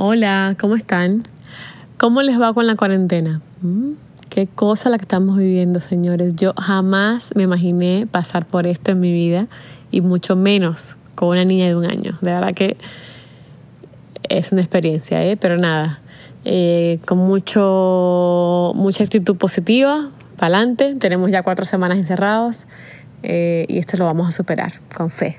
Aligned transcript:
Hola, 0.00 0.54
¿cómo 0.60 0.76
están? 0.76 1.26
¿Cómo 1.96 2.22
les 2.22 2.40
va 2.40 2.54
con 2.54 2.68
la 2.68 2.76
cuarentena? 2.76 3.40
¿Mm? 3.62 3.94
Qué 4.28 4.46
cosa 4.46 4.90
la 4.90 4.96
que 4.96 5.02
estamos 5.02 5.36
viviendo, 5.36 5.80
señores. 5.80 6.36
Yo 6.36 6.52
jamás 6.56 7.32
me 7.34 7.42
imaginé 7.42 8.06
pasar 8.08 8.46
por 8.46 8.68
esto 8.68 8.92
en 8.92 9.00
mi 9.00 9.12
vida 9.12 9.48
y 9.90 10.00
mucho 10.00 10.36
menos 10.36 10.96
con 11.16 11.30
una 11.30 11.44
niña 11.44 11.66
de 11.66 11.74
un 11.74 11.84
año. 11.84 12.16
De 12.20 12.30
verdad 12.30 12.54
que 12.54 12.76
es 14.28 14.52
una 14.52 14.60
experiencia, 14.60 15.26
¿eh? 15.26 15.36
pero 15.36 15.56
nada, 15.56 16.00
eh, 16.44 17.00
con 17.04 17.18
mucho, 17.18 18.70
mucha 18.76 19.02
actitud 19.02 19.36
positiva, 19.36 20.12
para 20.36 20.58
adelante. 20.58 20.94
Tenemos 20.94 21.32
ya 21.32 21.42
cuatro 21.42 21.64
semanas 21.64 21.98
encerrados 21.98 22.68
eh, 23.24 23.66
y 23.66 23.78
esto 23.78 23.96
lo 23.96 24.04
vamos 24.04 24.28
a 24.28 24.30
superar 24.30 24.74
con 24.94 25.10
fe. 25.10 25.38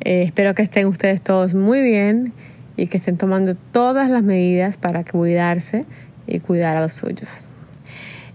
Eh, 0.00 0.22
espero 0.22 0.54
que 0.54 0.62
estén 0.62 0.86
ustedes 0.86 1.20
todos 1.20 1.52
muy 1.52 1.82
bien 1.82 2.32
y 2.76 2.86
que 2.88 2.98
estén 2.98 3.16
tomando 3.16 3.54
todas 3.54 4.10
las 4.10 4.22
medidas 4.22 4.76
para 4.76 5.04
cuidarse 5.04 5.84
y 6.26 6.40
cuidar 6.40 6.76
a 6.76 6.80
los 6.80 6.92
suyos. 6.92 7.46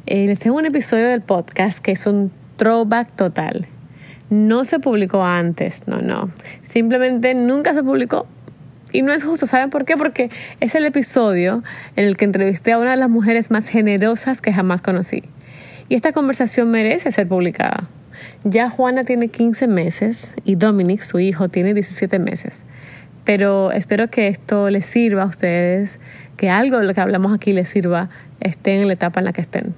Eh, 0.06 0.26
les 0.26 0.40
tengo 0.40 0.58
un 0.58 0.66
episodio 0.66 1.08
del 1.08 1.22
podcast 1.22 1.80
que 1.80 1.92
es 1.92 2.08
un 2.08 2.32
throwback 2.58 3.12
total. 3.16 3.68
No 4.30 4.64
se 4.66 4.80
publicó 4.80 5.24
antes, 5.24 5.88
no, 5.88 6.02
no. 6.02 6.32
Simplemente 6.62 7.34
nunca 7.34 7.74
se 7.74 7.84
publicó. 7.84 8.28
Y 8.92 9.02
no 9.02 9.14
es 9.14 9.24
justo, 9.24 9.46
¿saben 9.46 9.70
por 9.70 9.86
qué? 9.86 9.98
Porque 9.98 10.30
es 10.60 10.74
el 10.76 10.86
episodio 10.86 11.64
en 11.96 12.06
el 12.06 12.18
que 12.18 12.26
entrevisté 12.26 12.72
a 12.72 12.80
una 12.80 12.92
de 12.92 12.98
las 12.98 13.10
mujeres 13.10 13.52
más 13.52 13.68
generosas 13.68 14.42
que 14.42 14.52
jamás 14.52 14.82
conocí. 14.82 15.24
Y 15.90 15.96
esta 15.96 16.12
conversación 16.12 16.72
merece 16.72 17.12
ser 17.12 17.28
publicada. 17.28 17.88
Ya 18.44 18.70
Juana 18.70 19.04
tiene 19.04 19.28
15 19.28 19.68
meses 19.68 20.36
y 20.44 20.56
Dominic, 20.56 21.02
su 21.02 21.20
hijo, 21.20 21.50
tiene 21.50 21.74
17 21.74 22.20
meses. 22.20 22.66
Pero 23.30 23.72
espero 23.72 24.08
que 24.08 24.28
esto 24.28 24.72
les 24.72 24.88
sirva 24.88 25.22
a 25.22 25.26
ustedes, 25.28 26.00
que 26.36 26.50
algo 26.50 26.80
de 26.80 26.86
lo 26.88 26.96
que 26.96 27.02
hablamos 27.02 27.32
aquí 27.32 27.54
les 27.54 27.70
sirva, 27.70 28.10
estén 28.42 28.82
en 28.82 28.88
la 28.88 28.94
etapa 28.94 29.20
en 29.20 29.26
la 29.26 29.34
que 29.34 29.42
estén. 29.42 29.76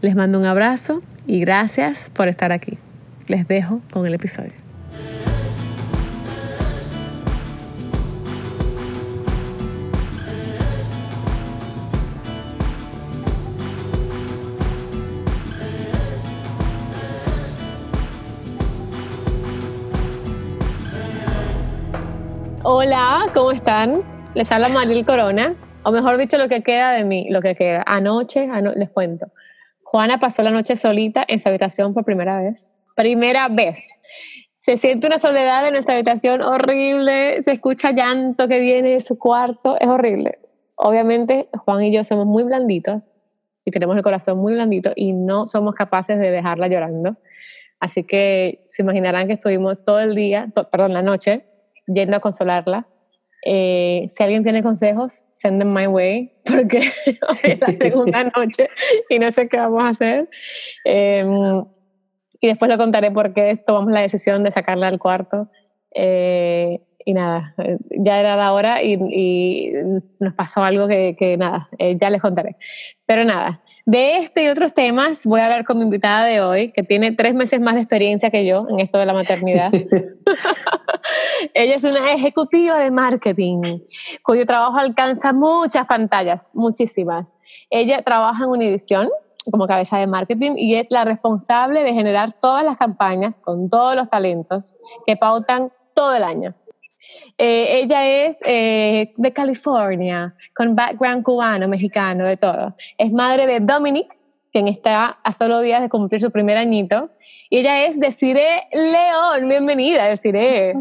Les 0.00 0.14
mando 0.14 0.38
un 0.38 0.46
abrazo 0.46 1.02
y 1.26 1.38
gracias 1.40 2.10
por 2.14 2.28
estar 2.28 2.50
aquí. 2.50 2.78
Les 3.26 3.46
dejo 3.46 3.82
con 3.90 4.06
el 4.06 4.14
episodio. 4.14 4.67
Hola, 22.70 23.30
¿cómo 23.32 23.50
están? 23.50 24.02
Les 24.34 24.52
habla 24.52 24.68
Maril 24.68 25.02
Corona, 25.06 25.54
o 25.84 25.90
mejor 25.90 26.18
dicho, 26.18 26.36
lo 26.36 26.48
que 26.48 26.62
queda 26.62 26.92
de 26.92 27.02
mí, 27.02 27.26
lo 27.30 27.40
que 27.40 27.54
queda. 27.54 27.82
Anoche, 27.86 28.46
les 28.76 28.90
cuento. 28.90 29.28
Juana 29.82 30.20
pasó 30.20 30.42
la 30.42 30.50
noche 30.50 30.76
solita 30.76 31.24
en 31.26 31.40
su 31.40 31.48
habitación 31.48 31.94
por 31.94 32.04
primera 32.04 32.42
vez. 32.42 32.74
Primera 32.94 33.48
vez. 33.48 33.88
Se 34.54 34.76
siente 34.76 35.06
una 35.06 35.18
soledad 35.18 35.66
en 35.66 35.72
nuestra 35.72 35.94
habitación 35.94 36.42
horrible, 36.42 37.40
se 37.40 37.52
escucha 37.52 37.92
llanto 37.92 38.48
que 38.48 38.60
viene 38.60 38.90
de 38.90 39.00
su 39.00 39.18
cuarto, 39.18 39.78
es 39.80 39.88
horrible. 39.88 40.38
Obviamente, 40.74 41.48
Juan 41.64 41.82
y 41.84 41.90
yo 41.90 42.04
somos 42.04 42.26
muy 42.26 42.42
blanditos 42.42 43.08
y 43.64 43.70
tenemos 43.70 43.96
el 43.96 44.02
corazón 44.02 44.40
muy 44.40 44.52
blandito 44.52 44.92
y 44.94 45.14
no 45.14 45.46
somos 45.46 45.74
capaces 45.74 46.18
de 46.18 46.30
dejarla 46.30 46.68
llorando. 46.68 47.16
Así 47.80 48.04
que 48.04 48.62
se 48.66 48.82
imaginarán 48.82 49.26
que 49.26 49.32
estuvimos 49.32 49.86
todo 49.86 50.00
el 50.00 50.14
día, 50.14 50.48
perdón, 50.70 50.92
la 50.92 51.00
noche, 51.00 51.47
yendo 51.92 52.16
a 52.16 52.20
consolarla. 52.20 52.86
Eh, 53.44 54.04
si 54.08 54.22
alguien 54.22 54.42
tiene 54.42 54.62
consejos, 54.62 55.24
send 55.30 55.60
them 55.60 55.72
my 55.72 55.86
way, 55.86 56.32
porque 56.44 56.90
es 57.42 57.60
la 57.60 57.72
segunda 57.74 58.24
noche 58.36 58.68
y 59.08 59.18
no 59.18 59.30
sé 59.30 59.48
qué 59.48 59.58
vamos 59.58 59.82
a 59.82 59.88
hacer. 59.88 60.28
Em, 60.84 61.64
y 62.40 62.46
después 62.46 62.70
lo 62.70 62.78
contaré 62.78 63.10
por 63.10 63.32
qué 63.32 63.56
tomamos 63.56 63.92
la 63.92 64.02
decisión 64.02 64.44
de 64.44 64.50
sacarla 64.50 64.88
al 64.88 64.98
cuarto. 64.98 65.48
Eh, 65.94 66.80
y 67.04 67.14
nada, 67.14 67.54
ya 67.90 68.20
era 68.20 68.36
la 68.36 68.52
hora 68.52 68.82
y, 68.82 68.92
y 68.92 69.72
nos 70.20 70.34
pasó 70.34 70.62
algo 70.62 70.86
que, 70.88 71.16
que 71.18 71.38
nada, 71.38 71.70
eh, 71.78 71.96
ya 71.98 72.10
les 72.10 72.20
contaré. 72.20 72.56
Pero 73.06 73.24
nada, 73.24 73.62
de 73.88 74.18
este 74.18 74.44
y 74.44 74.48
otros 74.48 74.74
temas 74.74 75.24
voy 75.24 75.40
a 75.40 75.46
hablar 75.46 75.64
con 75.64 75.78
mi 75.78 75.84
invitada 75.84 76.26
de 76.26 76.42
hoy, 76.42 76.72
que 76.72 76.82
tiene 76.82 77.12
tres 77.12 77.34
meses 77.34 77.58
más 77.58 77.74
de 77.74 77.80
experiencia 77.80 78.30
que 78.30 78.44
yo 78.44 78.66
en 78.68 78.80
esto 78.80 78.98
de 78.98 79.06
la 79.06 79.14
maternidad. 79.14 79.72
Ella 81.54 81.74
es 81.74 81.84
una 81.84 82.12
ejecutiva 82.12 82.78
de 82.80 82.90
marketing, 82.90 83.80
cuyo 84.22 84.44
trabajo 84.44 84.76
alcanza 84.76 85.32
muchas 85.32 85.86
pantallas, 85.86 86.50
muchísimas. 86.52 87.38
Ella 87.70 88.02
trabaja 88.02 88.44
en 88.44 88.50
Univision 88.50 89.08
como 89.50 89.66
cabeza 89.66 89.96
de 89.96 90.06
marketing 90.06 90.56
y 90.58 90.74
es 90.74 90.88
la 90.90 91.06
responsable 91.06 91.82
de 91.82 91.94
generar 91.94 92.34
todas 92.34 92.62
las 92.66 92.76
campañas 92.76 93.40
con 93.40 93.70
todos 93.70 93.96
los 93.96 94.10
talentos 94.10 94.76
que 95.06 95.16
pautan 95.16 95.72
todo 95.94 96.14
el 96.14 96.24
año. 96.24 96.54
Eh, 97.36 97.80
ella 97.82 98.26
es 98.26 98.40
eh, 98.44 99.12
de 99.16 99.32
California, 99.32 100.34
con 100.54 100.74
background 100.74 101.22
cubano, 101.22 101.68
mexicano, 101.68 102.24
de 102.24 102.36
todo. 102.36 102.74
Es 102.96 103.12
madre 103.12 103.46
de 103.46 103.60
Dominic, 103.60 104.16
quien 104.52 104.68
está 104.68 105.18
a 105.22 105.32
solo 105.32 105.60
días 105.60 105.80
de 105.80 105.88
cumplir 105.88 106.20
su 106.20 106.30
primer 106.30 106.56
añito. 106.56 107.10
Y 107.50 107.58
ella 107.58 107.86
es 107.86 107.98
Desiree 107.98 108.68
León. 108.72 109.48
Bienvenida, 109.48 110.06
Desiree. 110.06 110.74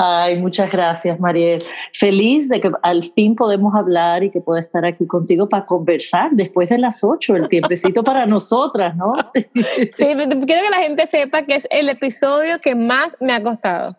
Ay, 0.00 0.36
muchas 0.36 0.70
gracias, 0.70 1.18
Mariel. 1.18 1.58
Feliz 1.92 2.48
de 2.48 2.60
que 2.60 2.70
al 2.82 3.02
fin 3.02 3.34
podemos 3.34 3.74
hablar 3.74 4.22
y 4.22 4.30
que 4.30 4.40
pueda 4.40 4.60
estar 4.60 4.84
aquí 4.86 5.06
contigo 5.08 5.48
para 5.48 5.66
conversar 5.66 6.30
después 6.32 6.68
de 6.68 6.78
las 6.78 7.02
ocho, 7.02 7.34
el 7.34 7.48
tiempecito 7.48 8.04
para 8.04 8.24
nosotras, 8.24 8.94
¿no? 8.96 9.14
Sí, 9.34 9.92
quiero 9.96 10.46
que 10.46 10.70
la 10.70 10.78
gente 10.78 11.06
sepa 11.06 11.42
que 11.42 11.56
es 11.56 11.66
el 11.70 11.88
episodio 11.88 12.60
que 12.60 12.76
más 12.76 13.16
me 13.20 13.32
ha 13.32 13.42
costado. 13.42 13.96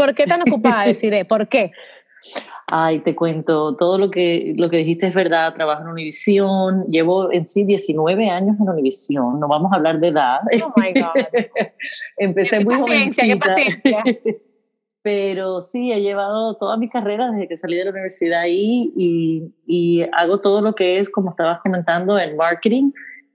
¿Por 0.00 0.14
qué 0.14 0.24
tan 0.24 0.40
ocupada, 0.40 0.84
Desiree? 0.86 1.26
¿Por 1.26 1.46
qué? 1.46 1.72
Ay, 2.72 3.00
te 3.00 3.14
cuento, 3.14 3.76
todo 3.76 3.98
lo 3.98 4.10
que, 4.10 4.54
lo 4.56 4.70
que 4.70 4.78
dijiste 4.78 5.08
es 5.08 5.14
verdad, 5.14 5.52
trabajo 5.52 5.82
en 5.82 5.88
Univisión, 5.88 6.86
llevo 6.86 7.30
en 7.30 7.44
sí 7.44 7.64
19 7.64 8.30
años 8.30 8.56
en 8.58 8.66
Univisión, 8.66 9.38
no 9.38 9.46
vamos 9.46 9.70
a 9.72 9.76
hablar 9.76 10.00
de 10.00 10.08
edad. 10.08 10.38
Oh 10.64 10.72
my 10.80 10.98
God. 10.98 11.26
Empecé 12.16 12.64
muy 12.64 12.78
paciencia, 12.78 13.24
Qué 13.24 13.36
paciencia. 13.36 14.02
Pero 15.02 15.60
sí, 15.60 15.92
he 15.92 16.00
llevado 16.00 16.56
toda 16.56 16.78
mi 16.78 16.88
carrera 16.88 17.30
desde 17.30 17.48
que 17.48 17.58
salí 17.58 17.76
de 17.76 17.84
la 17.84 17.90
universidad 17.90 18.40
ahí 18.40 18.92
y, 18.96 19.52
y 19.66 20.02
hago 20.12 20.40
todo 20.40 20.62
lo 20.62 20.74
que 20.74 20.98
es, 20.98 21.10
como 21.10 21.28
estabas 21.28 21.60
comentando, 21.62 22.18
en 22.18 22.36
marketing, 22.36 22.92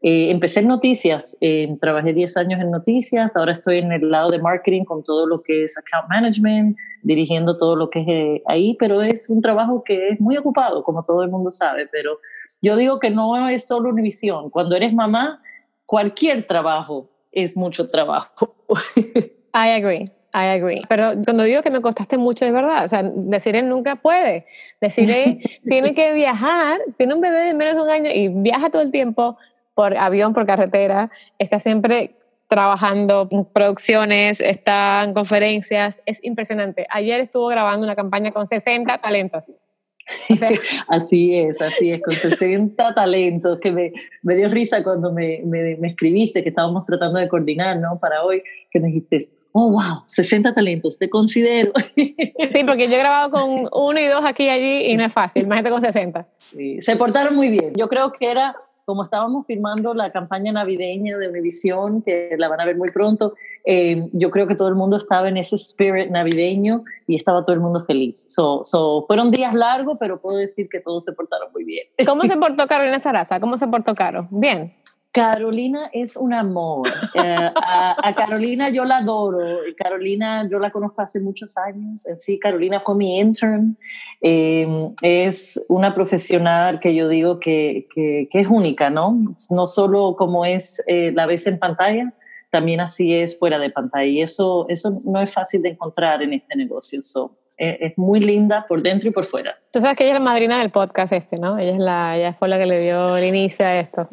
eh, 0.08 0.30
empecé 0.30 0.60
en 0.60 0.68
noticias, 0.68 1.36
eh, 1.42 1.76
trabajé 1.82 2.14
10 2.14 2.38
años 2.38 2.62
en 2.62 2.70
noticias, 2.70 3.36
ahora 3.36 3.54
estoy 3.54 3.80
en 3.80 3.92
el 3.92 4.12
lado 4.12 4.30
de 4.30 4.38
marketing 4.38 4.84
con 4.84 5.02
todo 5.04 5.26
lo 5.26 5.42
que 5.42 5.64
es 5.64 5.76
account 5.80 6.08
management, 6.10 6.78
dirigiendo 7.02 7.58
todo 7.58 7.76
lo 7.76 7.90
que 7.90 8.02
es 8.02 8.08
eh, 8.08 8.44
ahí, 8.46 8.76
pero 8.78 9.02
es 9.02 9.32
un 9.32 9.42
trabajo 9.42 9.84
que 9.84 10.10
es 10.10 10.22
muy 10.22 10.38
ocupado, 10.38 10.84
como 10.84 11.04
todo 11.04 11.24
el 11.24 11.32
mundo 11.32 11.50
sabe, 11.50 11.88
pero 11.92 12.20
yo 12.62 12.76
digo 12.76 13.00
que 13.00 13.10
no 13.10 13.50
es 13.50 13.66
solo 13.66 13.90
una 13.90 14.04
visión, 14.04 14.52
cuando 14.52 14.76
eres 14.76 14.94
mamá, 14.94 15.42
cualquier 15.88 16.44
trabajo 16.44 17.10
es 17.32 17.58
mucho 17.58 17.90
trabajo. 17.90 18.54
I 19.56 19.72
agree. 19.72 20.06
I 20.36 20.50
agree. 20.50 20.82
Pero 20.88 21.14
cuando 21.24 21.46
digo 21.46 21.64
que 21.64 21.72
me 21.72 21.82
costaste 21.82 22.18
mucho, 22.20 22.46
es 22.46 22.54
verdad. 22.54 22.84
O 22.84 22.88
sea, 22.88 23.02
decir 23.04 23.56
él 23.56 23.70
nunca 23.70 23.96
puede. 23.96 24.46
Decir 24.82 25.08
tiene 25.64 25.96
que 25.96 26.14
viajar, 26.14 26.80
tiene 26.98 27.16
un 27.16 27.22
bebé 27.22 27.46
de 27.46 27.54
menos 27.56 27.76
de 27.76 27.82
un 27.82 27.90
año 27.90 28.12
y 28.12 28.28
viaja 28.28 28.70
todo 28.70 28.82
el 28.84 28.92
tiempo, 28.92 29.38
por 29.76 29.98
avión, 29.98 30.34
por 30.34 30.48
carretera, 30.48 31.12
está 31.38 31.60
siempre 31.60 32.16
trabajando 32.48 33.28
en 33.32 33.46
producciones, 33.46 34.40
está 34.40 35.04
en 35.04 35.14
conferencias, 35.14 36.02
es 36.06 36.24
impresionante. 36.24 36.88
Ayer 36.90 37.20
estuvo 37.20 37.48
grabando 37.48 37.86
una 37.86 37.96
campaña 37.96 38.32
con 38.32 38.48
60 38.48 39.00
talentos. 39.00 39.52
así 40.88 41.36
es, 41.36 41.62
así 41.62 41.92
es, 41.92 42.02
con 42.02 42.16
60 42.16 42.94
talentos, 42.96 43.60
que 43.60 43.72
me, 43.72 43.92
me 44.22 44.36
dio 44.36 44.50
risa 44.50 44.84
cuando 44.84 45.12
me, 45.12 45.42
me, 45.46 45.76
me, 45.78 45.88
escribiste, 45.90 46.44
que 46.44 46.50
estábamos 46.50 46.86
tratando 46.86 47.20
de 47.20 47.28
coordinar, 47.28 47.78
¿no? 47.80 48.00
Para 48.00 48.24
hoy, 48.24 48.44
que 48.70 48.80
me 48.80 48.88
dijiste, 48.88 49.18
oh, 49.52 49.72
wow, 49.72 50.04
60 50.06 50.54
talentos, 50.54 50.98
te 50.98 51.10
considero. 51.10 51.72
Sí, 52.52 52.64
porque 52.64 52.88
yo 52.88 52.96
he 52.96 53.00
grabado 53.00 53.32
con 53.32 53.68
uno 53.74 54.00
y 54.00 54.06
dos 54.06 54.24
aquí 54.24 54.44
y 54.44 54.50
allí 54.50 54.92
y 54.92 54.96
no 54.96 55.04
es 55.04 55.12
fácil, 55.12 55.44
imagínate 55.44 55.72
con 55.72 55.82
60. 55.82 56.26
Sí, 56.52 56.82
se 56.82 56.96
portaron 56.96 57.36
muy 57.36 57.50
bien. 57.50 57.74
Yo 57.76 57.90
creo 57.90 58.14
que 58.14 58.30
era 58.32 58.56
como 58.86 59.02
estábamos 59.04 59.46
firmando 59.48 59.94
la 59.94 60.12
campaña 60.12 60.52
navideña 60.52 61.18
de 61.18 61.28
Univision, 61.28 62.04
que 62.04 62.36
la 62.38 62.48
van 62.48 62.62
a 62.62 62.66
ver 62.66 62.78
muy 62.78 62.90
pronto, 62.90 63.34
eh, 63.66 64.10
yo 64.14 64.30
creo 64.30 64.48
que 64.48 64.56
todo 64.56 64.68
el 64.68 64.76
mundo 64.76 64.98
estaba 64.98 65.28
en 65.28 65.38
ese 65.38 65.56
spirit 65.56 66.10
navideño 66.10 66.84
y 67.08 67.16
estaba 67.16 67.44
todo 67.44 67.56
el 67.56 67.62
mundo 67.62 67.84
feliz. 67.84 68.26
So, 68.28 68.64
so, 68.64 69.06
fueron 69.08 69.32
días 69.32 69.54
largos, 69.56 69.98
pero 70.00 70.22
puedo 70.22 70.38
decir 70.38 70.70
que 70.70 70.80
todos 70.80 71.04
se 71.04 71.14
portaron 71.14 71.50
muy 71.52 71.64
bien. 71.64 71.88
¿Cómo 72.06 72.22
se 72.28 72.38
portó 72.38 72.68
Carolina 72.68 73.00
Sarasa? 73.00 73.40
¿Cómo 73.40 73.58
se 73.58 73.68
portó 73.68 73.96
Caro? 73.96 74.28
Bien. 74.30 74.74
Carolina 75.16 75.90
es 75.94 76.18
un 76.18 76.34
amor. 76.34 76.90
Eh, 77.14 77.50
a, 77.56 78.14
Carolina 78.18 78.68
yo 78.68 78.84
la 78.84 78.98
adoro. 78.98 79.60
Carolina 79.78 80.46
yo 80.52 80.60
la 80.60 80.72
conozco 80.72 81.02
hace 81.02 81.22
muchos 81.22 81.58
años. 81.58 82.06
En 82.06 82.20
sí, 82.20 82.38
Carolina 82.38 82.82
fue 82.82 82.96
mi 82.96 83.18
intern. 83.18 83.78
Em, 84.20 84.94
es 85.02 85.66
una 85.70 85.96
profesional 85.96 86.82
que 86.82 86.94
yo 86.94 87.08
digo 87.08 87.40
que, 87.40 87.88
que, 87.96 88.28
es 88.30 88.50
única, 88.50 88.90
¿no? 88.90 89.18
No 89.52 89.68
solo 89.68 90.18
como 90.18 90.44
es 90.44 90.84
eh, 90.86 91.14
la 91.16 91.26
vez 91.26 91.48
en 91.48 91.60
pantalla, 91.60 92.14
también 92.52 92.82
así 92.82 93.14
es 93.14 93.40
fuera 93.40 93.58
de 93.58 93.70
pantalla. 93.70 94.06
Y 94.06 94.22
eso, 94.22 94.66
eso 94.68 95.00
no 95.06 95.22
es 95.22 95.34
fácil 95.34 95.62
de 95.62 95.70
encontrar 95.70 96.24
en 96.24 96.34
este 96.34 96.58
negocio. 96.58 97.00
Eh, 97.58 97.78
es 97.80 97.98
muy 97.98 98.20
linda 98.20 98.66
por 98.68 98.82
dentro 98.82 99.08
y 99.08 99.14
por 99.14 99.24
fuera. 99.24 99.56
Tú 99.72 99.80
sabes 99.80 99.96
que 99.96 100.04
ella 100.04 100.16
es 100.16 100.20
la 100.20 100.26
madrina 100.26 100.60
del 100.60 100.72
podcast 100.72 101.14
este, 101.14 101.38
¿no? 101.38 101.58
Ella, 101.58 101.72
es 101.72 101.80
la, 101.80 102.18
ella 102.18 102.34
fue 102.34 102.50
la 102.50 102.60
que 102.60 102.66
le 102.66 102.82
dio 102.82 103.16
el 103.16 103.24
inicio 103.24 103.66
a 103.66 103.80
esto. 103.80 104.10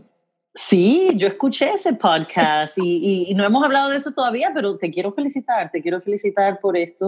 Sí, 0.54 1.10
yo 1.14 1.28
escuché 1.28 1.70
ese 1.70 1.94
podcast 1.94 2.76
y, 2.76 3.32
no 3.34 3.44
hemos 3.44 3.64
hablado 3.64 3.88
de 3.88 3.96
eso 3.96 4.12
todavía, 4.12 4.50
pero 4.52 4.76
te 4.76 4.90
quiero 4.90 5.12
felicitar, 5.12 5.70
te 5.70 5.80
quiero 5.80 6.00
felicitar 6.02 6.60
por 6.60 6.76
esta 6.76 7.06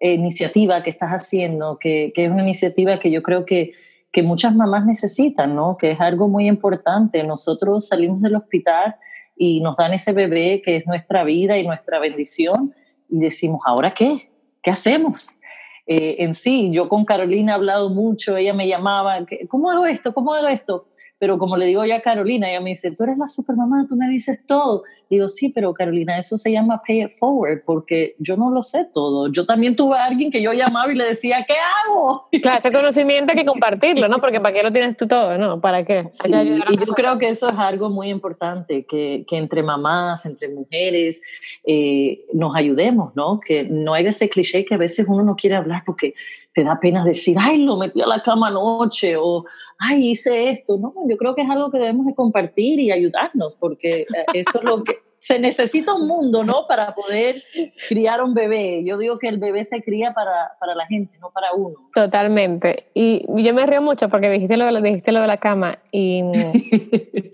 eh, 0.00 0.12
iniciativa 0.12 0.82
que 0.84 0.90
estás 0.90 1.10
haciendo, 1.10 1.78
que, 1.80 2.12
es 2.14 2.30
una 2.30 2.42
iniciativa 2.42 3.00
que 3.00 3.10
yo 3.10 3.22
creo 3.22 3.44
que, 3.44 3.72
que 4.12 4.22
muchas 4.22 4.54
mamás 4.54 4.86
necesitan, 4.86 5.56
¿no? 5.56 5.76
Que 5.76 5.92
es 5.92 6.00
algo 6.00 6.28
muy 6.28 6.46
importante. 6.46 7.24
Nosotros 7.24 7.88
salimos 7.88 8.22
del 8.22 8.36
hospital 8.36 8.94
y 9.36 9.60
nos 9.60 9.76
dan 9.76 9.92
ese 9.92 10.12
bebé 10.12 10.62
que 10.64 10.76
es 10.76 10.86
nuestra 10.86 11.24
vida 11.24 11.58
y 11.58 11.66
nuestra 11.66 11.98
bendición 11.98 12.72
y 13.08 13.18
decimos, 13.18 13.62
¿ahora 13.64 13.90
qué? 13.90 14.30
¿Qué 14.62 14.70
hacemos? 14.70 15.40
Eh, 15.88 16.16
en 16.18 16.34
sí, 16.34 16.70
yo 16.72 16.88
con 16.88 17.04
Carolina 17.04 17.52
he 17.52 17.54
hablado 17.56 17.90
mucho, 17.90 18.36
ella 18.36 18.54
me 18.54 18.68
llamaba, 18.68 19.18
¿cómo 19.48 19.70
hago 19.72 19.86
esto? 19.86 20.14
¿Cómo 20.14 20.32
hago 20.34 20.46
esto? 20.48 20.86
Pero 21.18 21.38
como 21.38 21.56
le 21.56 21.66
digo 21.66 21.84
ya 21.84 21.96
a 21.96 22.02
Carolina, 22.02 22.50
ella 22.50 22.60
me 22.60 22.70
dice, 22.70 22.90
tú 22.90 23.04
eres 23.04 23.16
la 23.16 23.26
supermamá, 23.26 23.86
tú 23.88 23.96
me 23.96 24.08
dices 24.08 24.44
todo. 24.46 24.82
Digo, 25.08 25.28
sí, 25.28 25.48
pero 25.48 25.72
Carolina, 25.72 26.18
eso 26.18 26.36
se 26.36 26.52
llama 26.52 26.82
pay 26.86 27.04
it 27.04 27.10
forward, 27.10 27.62
porque 27.64 28.16
yo 28.18 28.36
no 28.36 28.50
lo 28.50 28.60
sé 28.60 28.86
todo. 28.92 29.30
Yo 29.32 29.46
también 29.46 29.76
tuve 29.76 29.96
a 29.96 30.04
alguien 30.04 30.30
que 30.30 30.42
yo 30.42 30.52
llamaba 30.52 30.92
y 30.92 30.96
le 30.96 31.04
decía, 31.04 31.44
¿qué 31.46 31.54
hago? 31.54 32.28
Claro, 32.42 32.58
ese 32.58 32.70
conocimiento 32.70 33.32
hay 33.32 33.38
que 33.38 33.46
compartirlo, 33.46 34.08
¿no? 34.08 34.20
Porque 34.20 34.40
¿para 34.40 34.54
qué 34.54 34.62
lo 34.62 34.70
tienes 34.70 34.96
tú 34.96 35.08
todo, 35.08 35.38
no? 35.38 35.60
¿Para 35.60 35.84
qué? 35.84 36.10
y 36.28 36.78
yo 36.78 36.92
creo 36.94 37.18
que 37.18 37.28
eso 37.28 37.48
es 37.48 37.56
algo 37.56 37.88
muy 37.88 38.10
importante, 38.10 38.84
que, 38.84 39.24
que 39.26 39.36
entre 39.36 39.62
mamás, 39.62 40.26
entre 40.26 40.48
mujeres, 40.48 41.22
eh, 41.64 42.24
nos 42.34 42.54
ayudemos, 42.54 43.16
¿no? 43.16 43.40
Que 43.40 43.64
no 43.64 43.94
hay 43.94 44.06
ese 44.06 44.28
cliché 44.28 44.64
que 44.64 44.74
a 44.74 44.78
veces 44.78 45.06
uno 45.08 45.22
no 45.22 45.34
quiere 45.34 45.56
hablar 45.56 45.82
porque 45.86 46.14
te 46.56 46.64
da 46.64 46.80
pena 46.80 47.04
decir, 47.04 47.36
ay, 47.38 47.58
lo 47.58 47.76
metí 47.76 48.00
a 48.00 48.06
la 48.06 48.22
cama 48.22 48.48
anoche, 48.48 49.14
o 49.16 49.44
ay, 49.78 50.10
hice 50.10 50.50
esto. 50.50 50.78
No, 50.78 50.94
yo 51.08 51.16
creo 51.16 51.34
que 51.34 51.42
es 51.42 51.50
algo 51.50 51.70
que 51.70 51.78
debemos 51.78 52.06
de 52.06 52.14
compartir 52.14 52.80
y 52.80 52.90
ayudarnos, 52.90 53.56
porque 53.56 54.02
eh, 54.02 54.06
eso 54.34 54.58
es 54.58 54.64
lo 54.64 54.84
que 54.84 54.94
se 55.18 55.40
necesita 55.40 55.94
un 55.94 56.06
mundo, 56.06 56.44
¿no? 56.44 56.66
Para 56.68 56.94
poder 56.94 57.42
criar 57.88 58.22
un 58.22 58.32
bebé. 58.32 58.84
Yo 58.84 58.96
digo 58.96 59.18
que 59.18 59.28
el 59.28 59.38
bebé 59.38 59.64
se 59.64 59.82
cría 59.82 60.12
para, 60.12 60.52
para 60.60 60.74
la 60.74 60.86
gente, 60.86 61.18
no 61.18 61.30
para 61.30 61.52
uno. 61.52 61.74
Totalmente. 61.94 62.90
Y 62.94 63.26
yo 63.42 63.52
me 63.52 63.66
río 63.66 63.82
mucho 63.82 64.08
porque 64.08 64.30
dijiste 64.30 64.56
lo 64.56 64.72
de, 64.72 64.80
dijiste 64.82 65.10
lo 65.10 65.20
de 65.20 65.26
la 65.26 65.38
cama 65.38 65.80
y, 65.90 66.22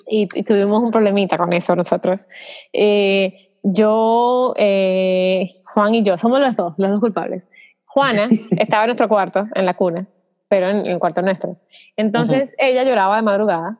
y, 0.08 0.26
tuvimos 0.26 0.82
un 0.82 0.90
problemita 0.90 1.36
con 1.36 1.52
eso 1.52 1.76
nosotros. 1.76 2.28
Eh, 2.72 3.50
yo, 3.62 4.54
eh, 4.56 5.60
Juan 5.74 5.94
y 5.94 6.02
yo, 6.02 6.16
somos 6.16 6.40
los 6.40 6.56
dos, 6.56 6.74
los 6.78 6.90
dos 6.90 7.00
culpables. 7.00 7.46
Juana 7.84 8.28
estaba 8.52 8.84
en 8.84 8.88
nuestro 8.88 9.08
cuarto, 9.08 9.46
en 9.54 9.66
la 9.66 9.74
cuna, 9.74 10.08
pero 10.52 10.68
en, 10.68 10.84
el 10.84 10.98
cuarto 10.98 11.22
nuestro. 11.22 11.56
Entonces 11.96 12.54
ella 12.58 12.84
lloraba 12.84 13.16
de 13.16 13.22
madrugada. 13.22 13.78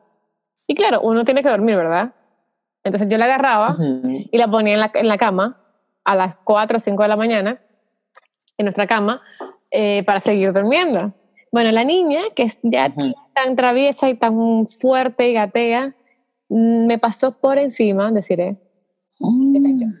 Y 0.65 0.73
claro, 0.73 1.01
uno 1.01 1.23
tiene 1.23 1.43
que 1.43 1.49
dormir, 1.49 1.75
¿verdad? 1.75 2.15
Entonces 2.83 3.07
yo 3.09 3.19
la 3.19 3.25
agarraba 3.25 3.77
y 3.77 4.35
la 4.35 4.47
ponía 4.47 4.73
en 4.73 4.79
la, 4.79 4.91
en 4.95 5.07
la, 5.07 5.19
cama 5.19 5.61
a 6.03 6.15
las 6.15 6.39
4 6.39 6.77
o 6.77 6.79
5 6.79 7.03
de 7.03 7.09
la 7.09 7.15
mañana, 7.15 7.61
en 8.57 8.65
nuestra 8.65 8.87
cama, 8.87 9.21
eh, 9.69 10.01
para 10.07 10.19
seguir 10.19 10.51
durmiendo. 10.51 11.13
Bueno, 11.51 11.71
la 11.71 11.83
niña, 11.83 12.21
que 12.35 12.41
es 12.41 12.57
ya 12.63 12.91
tan 13.35 13.55
traviesa 13.55 14.09
y 14.09 14.15
tan 14.15 14.65
fuerte 14.65 15.29
y 15.29 15.33
gatea, 15.33 15.93
mm, 16.49 16.87
me 16.87 16.97
pasó 16.97 17.39
por 17.39 17.59
encima, 17.59 18.11
deciré. 18.11 18.57
Mm. 19.19 19.93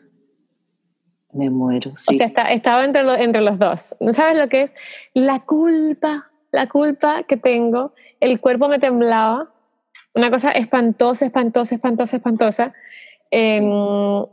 Me 1.33 1.51
muero. 1.51 1.91
Sí. 1.95 2.15
O 2.15 2.17
sea, 2.17 2.27
estaba 2.51 2.83
entre, 2.83 3.23
entre 3.23 3.41
los 3.41 3.59
dos. 3.59 3.95
¿No 3.99 4.11
sabes 4.11 4.39
lo 4.39 4.47
que 4.47 4.61
es? 4.61 4.75
La 5.13 5.39
culpa, 5.39 6.31
la 6.53 6.67
culpa 6.67 7.23
que 7.23 7.35
tengo. 7.35 7.93
El 8.21 8.39
cuerpo 8.39 8.69
me 8.69 8.79
temblaba. 8.79 9.49
Una 10.15 10.31
cosa 10.31 10.51
espantosa, 10.51 11.25
espantosa, 11.25 11.75
espantosa, 11.75 12.15
espantosa. 12.15 12.73
Em, 13.29 13.65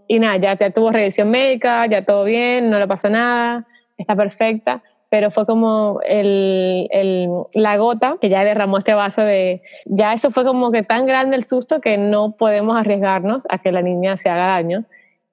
y 0.06 0.18
nada, 0.20 0.36
ya, 0.36 0.58
ya 0.58 0.70
tuvo 0.70 0.92
revisión 0.92 1.30
médica, 1.30 1.86
ya 1.86 2.04
todo 2.04 2.24
bien, 2.24 2.70
no 2.70 2.78
le 2.78 2.86
pasó 2.86 3.10
nada, 3.10 3.66
está 3.96 4.14
perfecta 4.14 4.82
pero 5.10 5.32
fue 5.32 5.44
como 5.44 6.00
el, 6.06 6.86
el, 6.90 7.28
la 7.54 7.76
gota 7.76 8.16
que 8.20 8.28
ya 8.28 8.44
derramó 8.44 8.78
este 8.78 8.94
vaso 8.94 9.22
de, 9.22 9.60
ya 9.84 10.12
eso 10.12 10.30
fue 10.30 10.44
como 10.44 10.70
que 10.70 10.84
tan 10.84 11.04
grande 11.04 11.36
el 11.36 11.44
susto 11.44 11.80
que 11.80 11.98
no 11.98 12.36
podemos 12.36 12.76
arriesgarnos 12.76 13.42
a 13.50 13.58
que 13.58 13.72
la 13.72 13.82
niña 13.82 14.16
se 14.16 14.30
haga 14.30 14.46
daño 14.46 14.84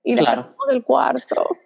y 0.04 0.16
la 0.16 0.22
claro. 0.22 0.56
del 0.68 0.84
cuarto. 0.84 1.58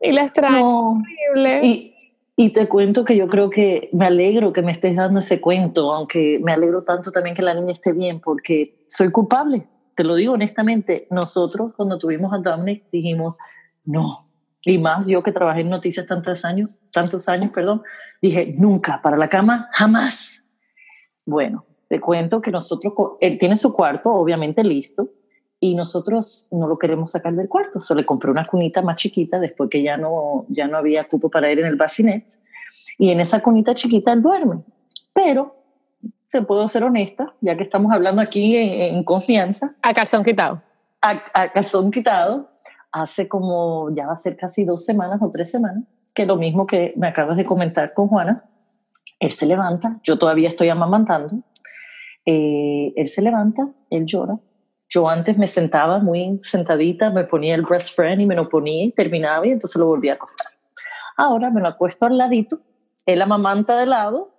Y 0.00 0.10
la 0.10 0.24
extraño. 0.24 0.98
Horrible. 0.98 1.60
Y, 1.62 1.93
y 2.36 2.50
te 2.50 2.68
cuento 2.68 3.04
que 3.04 3.16
yo 3.16 3.28
creo 3.28 3.48
que 3.48 3.90
me 3.92 4.06
alegro 4.06 4.52
que 4.52 4.62
me 4.62 4.72
estés 4.72 4.96
dando 4.96 5.20
ese 5.20 5.40
cuento, 5.40 5.92
aunque 5.92 6.40
me 6.42 6.52
alegro 6.52 6.82
tanto 6.82 7.12
también 7.12 7.36
que 7.36 7.42
la 7.42 7.54
niña 7.54 7.72
esté 7.72 7.92
bien, 7.92 8.20
porque 8.20 8.84
soy 8.88 9.10
culpable. 9.10 9.68
Te 9.94 10.02
lo 10.02 10.16
digo 10.16 10.32
honestamente. 10.32 11.06
Nosotros, 11.10 11.76
cuando 11.76 11.98
tuvimos 11.98 12.32
a 12.32 12.38
Dominic, 12.38 12.90
dijimos, 12.90 13.38
no. 13.84 14.14
Y 14.62 14.78
más 14.78 15.06
yo 15.06 15.22
que 15.22 15.30
trabajé 15.30 15.60
en 15.60 15.70
noticias 15.70 16.06
tantos 16.06 16.44
años, 16.44 16.80
tantos 16.90 17.28
años, 17.28 17.52
perdón, 17.54 17.82
dije, 18.20 18.54
nunca, 18.58 19.00
para 19.00 19.16
la 19.16 19.28
cama, 19.28 19.68
jamás. 19.72 20.56
Bueno, 21.26 21.64
te 21.88 22.00
cuento 22.00 22.40
que 22.40 22.50
nosotros, 22.50 22.94
él 23.20 23.38
tiene 23.38 23.54
su 23.54 23.72
cuarto, 23.72 24.12
obviamente 24.12 24.64
listo, 24.64 25.08
y 25.64 25.74
nosotros 25.74 26.46
no 26.50 26.68
lo 26.68 26.76
queremos 26.76 27.12
sacar 27.12 27.32
del 27.32 27.48
cuarto. 27.48 27.80
Solo 27.80 28.02
le 28.02 28.06
compré 28.06 28.30
una 28.30 28.46
cunita 28.46 28.82
más 28.82 28.96
chiquita 28.96 29.40
después 29.40 29.70
que 29.70 29.82
ya 29.82 29.96
no, 29.96 30.44
ya 30.50 30.68
no 30.68 30.76
había 30.76 31.08
cupo 31.08 31.30
para 31.30 31.50
ir 31.50 31.58
en 31.58 31.64
el 31.64 31.76
bacinet. 31.76 32.22
Y 32.98 33.08
en 33.08 33.18
esa 33.18 33.40
cunita 33.40 33.74
chiquita 33.74 34.12
él 34.12 34.20
duerme. 34.20 34.62
Pero, 35.14 35.56
te 36.28 36.42
puedo 36.42 36.68
ser 36.68 36.84
honesta, 36.84 37.32
ya 37.40 37.56
que 37.56 37.62
estamos 37.62 37.90
hablando 37.92 38.20
aquí 38.20 38.54
en, 38.54 39.02
confianza. 39.04 39.74
A 39.80 39.94
calzón 39.94 40.22
quitado. 40.22 40.60
A, 41.00 41.22
a, 41.32 41.48
calzón 41.48 41.90
quitado. 41.90 42.50
Hace 42.92 43.26
como, 43.26 43.88
ya 43.96 44.06
va 44.06 44.12
a 44.12 44.16
ser 44.16 44.36
casi 44.36 44.66
dos 44.66 44.84
semanas 44.84 45.18
o 45.22 45.30
tres 45.30 45.50
semanas, 45.50 45.84
que 46.14 46.26
lo 46.26 46.36
mismo 46.36 46.66
que 46.66 46.92
me 46.98 47.08
acabas 47.08 47.38
de 47.38 47.46
comentar 47.46 47.94
con 47.94 48.08
Juana, 48.08 48.44
él 49.18 49.30
se 49.30 49.46
levanta, 49.46 49.98
yo 50.02 50.18
todavía 50.18 50.50
estoy 50.50 50.68
amamantando, 50.68 51.38
eh, 52.26 52.92
él 52.96 53.08
se 53.08 53.22
levanta, 53.22 53.66
él 53.88 54.04
llora, 54.04 54.38
yo 54.88 55.08
antes 55.08 55.36
me 55.38 55.46
sentaba 55.46 55.98
muy 55.98 56.38
sentadita, 56.40 57.10
me 57.10 57.24
ponía 57.24 57.54
el 57.54 57.62
breast 57.62 57.94
friend 57.94 58.20
y 58.20 58.26
me 58.26 58.34
lo 58.34 58.48
ponía 58.48 58.84
y 58.84 58.92
terminaba 58.92 59.46
y 59.46 59.50
entonces 59.50 59.78
lo 59.78 59.86
volvía 59.86 60.12
a 60.12 60.14
acostar. 60.16 60.52
Ahora 61.16 61.50
me 61.50 61.60
lo 61.60 61.68
acuesto 61.68 62.06
al 62.06 62.18
ladito, 62.18 62.60
él 63.06 63.22
amamanta 63.22 63.78
de 63.78 63.86
lado 63.86 64.34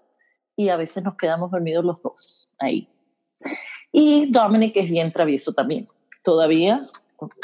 y 0.55 0.69
a 0.69 0.77
veces 0.77 1.03
nos 1.03 1.15
quedamos 1.15 1.51
dormidos 1.51 1.83
los 1.83 2.01
dos 2.01 2.53
ahí. 2.59 2.87
Y 3.91 4.31
Dominic 4.31 4.75
es 4.77 4.89
bien 4.89 5.11
travieso 5.11 5.53
también. 5.53 5.87
Todavía 6.23 6.85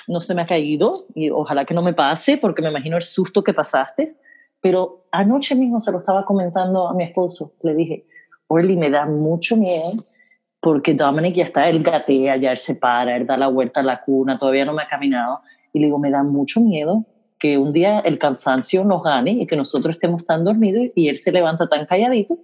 no 0.07 0.21
se 0.21 0.35
me 0.35 0.41
ha 0.41 0.47
caído 0.47 1.05
y 1.15 1.29
ojalá 1.29 1.65
que 1.65 1.73
no 1.73 1.81
me 1.81 1.93
pase 1.93 2.37
porque 2.37 2.61
me 2.61 2.69
imagino 2.69 2.97
el 2.97 3.03
susto 3.03 3.43
que 3.43 3.53
pasaste. 3.53 4.17
Pero 4.59 5.05
anoche 5.11 5.55
mismo 5.55 5.79
se 5.79 5.91
lo 5.91 5.97
estaba 5.97 6.25
comentando 6.25 6.87
a 6.87 6.93
mi 6.93 7.03
esposo. 7.03 7.53
Le 7.63 7.73
dije, 7.73 8.05
Orly, 8.47 8.75
me 8.75 8.89
da 8.89 9.05
mucho 9.05 9.55
miedo 9.55 9.89
porque 10.61 10.93
Dominic 10.93 11.35
ya 11.35 11.43
está, 11.43 11.67
él 11.67 11.81
gatea, 11.81 12.37
ya 12.37 12.51
él 12.51 12.57
se 12.57 12.75
para, 12.75 13.17
él 13.17 13.25
da 13.25 13.35
la 13.35 13.47
vuelta 13.47 13.79
a 13.79 13.83
la 13.83 14.01
cuna, 14.01 14.37
todavía 14.37 14.63
no 14.63 14.73
me 14.73 14.83
ha 14.83 14.87
caminado. 14.87 15.41
Y 15.73 15.79
le 15.79 15.87
digo, 15.87 15.97
me 15.97 16.11
da 16.11 16.23
mucho 16.23 16.61
miedo 16.61 17.05
que 17.39 17.57
un 17.57 17.73
día 17.73 17.99
el 18.01 18.19
cansancio 18.19 18.83
nos 18.83 19.03
gane 19.03 19.31
y 19.31 19.47
que 19.47 19.55
nosotros 19.55 19.95
estemos 19.95 20.25
tan 20.25 20.43
dormidos 20.43 20.93
y 20.93 21.09
él 21.09 21.17
se 21.17 21.31
levanta 21.31 21.67
tan 21.67 21.87
calladito 21.87 22.37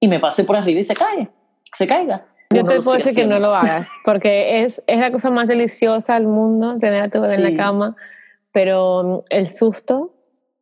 y 0.00 0.08
me 0.08 0.18
pase 0.18 0.44
por 0.44 0.56
arriba 0.56 0.80
y 0.80 0.84
se 0.84 0.94
cae, 0.94 1.28
se 1.70 1.86
caiga. 1.86 2.24
Yo 2.50 2.64
te 2.64 2.80
puedo 2.80 2.96
decir 2.96 3.14
que 3.14 3.26
no 3.26 3.38
lo 3.38 3.54
hagas, 3.54 3.86
porque 4.04 4.62
es, 4.62 4.82
es 4.86 4.98
la 4.98 5.12
cosa 5.12 5.28
más 5.28 5.48
deliciosa 5.48 6.14
del 6.14 6.26
mundo 6.26 6.78
tener 6.78 7.02
a 7.02 7.08
tu 7.10 7.20
bebé 7.20 7.34
en 7.34 7.42
la 7.42 7.62
cama, 7.62 7.94
pero 8.52 9.24
el 9.28 9.48
susto 9.48 10.14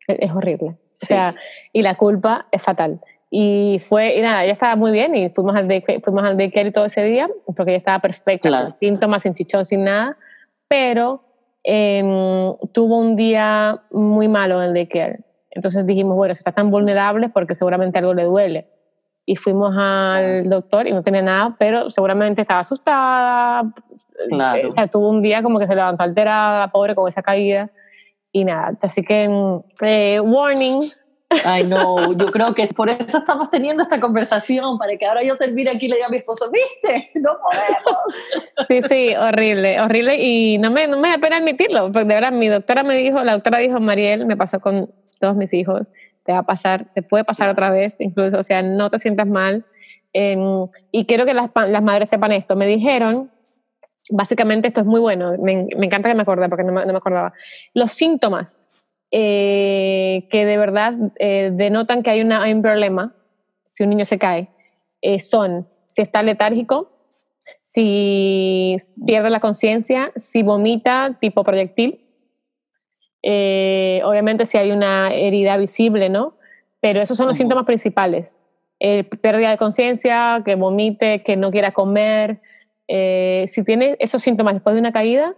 es 0.08 0.32
horrible. 0.32 0.70
O 0.70 1.06
sea, 1.06 1.36
y 1.72 1.82
la 1.82 1.94
culpa 1.94 2.48
es 2.50 2.60
fatal. 2.60 3.00
Y 3.30 3.80
fue, 3.84 4.16
y 4.16 4.22
nada, 4.22 4.44
ella 4.44 4.52
estaba 4.52 4.76
muy 4.76 4.92
bien 4.92 5.14
y 5.16 5.28
fuimos 5.30 5.56
al, 5.56 5.66
daycare, 5.66 6.00
fuimos 6.00 6.24
al 6.24 6.36
daycare 6.36 6.70
todo 6.70 6.86
ese 6.86 7.02
día, 7.02 7.28
porque 7.44 7.72
ella 7.72 7.78
estaba 7.78 7.98
perfecta, 7.98 8.70
sin 8.70 8.90
síntomas, 8.90 9.22
sin 9.24 9.34
chichón, 9.34 9.66
sin 9.66 9.84
nada, 9.84 10.16
pero 10.68 11.22
em, 11.64 12.06
tuvo 12.72 12.98
un 12.98 13.16
día 13.16 13.82
muy 13.90 14.28
malo 14.28 14.62
en 14.62 14.68
el 14.68 14.74
daycare. 14.74 15.20
Entonces 15.50 15.84
dijimos, 15.86 16.16
bueno, 16.16 16.34
si 16.34 16.40
está 16.40 16.52
tan 16.52 16.70
vulnerable 16.70 17.28
porque 17.28 17.54
seguramente 17.54 17.98
algo 17.98 18.14
le 18.14 18.24
duele. 18.24 18.68
y 19.28 19.34
fuimos 19.34 19.74
al 19.76 20.48
doctor 20.48 20.86
y 20.86 20.92
no 20.92 21.02
tenía 21.02 21.22
nada, 21.22 21.56
pero 21.58 21.90
seguramente 21.90 22.42
estaba 22.42 22.60
asustada. 22.60 23.64
Claro. 24.28 24.68
O 24.68 24.72
sea, 24.72 24.86
tuvo 24.86 25.08
un 25.08 25.20
día 25.20 25.42
como 25.42 25.58
que 25.58 25.66
se 25.66 25.74
levantó 25.74 26.04
alterada, 26.04 26.68
pobre, 26.68 26.94
con 26.94 27.08
esa 27.08 27.22
caída 27.22 27.70
y 28.30 28.44
nada. 28.44 28.78
Así 28.80 29.02
que, 29.02 29.28
eh, 29.80 30.20
warning. 30.20 30.92
Ay, 31.44 31.64
no, 31.64 32.12
yo 32.12 32.30
creo 32.30 32.54
que 32.54 32.68
por 32.68 32.88
eso 32.88 33.18
estamos 33.18 33.50
teniendo 33.50 33.82
esta 33.82 33.98
conversación, 33.98 34.78
para 34.78 34.96
que 34.96 35.06
ahora 35.06 35.24
yo 35.24 35.36
termine 35.36 35.70
aquí 35.70 35.86
y 35.86 35.88
le 35.88 35.96
diga 35.96 36.06
a 36.06 36.10
mi 36.10 36.18
esposo, 36.18 36.50
¿viste? 36.50 37.10
No 37.14 37.32
podemos. 37.42 38.68
Sí, 38.68 38.80
sí, 38.82 39.14
horrible, 39.16 39.80
horrible. 39.80 40.16
Y 40.22 40.58
no 40.58 40.70
me, 40.70 40.86
no 40.86 40.98
me 40.98 41.08
da 41.08 41.18
pena 41.18 41.38
admitirlo, 41.38 41.92
porque 41.92 42.06
de 42.06 42.14
verdad 42.14 42.32
mi 42.32 42.48
doctora 42.48 42.84
me 42.84 42.96
dijo, 42.96 43.22
la 43.24 43.32
doctora 43.32 43.58
dijo, 43.58 43.80
Mariel, 43.80 44.26
me 44.26 44.36
pasó 44.36 44.60
con 44.60 44.90
todos 45.18 45.34
mis 45.34 45.52
hijos, 45.52 45.88
te 46.24 46.32
va 46.32 46.38
a 46.38 46.42
pasar, 46.44 46.86
te 46.94 47.02
puede 47.02 47.24
pasar 47.24 47.48
otra 47.48 47.70
vez, 47.70 48.00
incluso, 48.00 48.38
o 48.38 48.42
sea, 48.42 48.62
no 48.62 48.88
te 48.88 48.98
sientas 48.98 49.26
mal. 49.26 49.64
y 50.12 51.06
quiero 51.06 51.26
que 51.26 51.34
las, 51.34 51.50
las, 51.54 51.82
madres 51.82 52.08
sepan 52.08 52.32
esto. 52.32 52.54
Me 52.54 52.66
dijeron, 52.66 53.32
básicamente 54.10 54.68
esto 54.68 54.82
es 54.82 54.86
muy 54.86 55.00
bueno, 55.00 55.34
me, 55.40 55.66
me 55.76 55.86
encanta 55.86 56.08
que 56.08 56.14
me 56.14 56.22
acordé 56.22 56.48
porque 56.48 56.64
no 56.64 56.72
me, 56.72 56.86
no 56.86 56.92
me 56.92 56.98
acordaba. 56.98 57.32
Los 57.74 57.92
síntomas 57.92 58.68
eh, 59.10 60.26
que 60.30 60.44
de 60.44 60.56
verdad 60.58 60.94
eh, 61.18 61.50
denotan 61.52 62.02
que 62.02 62.10
hay, 62.10 62.22
una, 62.22 62.42
hay 62.42 62.52
un 62.52 62.62
problema 62.62 63.14
si 63.66 63.82
un 63.82 63.90
niño 63.90 64.04
se 64.04 64.18
cae 64.18 64.50
eh, 65.02 65.20
son 65.20 65.68
si 65.86 66.02
está 66.02 66.22
letárgico, 66.22 66.90
si 67.60 68.76
pierde 69.06 69.30
la 69.30 69.38
conciencia, 69.38 70.10
si 70.16 70.42
vomita 70.42 71.16
tipo 71.20 71.44
proyectil, 71.44 72.04
eh, 73.22 74.00
obviamente 74.04 74.46
si 74.46 74.58
hay 74.58 74.72
una 74.72 75.14
herida 75.14 75.56
visible, 75.58 76.08
¿no? 76.08 76.36
Pero 76.80 77.00
esos 77.00 77.16
son 77.16 77.28
los 77.28 77.36
síntomas 77.36 77.64
principales. 77.66 78.36
Eh, 78.80 79.04
pérdida 79.04 79.50
de 79.50 79.58
conciencia, 79.58 80.42
que 80.44 80.56
vomite, 80.56 81.22
que 81.22 81.36
no 81.36 81.50
quiera 81.52 81.72
comer. 81.72 82.40
Si 82.88 83.64
tiene 83.64 83.96
esos 84.00 84.22
síntomas 84.22 84.54
después 84.54 84.74
de 84.74 84.80
una 84.80 84.92
caída, 84.92 85.34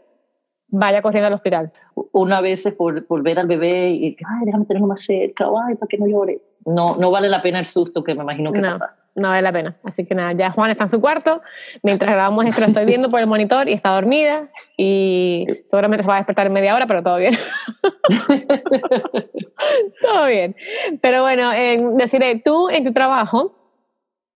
vaya 0.69 1.03
corriendo 1.03 1.27
al 1.27 1.35
hospital. 1.35 1.73
Una 2.13 2.41
vez 2.41 2.73
por, 2.77 3.07
por 3.07 3.23
ver 3.23 3.39
al 3.39 3.47
bebé 3.47 3.91
y, 3.91 4.17
ay, 4.25 4.47
déjame 4.47 4.67
tenerlo 4.67 4.87
más 4.87 5.01
cerca, 5.01 5.47
ay, 5.67 5.75
para 5.75 5.89
que 5.89 5.99
no 5.99 6.07
llore 6.07 6.41
no, 6.69 6.97
no 6.99 7.11
vale 7.11 7.29
la 7.29 7.43
pena 7.43 7.59
el 7.59 7.67
susto 7.67 8.05
que 8.05 8.15
me 8.15 8.23
imagino 8.23 8.53
que 8.53 8.61
no, 8.61 8.69
pasaste. 8.69 9.21
No 9.21 9.29
vale 9.29 9.43
la 9.43 9.53
pena. 9.53 9.77
Así 9.85 10.05
que 10.05 10.15
nada, 10.15 10.33
ya 10.33 10.51
Juan 10.51 10.71
está 10.71 10.85
en 10.85 10.89
su 10.89 11.01
cuarto. 11.01 11.43
Mientras 11.83 12.11
grabamos 12.11 12.45
esto, 12.47 12.61
lo 12.61 12.67
estoy 12.67 12.85
viendo 12.85 13.11
por 13.11 13.21
el 13.21 13.27
monitor 13.27 13.69
y 13.69 13.73
está 13.73 13.91
dormida. 13.91 14.49
Y 14.77 15.47
seguramente 15.65 16.03
se 16.03 16.09
va 16.09 16.17
a 16.17 16.19
despertar 16.19 16.47
en 16.47 16.53
media 16.53 16.75
hora, 16.75 16.87
pero 16.87 17.03
todo 17.03 17.17
bien. 17.17 17.37
todo 20.03 20.27
bien. 20.27 20.57
Pero 21.01 21.23
bueno, 21.23 21.53
eh, 21.53 21.83
deciré, 21.95 22.41
tú 22.45 22.69
en 22.69 22.85
tu 22.85 22.93
trabajo, 22.93 23.55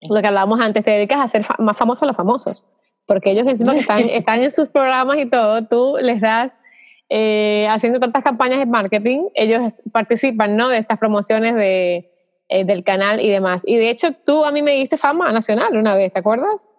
lo 0.09 0.21
que 0.21 0.27
hablábamos 0.27 0.61
antes, 0.61 0.85
te 0.85 0.91
dedicas 0.91 1.19
a 1.19 1.25
hacer 1.25 1.45
más 1.59 1.77
famosos 1.77 2.05
a 2.05 2.07
los 2.07 2.17
famosos. 2.17 2.65
Porque 3.07 3.31
ellos 3.31 3.47
encima 3.47 3.73
que 3.73 3.81
están, 3.81 4.01
están 4.01 4.43
en 4.43 4.51
sus 4.51 4.69
programas 4.69 5.19
y 5.19 5.27
todo, 5.27 5.67
tú 5.67 5.97
les 6.01 6.21
das 6.21 6.59
eh, 7.09 7.67
haciendo 7.69 8.01
tantas 8.01 8.23
campañas 8.23 8.59
de 8.59 8.67
marketing, 8.67 9.29
ellos 9.35 9.77
participan 9.93 10.57
¿no? 10.57 10.69
de 10.69 10.79
estas 10.79 10.99
promociones 10.99 11.55
de, 11.55 12.11
eh, 12.49 12.65
del 12.65 12.85
canal 12.85 13.21
y 13.21 13.29
demás. 13.29 13.63
Y 13.67 13.77
de 13.77 13.91
hecho, 13.91 14.13
tú 14.13 14.45
a 14.45 14.53
mí 14.53 14.63
me 14.63 14.73
diste 14.73 14.97
fama 14.97 15.31
nacional 15.33 15.77
una 15.77 15.95
vez, 15.95 16.13
¿te 16.13 16.21
acuerdas? 16.21 16.71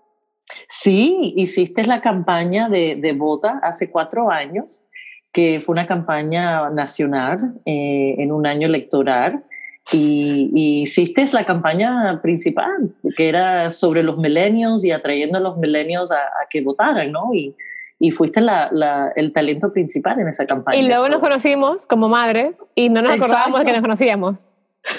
Sí, 0.68 1.34
hiciste 1.38 1.84
la 1.86 2.01
campaña 2.01 2.70
de, 2.70 2.96
de 2.96 3.13
Bota 3.13 3.60
hace 3.63 3.92
cuatro 3.92 4.32
años, 4.32 4.86
que 5.32 5.60
fue 5.60 5.74
una 5.74 5.88
campaña 5.88 6.70
nacional 6.70 7.56
eh, 7.65 8.15
en 8.18 8.32
un 8.32 8.46
año 8.46 8.68
electoral. 8.68 9.44
Y, 9.92 10.82
hiciste 10.82 11.25
la 11.34 11.46
campaña 11.46 12.20
principal, 12.22 12.94
que 13.16 13.30
era 13.30 13.70
sobre 13.72 14.02
los 14.02 14.18
milenios 14.18 14.84
y 14.86 14.92
atrayendo 14.92 15.38
a 15.38 15.42
los 15.42 15.58
milenios 15.58 16.12
a, 16.12 16.18
que 16.50 16.62
votaran, 16.62 17.12
¿no? 17.12 17.34
Y, 17.34 17.56
y 18.00 18.12
fuiste 18.12 18.42
la, 18.42 19.12
el 19.16 19.34
talento 19.34 19.72
principal 19.72 20.20
en 20.20 20.28
esa 20.28 20.46
campaña. 20.46 20.78
Y 20.78 20.88
luego 20.88 21.10
nos 21.10 21.20
conocimos 21.20 21.86
como 21.86 22.10
madre 22.10 22.56
y 22.75 22.90
no 22.90 23.02
nos 23.02 23.13
acordábamos 23.13 23.60
de 23.60 23.66
que 23.66 23.72
nos 23.74 23.82
conocíamos. 23.82 24.52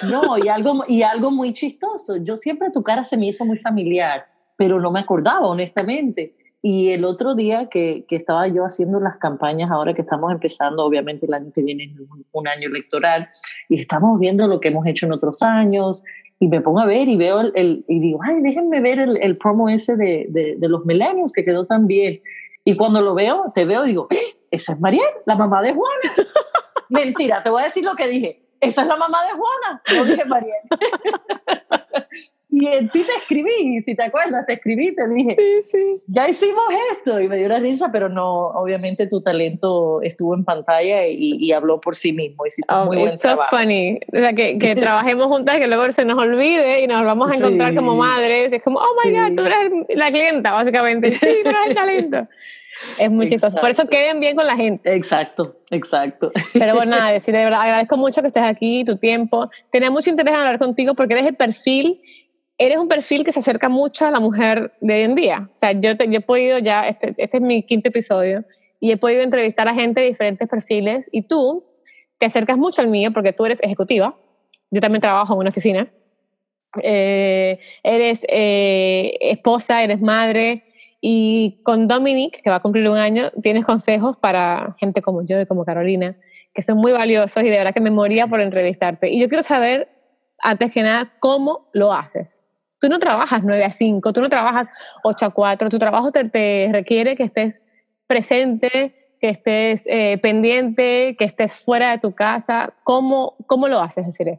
No, 0.04 0.38
y 0.38 0.48
algo, 0.48 0.84
y 0.88 1.02
algo 1.02 1.30
muy 1.30 1.52
chistoso. 1.52 2.16
Yo 2.16 2.36
siempre 2.36 2.70
tu 2.70 2.82
cara 2.82 3.04
se 3.04 3.16
me 3.16 3.26
hizo 3.26 3.44
muy 3.44 3.58
familiar, 3.58 4.26
pero 4.56 4.80
no 4.80 4.90
me 4.90 5.00
acordaba, 5.00 5.46
honestamente. 5.46 6.34
Y 6.66 6.92
el 6.92 7.04
otro 7.04 7.34
día 7.34 7.68
que, 7.68 8.06
que 8.08 8.16
estaba 8.16 8.48
yo 8.48 8.64
haciendo 8.64 8.98
las 8.98 9.18
campañas, 9.18 9.70
ahora 9.70 9.92
que 9.92 10.00
estamos 10.00 10.32
empezando, 10.32 10.82
obviamente 10.82 11.26
el 11.26 11.34
año 11.34 11.52
que 11.54 11.62
viene 11.62 11.84
es 11.84 11.90
un, 12.32 12.48
año 12.48 12.68
electoral, 12.68 13.28
y 13.68 13.78
estamos 13.78 14.18
viendo 14.18 14.48
lo 14.48 14.60
que 14.60 14.68
hemos 14.68 14.86
hecho 14.86 15.04
en 15.04 15.12
otros 15.12 15.42
años, 15.42 16.02
y 16.40 16.48
me 16.48 16.62
pongo 16.62 16.80
a 16.80 16.86
ver 16.86 17.06
y 17.06 17.16
veo 17.16 17.42
el, 17.42 17.84
y 17.86 18.00
digo, 18.00 18.18
ay, 18.24 18.40
déjenme 18.40 18.80
ver 18.80 18.98
el, 18.98 19.18
el 19.18 19.36
promo 19.36 19.68
ese 19.68 19.94
de, 19.96 20.24
de, 20.30 20.56
de, 20.56 20.68
los 20.70 20.86
milenios 20.86 21.32
que 21.32 21.44
quedó 21.44 21.66
tan 21.66 21.86
bien. 21.86 22.22
Y 22.64 22.76
cuando 22.76 23.02
lo 23.02 23.14
veo, 23.14 23.52
te 23.54 23.66
veo 23.66 23.84
y 23.84 23.88
digo, 23.88 24.06
¡Eh! 24.10 24.38
esa 24.50 24.72
es 24.72 24.80
Mariel, 24.80 25.04
la 25.26 25.36
mamá 25.36 25.60
de 25.60 25.74
Juana. 25.74 26.14
Mentira, 26.88 27.42
te 27.42 27.50
voy 27.50 27.60
a 27.60 27.66
decir 27.66 27.84
lo 27.84 27.94
que 27.94 28.08
dije 28.08 28.44
esa 28.64 28.82
es 28.82 28.88
la 28.88 28.96
mamá 28.96 29.18
de 29.24 29.32
Juana, 29.32 29.82
no 29.94 30.04
dije 30.04 30.24
Mariel. 30.24 30.54
y 32.54 32.88
sí 32.88 33.02
te 33.02 33.12
escribí, 33.18 33.82
si 33.82 33.96
te 33.96 34.04
acuerdas, 34.04 34.46
te 34.46 34.54
escribí, 34.54 34.94
te 34.94 35.08
dije, 35.08 35.36
sí, 35.36 35.70
sí. 35.70 36.02
ya 36.06 36.28
hicimos 36.28 36.62
esto, 36.92 37.20
y 37.20 37.28
me 37.28 37.36
dio 37.36 37.46
una 37.46 37.58
risa, 37.58 37.90
pero 37.90 38.08
no, 38.08 38.48
obviamente 38.48 39.08
tu 39.08 39.20
talento 39.22 40.00
estuvo 40.02 40.34
en 40.34 40.44
pantalla 40.44 41.06
y, 41.06 41.36
y 41.38 41.52
habló 41.52 41.80
por 41.80 41.96
sí 41.96 42.12
mismo, 42.12 42.46
hiciste 42.46 42.72
oh, 42.72 42.86
muy 42.86 42.98
buen 42.98 43.14
it's 43.14 43.22
so 43.22 43.36
funny, 43.50 43.98
o 44.12 44.18
sea, 44.18 44.32
que, 44.32 44.56
que 44.58 44.76
trabajemos 44.76 45.26
juntas, 45.26 45.58
que 45.58 45.66
luego 45.66 45.90
se 45.90 46.04
nos 46.04 46.16
olvide 46.18 46.82
y 46.82 46.86
nos 46.86 47.04
vamos 47.04 47.32
a 47.32 47.36
encontrar 47.36 47.74
como 47.74 47.96
madres, 47.96 48.52
es 48.52 48.62
como, 48.62 48.78
oh 48.78 48.96
my 49.04 49.10
God, 49.10 49.36
tú 49.36 49.42
eres 49.42 49.72
la 49.88 50.10
clienta, 50.10 50.52
básicamente, 50.52 51.12
sí, 51.12 51.40
tú 51.42 51.48
eres 51.48 51.66
el 51.68 51.74
talento. 51.74 52.28
Es 52.98 53.10
muy 53.10 53.26
chistoso. 53.26 53.58
Por 53.60 53.70
eso 53.70 53.86
queden 53.86 54.20
bien 54.20 54.36
con 54.36 54.46
la 54.46 54.56
gente. 54.56 54.94
Exacto, 54.94 55.56
exacto. 55.70 56.32
Pero 56.52 56.74
bueno, 56.74 56.92
nada, 56.96 57.10
decir 57.12 57.34
de 57.34 57.44
verdad, 57.44 57.62
agradezco 57.62 57.96
mucho 57.96 58.20
que 58.20 58.28
estés 58.28 58.42
aquí, 58.42 58.84
tu 58.84 58.96
tiempo. 58.96 59.50
Tenía 59.70 59.90
mucho 59.90 60.10
interés 60.10 60.34
en 60.34 60.40
hablar 60.40 60.58
contigo 60.58 60.94
porque 60.94 61.14
eres 61.14 61.26
el 61.26 61.34
perfil, 61.34 62.00
eres 62.58 62.78
un 62.78 62.88
perfil 62.88 63.24
que 63.24 63.32
se 63.32 63.40
acerca 63.40 63.68
mucho 63.68 64.06
a 64.06 64.10
la 64.10 64.20
mujer 64.20 64.72
de 64.80 64.94
hoy 64.94 65.00
en 65.02 65.14
día. 65.14 65.50
O 65.52 65.56
sea, 65.56 65.72
yo, 65.72 65.90
he 65.90 66.20
podido 66.20 66.58
ya, 66.58 66.88
este, 66.88 67.14
este 67.16 67.36
es 67.38 67.42
mi 67.42 67.62
quinto 67.62 67.88
episodio, 67.88 68.44
y 68.80 68.92
he 68.92 68.96
podido 68.96 69.22
entrevistar 69.22 69.66
a 69.68 69.74
gente 69.74 70.00
de 70.00 70.08
diferentes 70.08 70.48
perfiles, 70.48 71.08
y 71.10 71.22
tú 71.22 71.64
te 72.18 72.26
acercas 72.26 72.58
mucho 72.58 72.82
al 72.82 72.88
mío 72.88 73.10
porque 73.12 73.32
tú 73.32 73.44
eres 73.44 73.62
ejecutiva. 73.62 74.16
Yo 74.70 74.80
también 74.80 75.00
trabajo 75.00 75.34
en 75.34 75.40
una 75.40 75.50
oficina. 75.50 75.88
Eh, 76.82 77.58
eres 77.82 78.24
eh, 78.28 79.16
esposa, 79.20 79.82
eres 79.82 80.00
madre, 80.00 80.64
y 81.06 81.60
con 81.64 81.86
Dominic, 81.86 82.40
que 82.40 82.48
va 82.48 82.56
a 82.56 82.62
cumplir 82.62 82.88
un 82.88 82.96
año, 82.96 83.30
tienes 83.42 83.66
consejos 83.66 84.16
para 84.16 84.74
gente 84.80 85.02
como 85.02 85.22
yo 85.22 85.38
y 85.38 85.44
como 85.44 85.66
Carolina, 85.66 86.16
que 86.54 86.62
son 86.62 86.78
muy 86.78 86.92
valiosos 86.92 87.42
y 87.42 87.50
de 87.50 87.58
verdad 87.58 87.74
que 87.74 87.82
me 87.82 87.90
moría 87.90 88.26
por 88.26 88.40
entrevistarte. 88.40 89.10
Y 89.10 89.20
yo 89.20 89.28
quiero 89.28 89.42
saber, 89.42 89.88
antes 90.44 90.70
que 90.72 90.82
nada, 90.82 91.10
cómo 91.18 91.70
lo 91.72 91.92
haces. 91.92 92.44
Tú 92.78 92.88
no 92.88 92.98
trabajas 92.98 93.42
9 93.42 93.64
a 93.64 93.72
5, 93.72 94.12
tú 94.12 94.20
no 94.20 94.28
trabajas 94.28 94.68
8 95.02 95.26
a 95.26 95.30
4, 95.30 95.70
tu 95.70 95.78
trabajo 95.78 96.12
te, 96.12 96.68
requiere 96.70 97.16
que 97.16 97.24
estés 97.24 97.62
presente, 98.06 99.16
que 99.20 99.30
estés 99.30 99.86
eh, 99.86 100.18
pendiente, 100.18 101.16
que 101.18 101.24
estés 101.24 101.58
fuera 101.58 101.92
de 101.92 101.98
tu 101.98 102.12
casa. 102.12 102.74
¿Cómo, 102.84 103.36
cómo 103.46 103.68
lo 103.68 103.80
haces, 103.80 104.04
decir 104.04 104.38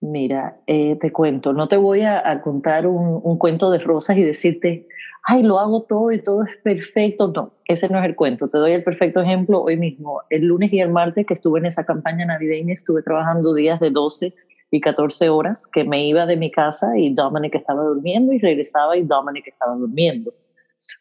Mira, 0.00 0.58
eh, 0.68 0.96
te 1.00 1.10
cuento, 1.10 1.52
no 1.52 1.66
te 1.66 1.76
voy 1.76 2.02
a, 2.02 2.28
a 2.28 2.40
contar 2.40 2.86
un, 2.86 3.20
un, 3.22 3.36
cuento 3.36 3.70
de 3.70 3.78
rosas 3.78 4.16
y 4.16 4.22
decirte, 4.22 4.86
ay, 5.24 5.42
lo 5.42 5.58
hago 5.58 5.82
todo 5.82 6.12
y 6.12 6.22
todo 6.22 6.44
es 6.44 6.56
perfecto. 6.62 7.32
No, 7.34 7.52
ese 7.66 7.88
no 7.88 7.98
es 7.98 8.04
el 8.04 8.14
cuento. 8.14 8.48
Te 8.48 8.58
doy 8.58 8.72
el 8.72 8.84
perfecto 8.84 9.20
ejemplo 9.20 9.60
hoy 9.60 9.76
mismo. 9.76 10.20
El 10.30 10.46
lunes 10.46 10.72
y 10.72 10.80
el 10.80 10.90
martes 10.90 11.26
que 11.26 11.34
estuve 11.34 11.58
en 11.58 11.66
esa 11.66 11.84
campaña 11.84 12.26
navideña, 12.26 12.74
estuve 12.74 13.02
trabajando 13.02 13.54
días 13.54 13.80
de 13.80 13.90
12 13.90 14.34
y 14.72 14.80
14 14.80 15.28
horas, 15.28 15.66
que 15.66 15.84
me 15.84 16.06
iba 16.06 16.24
de 16.24 16.36
mi 16.36 16.50
casa 16.50 16.96
y 16.96 17.12
Dominic 17.12 17.54
estaba 17.54 17.84
durmiendo 17.84 18.32
y 18.32 18.38
regresaba 18.38 18.96
y 18.96 19.02
Dominic 19.02 19.46
estaba 19.48 19.74
durmiendo. 19.76 20.32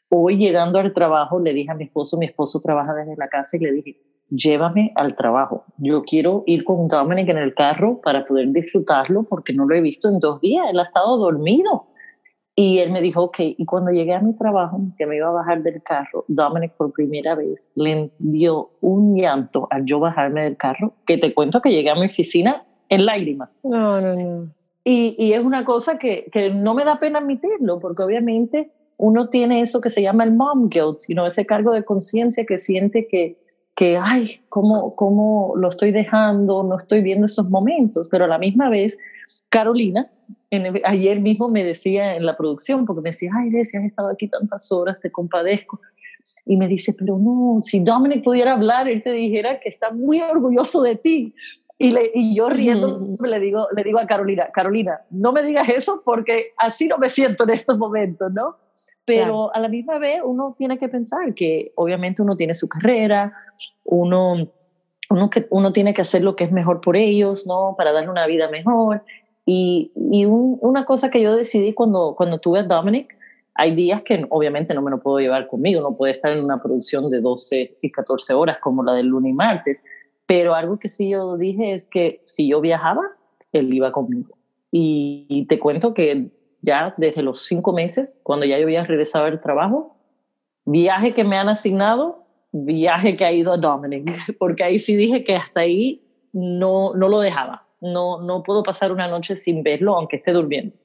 Hoy 0.10 0.38
llegando 0.38 0.78
al 0.78 0.94
trabajo 0.94 1.40
le 1.40 1.54
dije 1.54 1.72
a 1.72 1.76
mi 1.76 1.86
esposo, 1.86 2.18
mi 2.18 2.26
esposo 2.26 2.60
trabaja 2.60 2.94
desde 2.94 3.16
la 3.16 3.30
casa 3.30 3.56
y 3.56 3.62
le 3.62 3.72
dije, 3.72 3.98
llévame 4.30 4.92
al 4.96 5.16
trabajo. 5.16 5.64
Yo 5.78 6.04
quiero 6.04 6.44
ir 6.48 6.66
con 6.66 6.90
Dominic 6.90 7.30
en 7.30 7.38
el 7.38 7.56
carro 7.56 8.02
para 8.02 8.26
poder 8.26 8.50
disfrutarlo 8.50 9.24
porque 9.24 9.54
no 9.54 9.66
lo 9.66 9.74
he 9.74 9.82
visto 9.82 10.10
en 10.10 10.20
dos 10.20 10.42
días. 10.42 10.66
Él 10.70 10.78
ha 10.78 10.84
estado 10.84 11.18
dormido. 11.18 11.88
Y 12.54 12.80
él 12.80 12.92
me 12.92 13.00
dijo, 13.00 13.24
ok, 13.24 13.38
y 13.40 13.66
cuando 13.66 13.92
llegué 13.92 14.14
a 14.14 14.20
mi 14.20 14.36
trabajo, 14.36 14.82
que 14.98 15.06
me 15.06 15.16
iba 15.16 15.30
a 15.30 15.32
bajar 15.32 15.64
del 15.64 15.82
carro, 15.82 16.26
Dominic 16.28 16.74
por 16.74 16.92
primera 16.92 17.36
vez 17.36 17.72
le 17.76 18.12
dio 18.20 18.72
un 18.82 19.16
llanto 19.16 19.70
al 19.72 19.86
yo 19.86 20.02
bajarme 20.02 20.44
del 20.44 20.58
carro, 20.58 20.94
que 21.06 21.18
te 21.18 21.34
cuento 21.34 21.62
que 21.62 21.72
llegué 21.72 21.90
a 21.90 21.96
mi 21.96 22.08
oficina 22.08 22.66
en 22.92 23.06
lágrimas. 23.06 23.62
No, 23.64 24.00
no, 24.00 24.16
no. 24.16 24.54
Y, 24.84 25.16
y 25.18 25.34
es 25.34 25.44
una 25.44 25.64
cosa 25.64 25.98
que, 25.98 26.30
que, 26.32 26.52
no 26.52 26.74
me 26.74 26.84
da 26.84 27.00
pena 27.00 27.20
admitirlo, 27.20 27.80
porque 27.80 28.04
obviamente 28.04 28.72
uno 28.98 29.30
tiene 29.30 29.62
eso 29.62 29.80
que 29.80 29.90
se 29.90 30.02
llama 30.02 30.24
el 30.24 30.34
mom 30.34 30.70
guilt, 30.70 31.00
sino 31.00 31.26
ese 31.26 31.46
cargo 31.46 31.72
de 31.72 31.86
conciencia 31.86 32.46
que 32.46 32.58
siente 32.58 33.08
que, 33.08 33.40
que, 33.76 33.98
ay, 33.98 34.42
¿cómo, 34.50 34.96
¿cómo 34.96 35.54
lo 35.56 35.70
estoy 35.70 35.92
dejando? 35.92 36.64
No 36.64 36.76
estoy 36.76 37.02
viendo 37.02 37.28
esos 37.28 37.50
momentos, 37.50 38.10
pero 38.10 38.26
a 38.26 38.28
la 38.28 38.38
misma 38.38 38.70
vez, 38.70 39.00
Carolina, 39.50 40.12
ayer 40.84 41.20
mismo 41.22 41.48
me 41.48 41.64
decía 41.64 42.16
en 42.16 42.26
la 42.26 42.36
producción, 42.36 42.86
porque 42.86 43.02
me 43.02 43.10
decía, 43.12 43.32
ay, 43.38 43.52
si 43.64 43.78
has 43.78 43.84
estado 43.84 44.10
aquí 44.10 44.28
tantas 44.28 44.72
horas, 44.72 45.00
te 45.00 45.12
compadezco. 45.12 45.80
Y 46.46 46.58
me 46.58 46.68
dice, 46.68 46.94
pero 46.98 47.18
no, 47.18 47.60
si 47.62 47.82
Dominic 47.84 48.24
pudiera 48.24 48.54
hablar, 48.54 48.90
él 48.90 49.02
te 49.04 49.12
dijera 49.12 49.60
que 49.60 49.70
está 49.70 49.92
muy 49.92 50.22
orgulloso 50.22 50.82
de 50.82 50.96
ti. 50.96 51.34
Y, 51.82 51.90
le, 51.94 52.12
y 52.14 52.36
yo 52.36 52.48
riendo 52.48 53.18
le, 53.20 53.40
digo, 53.40 53.68
le 53.76 53.84
digo 53.84 54.00
a 54.00 54.06
Carolina, 54.06 54.50
Carolina, 54.54 55.02
no 55.10 55.32
me 55.32 55.42
digas 55.42 55.68
eso 55.68 56.04
porque 56.06 56.54
así 56.58 56.88
no 56.88 57.00
me 57.00 57.10
siento 57.10 57.44
en 57.44 57.50
estos 57.50 57.76
momentos, 57.76 58.32
¿no? 58.32 58.58
Pero 59.04 59.52
a 59.56 59.60
la 59.60 59.68
misma 59.68 59.98
vez 59.98 60.22
uno 60.24 60.54
tiene 60.56 60.78
que 60.78 60.88
pensar 60.90 61.34
que 61.34 61.72
obviamente 61.76 62.22
uno 62.22 62.36
tiene 62.36 62.54
su 62.54 62.70
carrera, 62.70 63.34
uno, 63.84 64.52
uno, 65.10 65.30
que, 65.32 65.48
uno 65.50 65.74
tiene 65.74 65.96
que 65.96 66.02
hacer 66.02 66.22
lo 66.22 66.36
que 66.36 66.44
es 66.44 66.52
mejor 66.52 66.82
por 66.82 66.96
ellos, 66.96 67.48
¿no? 67.48 67.74
Para 67.76 67.92
darle 67.92 68.12
una 68.12 68.28
vida 68.28 68.48
mejor. 68.48 69.04
Y, 69.48 69.92
y 69.96 70.26
una 70.26 70.86
cosa 70.86 71.10
que 71.10 71.20
yo 71.20 71.36
decidí 71.36 71.74
cuando, 71.74 72.14
cuando 72.16 72.38
tuve 72.38 72.60
a 72.60 72.64
Dominic, 72.64 73.18
hay 73.56 73.74
días 73.74 74.04
que 74.04 74.24
obviamente 74.30 74.76
no 74.76 74.84
me 74.84 74.92
lo 74.92 75.00
puedo 75.00 75.18
llevar 75.18 75.48
conmigo, 75.48 75.82
no 75.82 75.98
puede 75.98 76.14
estar 76.14 76.32
en 76.32 76.44
una 76.44 76.62
producción 76.62 77.10
de 77.10 77.22
12 77.22 77.80
y 77.82 77.92
14 77.92 78.36
horas 78.36 78.60
como 78.60 78.84
la 78.84 78.94
del 78.94 79.08
lunes 79.08 79.32
y 79.32 79.34
martes, 79.34 79.84
pero 80.32 80.56
algo 80.56 80.80
que 80.80 80.88
sí 80.88 81.10
yo 81.10 81.36
dije 81.36 81.74
es 81.74 81.90
que 81.90 82.22
si 82.24 82.48
yo 82.48 82.62
viajaba, 82.62 83.02
él 83.52 83.74
iba 83.74 83.92
conmigo. 83.92 84.38
Y, 84.72 85.46
te 85.50 85.60
cuento 85.60 85.94
que 85.94 86.32
ya 86.62 86.94
desde 86.96 87.22
los 87.22 87.42
cinco 87.42 87.74
meses, 87.74 88.22
cuando 88.24 88.46
ya 88.46 88.58
yo 88.58 88.64
había 88.64 88.86
regresado 88.86 89.26
al 89.26 89.42
trabajo, 89.42 89.98
viaje 90.64 91.14
que 91.14 91.26
me 91.26 91.36
han 91.36 91.50
asignado, 91.50 92.24
viaje 92.54 93.18
que 93.18 93.26
ha 93.26 93.34
ido 93.34 93.52
a 93.52 93.58
Dominic, 93.58 94.10
porque 94.40 94.64
ahí 94.64 94.80
sí 94.80 94.96
dije 94.96 95.26
que 95.26 95.36
hasta 95.36 95.60
ahí 95.60 96.02
no, 96.32 96.94
no 96.94 97.10
lo 97.10 97.20
dejaba. 97.20 97.68
No, 97.82 98.22
no 98.22 98.42
puedo 98.42 98.64
pasar 98.64 98.94
una 98.94 99.10
noche 99.10 99.36
sin 99.36 99.64
verlo, 99.64 99.98
aunque 99.98 100.16
esté 100.16 100.32
durmiendo. 100.32 100.78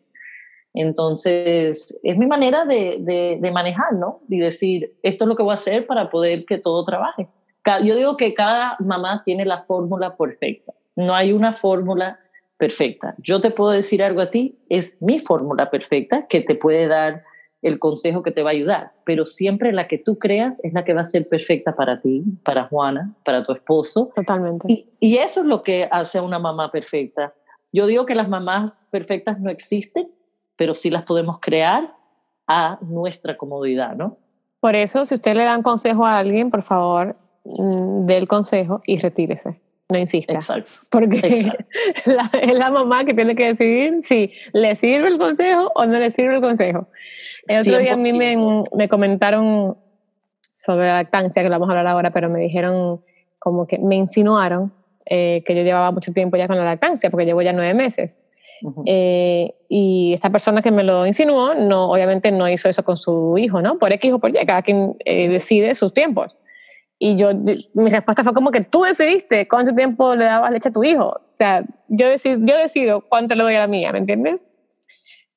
Entonces, 0.74 1.96
es 2.02 2.18
mi 2.18 2.26
manera 2.26 2.64
de, 2.64 3.38
de, 3.40 3.50
manejar, 3.52 3.92
¿no? 3.92 4.22
Y 4.28 4.40
decir, 4.40 4.96
esto 5.04 5.22
es 5.22 5.28
lo 5.28 5.36
que 5.36 5.44
voy 5.44 5.52
a 5.52 5.54
hacer 5.54 5.86
para 5.86 6.10
poder 6.10 6.44
que 6.46 6.58
todo 6.58 6.84
trabaje. 6.84 7.28
Yo 7.82 7.96
digo 7.96 8.16
que 8.16 8.34
cada 8.34 8.76
mamá 8.80 9.22
tiene 9.24 9.44
la 9.44 9.58
fórmula 9.58 10.16
perfecta. 10.16 10.72
No 10.94 11.14
hay 11.14 11.32
una 11.32 11.52
fórmula 11.52 12.18
perfecta. 12.58 13.14
Yo 13.18 13.40
te 13.40 13.50
puedo 13.50 13.70
decir 13.70 14.02
algo 14.02 14.20
a 14.20 14.30
ti, 14.30 14.58
es 14.68 15.00
mi 15.02 15.20
fórmula 15.20 15.70
perfecta 15.70 16.26
que 16.26 16.40
te 16.40 16.54
puede 16.54 16.86
dar 16.86 17.22
el 17.62 17.78
consejo 17.78 18.22
que 18.22 18.30
te 18.30 18.42
va 18.42 18.50
a 18.50 18.52
ayudar, 18.52 18.92
pero 19.04 19.26
siempre 19.26 19.72
la 19.72 19.88
que 19.88 19.98
tú 19.98 20.18
creas 20.18 20.62
es 20.64 20.72
la 20.72 20.84
que 20.84 20.94
va 20.94 21.00
a 21.00 21.04
ser 21.04 21.28
perfecta 21.28 21.74
para 21.74 22.00
ti, 22.00 22.22
para 22.44 22.68
Juana, 22.68 23.14
para 23.24 23.44
tu 23.44 23.52
esposo. 23.52 24.10
Totalmente. 24.14 24.66
Y, 24.70 24.88
y 25.00 25.16
eso 25.16 25.40
es 25.40 25.46
lo 25.46 25.62
que 25.62 25.88
hace 25.90 26.18
a 26.18 26.22
una 26.22 26.38
mamá 26.38 26.70
perfecta. 26.70 27.34
Yo 27.72 27.86
digo 27.86 28.06
que 28.06 28.14
las 28.14 28.28
mamás 28.28 28.86
perfectas 28.90 29.40
no 29.40 29.50
existen, 29.50 30.08
pero 30.56 30.74
sí 30.74 30.90
las 30.90 31.02
podemos 31.02 31.40
crear 31.40 31.94
a 32.46 32.78
nuestra 32.82 33.36
comodidad, 33.36 33.96
¿no? 33.96 34.18
Por 34.60 34.74
eso, 34.76 35.04
si 35.04 35.14
usted 35.14 35.34
le 35.34 35.44
da 35.44 35.56
un 35.56 35.62
consejo 35.62 36.06
a 36.06 36.18
alguien, 36.18 36.50
por 36.50 36.62
favor, 36.62 37.16
mm, 37.58 38.02
dé 38.04 38.16
el 38.16 38.28
consejo 38.28 38.80
y 38.86 38.98
retírese. 38.98 39.60
No 39.88 39.98
insista. 39.98 40.32
Exacto. 40.32 40.70
Porque 40.90 41.18
es 42.42 42.54
la 42.54 42.70
mamá 42.70 43.04
que 43.04 43.14
tiene 43.14 43.36
que 43.36 43.46
decidir 43.46 44.02
si 44.02 44.32
le 44.52 44.74
sirve 44.74 45.08
el 45.08 45.18
consejo 45.18 45.70
o 45.74 45.86
no 45.86 45.98
le 45.98 46.10
sirve 46.10 46.36
el 46.36 46.40
consejo. 46.40 46.88
El 47.46 47.60
otro 47.60 47.78
día 47.78 47.92
a 47.92 47.96
mí 47.96 48.12
me, 48.12 48.36
me 48.74 48.88
comentaron 48.88 49.76
sobre 50.52 50.86
la 50.86 50.94
lactancia, 50.94 51.42
que 51.42 51.48
lo 51.48 51.54
vamos 51.54 51.68
a 51.68 51.78
hablar 51.78 51.86
ahora, 51.86 52.10
pero 52.10 52.28
me 52.28 52.40
dijeron 52.40 53.00
como 53.38 53.66
que 53.66 53.78
me 53.78 53.94
insinuaron 53.94 54.72
eh, 55.04 55.44
que 55.46 55.54
yo 55.54 55.62
llevaba 55.62 55.92
mucho 55.92 56.12
tiempo 56.12 56.36
ya 56.36 56.48
con 56.48 56.56
la 56.56 56.64
lactancia, 56.64 57.10
porque 57.10 57.26
llevo 57.26 57.42
ya 57.42 57.52
nueve 57.52 57.74
meses. 57.74 58.22
Eh, 58.86 59.54
y 59.68 60.14
esta 60.14 60.30
persona 60.30 60.62
que 60.62 60.70
me 60.70 60.82
lo 60.82 61.06
insinuó, 61.06 61.54
no, 61.54 61.90
obviamente 61.90 62.32
no 62.32 62.48
hizo 62.48 62.68
eso 62.68 62.82
con 62.82 62.96
su 62.96 63.36
hijo, 63.38 63.62
¿no? 63.62 63.78
Por 63.78 63.92
X 63.92 64.14
o 64.14 64.18
por 64.18 64.30
Y, 64.30 64.46
cada 64.46 64.62
quien 64.62 64.96
eh, 65.04 65.28
decide 65.28 65.74
sus 65.74 65.92
tiempos. 65.92 66.38
Y 66.98 67.16
yo, 67.16 67.30
mi 67.34 67.90
respuesta 67.90 68.24
fue 68.24 68.32
como 68.32 68.50
que 68.50 68.62
tú 68.62 68.82
decidiste 68.82 69.46
cuánto 69.48 69.74
tiempo 69.74 70.14
le 70.16 70.24
dabas 70.24 70.50
leche 70.50 70.70
a 70.70 70.72
tu 70.72 70.82
hijo. 70.82 71.08
O 71.08 71.36
sea, 71.36 71.64
yo 71.88 72.08
decido, 72.08 72.38
yo 72.40 72.56
decido 72.56 73.02
cuánto 73.02 73.34
le 73.34 73.42
doy 73.42 73.54
a 73.54 73.60
la 73.60 73.66
mía, 73.66 73.92
¿me 73.92 73.98
entiendes? 73.98 74.42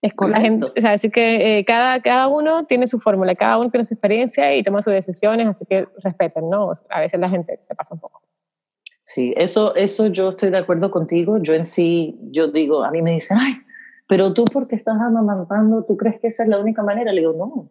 Es 0.02 0.14
con 0.14 0.32
la 0.32 0.40
gente, 0.40 0.66
o 0.66 0.82
sea, 0.82 0.94
así 0.94 1.12
que 1.12 1.60
eh, 1.60 1.66
cada, 1.66 2.02
cada 2.02 2.30
uno 2.30 2.66
tiene 2.66 2.88
su 2.88 3.00
fórmula, 3.00 3.36
cada 3.36 3.58
uno 3.58 3.70
tiene 3.70 3.84
su 3.84 3.94
experiencia 3.94 4.56
y 4.56 4.64
toma 4.64 4.82
sus 4.82 4.94
decisiones, 4.94 5.46
así 5.46 5.66
que 5.66 5.86
respeten, 6.02 6.50
¿no? 6.50 6.72
A 6.90 7.02
veces 7.02 7.20
la 7.20 7.28
gente 7.28 7.60
se 7.62 7.76
pasa 7.76 7.96
un 7.96 8.00
poco. 8.00 8.22
Sí, 9.04 9.34
eso, 9.36 9.76
eso 9.76 10.08
yo 10.08 10.30
estoy 10.30 10.52
de 10.52 10.60
acuerdo 10.60 10.92
contigo. 10.92 11.40
Yo 11.42 11.54
en 11.56 11.66
sí, 11.66 12.18
yo 12.32 12.48
digo, 12.48 12.84
a 12.84 12.92
mí 12.92 13.02
me 13.02 13.12
dicen, 13.12 13.40
ay, 13.42 13.56
pero 14.08 14.34
tú 14.34 14.46
porque 14.46 14.76
estás 14.76 15.02
amamantando, 15.02 15.84
¿tú 15.84 15.98
crees 15.98 16.20
que 16.22 16.28
esa 16.28 16.44
es 16.44 16.50
la 16.50 16.60
única 16.60 16.84
manera? 16.84 17.12
Le 17.12 17.22
digo, 17.22 17.34
no. 17.34 17.70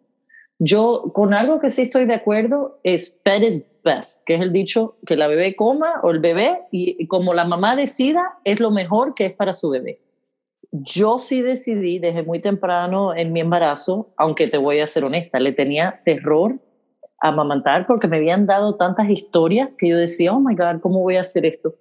Yo 0.59 1.11
con 1.13 1.33
algo 1.33 1.61
que 1.61 1.69
sí 1.69 1.83
estoy 1.83 2.05
de 2.05 2.15
acuerdo 2.15 2.79
es 2.83 3.21
fed 3.23 3.43
is 3.43 3.65
best, 3.83 4.23
que 4.25 4.35
es 4.35 4.41
el 4.41 4.51
dicho 4.51 4.97
que 5.05 5.15
la 5.15 5.27
bebé 5.27 5.55
coma 5.55 6.01
o 6.03 6.11
el 6.11 6.19
bebé 6.19 6.59
y, 6.69 7.07
como 7.07 7.33
la 7.33 7.45
mamá 7.45 7.77
decida 7.77 8.37
es 8.43 8.59
lo 8.59 8.69
mejor 8.69 9.13
que 9.15 9.27
es 9.27 9.33
para 9.33 9.53
su 9.53 9.69
bebé. 9.69 10.01
Yo 10.71 11.17
sí 11.17 11.41
decidí 11.41 11.97
desde 11.97 12.23
muy 12.23 12.41
temprano 12.41 13.15
en 13.15 13.31
mi 13.31 13.39
embarazo, 13.39 14.13
aunque 14.17 14.47
te 14.47 14.57
voy 14.57 14.79
a 14.79 14.85
ser 14.85 15.05
honesta, 15.05 15.39
le 15.39 15.53
tenía 15.53 16.01
terror 16.03 16.59
amamantar 17.21 17.87
porque 17.87 18.09
me 18.09 18.17
habían 18.17 18.45
dado 18.45 18.75
tantas 18.75 19.09
historias 19.09 19.77
que 19.77 19.87
yo 19.87 19.97
decía, 19.97 20.33
oh 20.33 20.41
my 20.41 20.55
God, 20.55 20.81
¿cómo 20.81 20.99
voy 20.99 21.15
a 21.15 21.21
hacer 21.21 21.45
esto? 21.45 21.75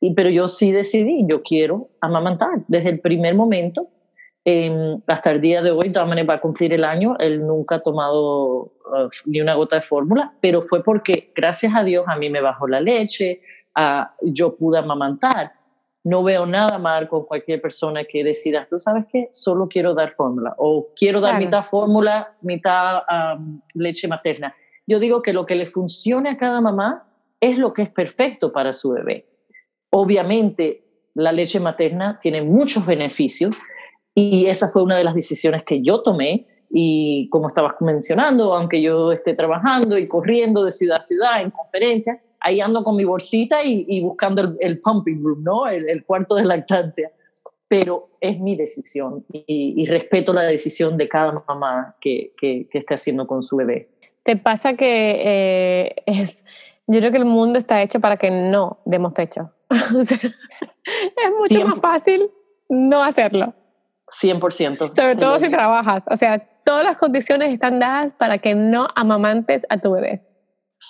Y, 0.00 0.14
pero 0.14 0.30
yo 0.30 0.48
sí 0.48 0.72
decidí, 0.72 1.26
yo 1.28 1.42
quiero 1.42 1.90
amamantar 2.00 2.64
desde 2.68 2.88
el 2.88 3.00
primer 3.00 3.34
momento. 3.34 3.88
Eh, 4.44 4.96
hasta 5.06 5.30
el 5.30 5.40
día 5.40 5.62
de 5.62 5.70
hoy, 5.70 5.88
Dominic 5.88 6.28
va 6.28 6.34
a 6.34 6.40
cumplir 6.40 6.72
el 6.74 6.84
año, 6.84 7.16
él 7.18 7.46
nunca 7.46 7.76
ha 7.76 7.80
tomado 7.80 8.62
uh, 8.62 9.08
ni 9.24 9.40
una 9.40 9.54
gota 9.54 9.76
de 9.76 9.82
fórmula, 9.82 10.34
pero 10.40 10.62
fue 10.62 10.82
porque, 10.82 11.32
gracias 11.34 11.72
a 11.74 11.82
Dios, 11.82 12.04
a 12.06 12.16
mí 12.16 12.28
me 12.28 12.42
bajó 12.42 12.68
la 12.68 12.80
leche, 12.80 13.40
uh, 13.76 14.04
yo 14.20 14.56
pude 14.56 14.78
amamantar. 14.78 15.52
No 16.02 16.22
veo 16.22 16.44
nada 16.44 16.78
mal 16.78 17.08
con 17.08 17.24
cualquier 17.24 17.62
persona 17.62 18.04
que 18.04 18.22
decida, 18.22 18.66
tú 18.68 18.78
sabes 18.78 19.06
qué, 19.10 19.28
solo 19.32 19.66
quiero 19.68 19.94
dar 19.94 20.12
fórmula 20.12 20.54
o 20.58 20.88
quiero 20.94 21.22
dar 21.22 21.38
mitad 21.38 21.64
fórmula, 21.64 22.36
mitad 22.42 23.02
um, 23.08 23.62
leche 23.74 24.06
materna 24.06 24.54
yo 24.86 24.98
digo 24.98 25.22
que 25.22 25.32
lo 25.32 25.46
que 25.46 25.54
le 25.54 25.66
funcione 25.66 26.30
a 26.30 26.36
cada 26.36 26.60
mamá 26.60 27.06
es 27.40 27.58
lo 27.58 27.72
que 27.72 27.82
es 27.82 27.90
perfecto 27.90 28.52
para 28.52 28.72
su 28.72 28.90
bebé. 28.90 29.26
Obviamente, 29.90 30.84
la 31.14 31.32
leche 31.32 31.60
materna 31.60 32.18
tiene 32.20 32.42
muchos 32.42 32.84
beneficios 32.84 33.62
y 34.14 34.46
esa 34.46 34.70
fue 34.70 34.82
una 34.82 34.96
de 34.96 35.04
las 35.04 35.14
decisiones 35.14 35.64
que 35.64 35.82
yo 35.82 36.02
tomé 36.02 36.46
y 36.70 37.28
como 37.30 37.48
estabas 37.48 37.74
mencionando, 37.80 38.54
aunque 38.54 38.82
yo 38.82 39.12
esté 39.12 39.34
trabajando 39.34 39.96
y 39.98 40.08
corriendo 40.08 40.64
de 40.64 40.72
ciudad 40.72 40.98
a 40.98 41.02
ciudad 41.02 41.42
en 41.42 41.50
conferencias, 41.50 42.18
ahí 42.40 42.60
ando 42.60 42.82
con 42.82 42.96
mi 42.96 43.04
bolsita 43.04 43.62
y, 43.64 44.00
buscando 44.00 44.54
el, 44.60 44.80
pumping 44.80 45.22
room, 45.22 45.42
¿no? 45.42 45.66
El, 45.66 46.04
cuarto 46.04 46.34
de 46.34 46.44
lactancia. 46.44 47.10
Pero 47.68 48.10
es 48.20 48.38
mi 48.40 48.56
decisión 48.56 49.24
y, 49.32 49.86
respeto 49.86 50.32
la 50.32 50.42
decisión 50.42 50.96
de 50.96 51.08
cada 51.08 51.44
mamá 51.48 51.96
que, 52.00 52.32
que 52.38 52.68
esté 52.72 52.94
haciendo 52.94 53.26
con 53.26 53.42
su 53.42 53.56
bebé. 53.56 53.88
¿Te 54.24 54.36
pasa 54.36 54.74
que 54.74 55.22
eh, 55.22 55.94
es, 56.06 56.44
yo 56.86 56.98
creo 56.98 57.12
que 57.12 57.18
el 57.18 57.26
mundo 57.26 57.58
está 57.58 57.82
hecho 57.82 58.00
para 58.00 58.16
que 58.16 58.30
no 58.30 58.78
demos 58.86 59.12
pecho? 59.12 59.50
es 59.70 61.30
mucho 61.38 61.66
más 61.66 61.78
fácil 61.78 62.30
no 62.68 63.02
hacerlo. 63.02 63.54
100%. 64.22 64.92
Sobre 64.92 65.16
todo 65.16 65.38
si 65.38 65.50
trabajas. 65.50 66.06
O 66.10 66.16
sea, 66.16 66.38
todas 66.64 66.84
las 66.84 66.96
condiciones 66.96 67.52
están 67.52 67.78
dadas 67.78 68.14
para 68.14 68.38
que 68.38 68.54
no 68.54 68.88
amamantes 68.94 69.66
a 69.68 69.78
tu 69.78 69.92
bebé. 69.92 70.22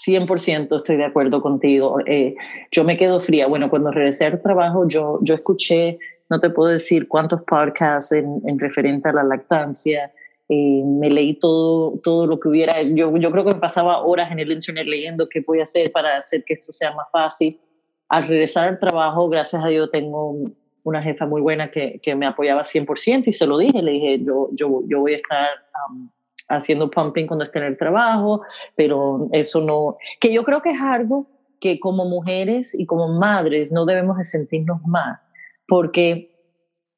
100% 0.07 0.77
estoy 0.77 0.97
de 0.97 1.05
acuerdo 1.05 1.41
contigo. 1.41 1.99
Eh, 2.07 2.35
yo 2.73 2.85
me 2.85 2.97
quedo 2.97 3.21
fría. 3.21 3.47
Bueno, 3.47 3.71
cuando 3.71 3.91
regresé 3.91 4.27
al 4.27 4.43
trabajo, 4.43 4.89
yo, 4.89 5.19
yo 5.23 5.35
escuché, 5.35 5.99
no 6.29 6.41
te 6.41 6.51
puedo 6.51 6.71
decir 6.71 7.07
cuántos 7.07 7.43
podcasts 7.43 8.13
en, 8.13 8.41
en 8.47 8.59
referente 8.59 9.09
a 9.09 9.13
la 9.13 9.23
lactancia, 9.23 10.13
eh, 10.49 10.83
me 10.85 11.09
leí 11.09 11.39
todo, 11.39 11.99
todo 12.03 12.27
lo 12.27 12.39
que 12.39 12.49
hubiera. 12.49 12.83
Yo, 12.83 13.17
yo 13.17 13.31
creo 13.31 13.45
que 13.45 13.55
me 13.55 13.61
pasaba 13.61 14.03
horas 14.03 14.31
en 14.31 14.41
el 14.41 14.53
internet 14.53 14.87
leyendo 14.87 15.29
qué 15.29 15.41
voy 15.47 15.61
a 15.61 15.63
hacer 15.63 15.91
para 15.91 16.19
hacer 16.19 16.45
que 16.45 16.55
esto 16.55 16.73
sea 16.73 16.93
más 16.93 17.11
fácil. 17.11 17.59
Al 18.09 18.29
regresar 18.29 18.69
al 18.69 18.79
trabajo, 18.79 19.29
gracias 19.29 19.65
a 19.65 19.69
Dios, 19.69 19.91
tengo 19.91 20.37
una 20.85 21.03
jefa 21.03 21.27
muy 21.27 21.41
buena 21.41 21.71
que, 21.71 21.99
que 22.01 22.15
me 22.15 22.27
apoyaba 22.27 22.63
100% 22.63 23.25
y 23.27 23.33
se 23.33 23.47
lo 23.47 23.59
dije. 23.59 23.83
Le 23.83 23.93
dije, 23.93 24.21
yo, 24.23 24.49
yo, 24.53 24.83
yo 24.87 25.01
voy 25.01 25.15
a 25.15 25.17
estar 25.17 25.49
haciendo 26.49 26.91
pumping 26.91 27.27
cuando 27.27 27.45
esté 27.45 27.59
en 27.59 27.65
el 27.65 27.77
trabajo, 27.77 28.43
pero 28.77 29.29
eso 29.33 29.61
no. 29.61 29.97
Que 30.21 30.33
yo 30.33 30.45
creo 30.45 30.63
que 30.63 30.71
es 30.71 30.81
algo 30.81 31.27
que 31.61 31.81
como 31.81 32.05
mujeres 32.05 32.79
y 32.79 32.87
como 32.87 33.09
madres 33.09 33.73
no 33.73 33.87
debemos 33.87 34.19
de 34.19 34.25
sentirnos 34.25 34.83
mal, 34.87 35.19
porque 35.67 36.31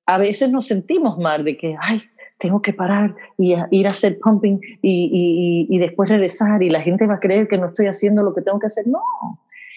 a 0.07 0.19
veces 0.19 0.51
nos 0.51 0.67
sentimos 0.67 1.19
mal 1.19 1.45
de 1.45 1.57
que, 1.57 1.77
ay, 1.81 2.03
tengo 2.39 2.61
que 2.61 2.73
parar 2.73 3.15
y 3.39 3.55
ir 3.71 3.87
a 3.87 3.91
hacer 3.91 4.19
pumping 4.19 4.61
y, 4.83 5.67
y, 5.71 5.75
y, 5.75 5.79
después 5.79 6.11
regresar 6.11 6.63
y 6.63 6.69
la 6.69 6.83
gente 6.83 7.07
va 7.07 7.15
a 7.15 7.21
creer 7.21 7.49
que 7.49 7.57
no 7.57 7.69
estoy 7.69 7.87
haciendo 7.87 8.23
lo 8.23 8.35
que 8.35 8.43
tengo 8.43 8.59
que 8.59 8.67
hacer. 8.67 8.87
No, 8.87 9.01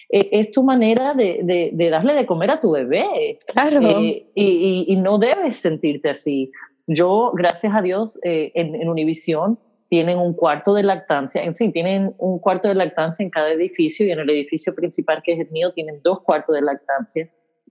eh, 0.09 0.29
es 0.31 0.51
tu 0.51 0.63
manera 0.63 1.13
de, 1.13 1.71
de, 1.71 1.89
darle 1.89 2.15
de 2.15 2.25
comer 2.25 2.51
a 2.51 2.59
tu 2.59 2.71
bebé. 2.71 3.37
Claro. 3.53 3.79
Eh, 3.81 4.27
y, 4.33 4.85
y, 4.87 4.95
no 4.95 5.19
debes 5.19 5.57
sentirte 5.57 6.09
así. 6.09 6.51
Yo, 6.87 7.31
gracias 7.35 7.73
a 7.75 7.81
Dios, 7.81 8.19
eh, 8.23 8.51
en, 8.55 8.75
en 8.75 8.89
Univisión 8.89 9.59
tienen 9.87 10.17
un 10.17 10.33
cuarto 10.33 10.73
de 10.73 10.83
lactancia, 10.83 11.43
en 11.43 11.55
sí, 11.55 11.71
tienen 11.71 12.13
un 12.19 12.39
cuarto 12.39 12.67
de 12.67 12.75
lactancia 12.75 13.23
en 13.23 13.31
cada 13.31 13.51
edificio 13.51 14.05
y 14.05 14.11
en 14.11 14.19
el 14.19 14.29
edificio 14.29 14.75
principal, 14.75 15.21
que 15.23 15.33
es 15.33 15.39
el 15.39 15.49
mío, 15.49 15.73
tienen 15.73 15.99
dos 16.03 16.21
cuartos 16.21 16.55
de 16.55 16.61
lactancia 16.61 17.29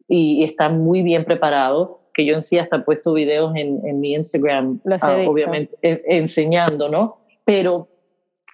y, 0.08 0.42
están 0.44 0.80
muy 0.80 1.02
bien 1.02 1.24
preparados, 1.24 1.90
que 2.14 2.24
yo 2.24 2.34
en 2.34 2.42
sí 2.42 2.58
hasta 2.58 2.76
he 2.76 2.80
puesto 2.80 3.12
videos 3.12 3.54
en, 3.54 3.86
en 3.86 4.00
mi 4.00 4.14
Instagram, 4.14 4.80
ah, 5.00 5.24
obviamente, 5.26 5.76
enseñando, 5.82 6.88
¿no? 6.88 7.18
Pero 7.44 7.88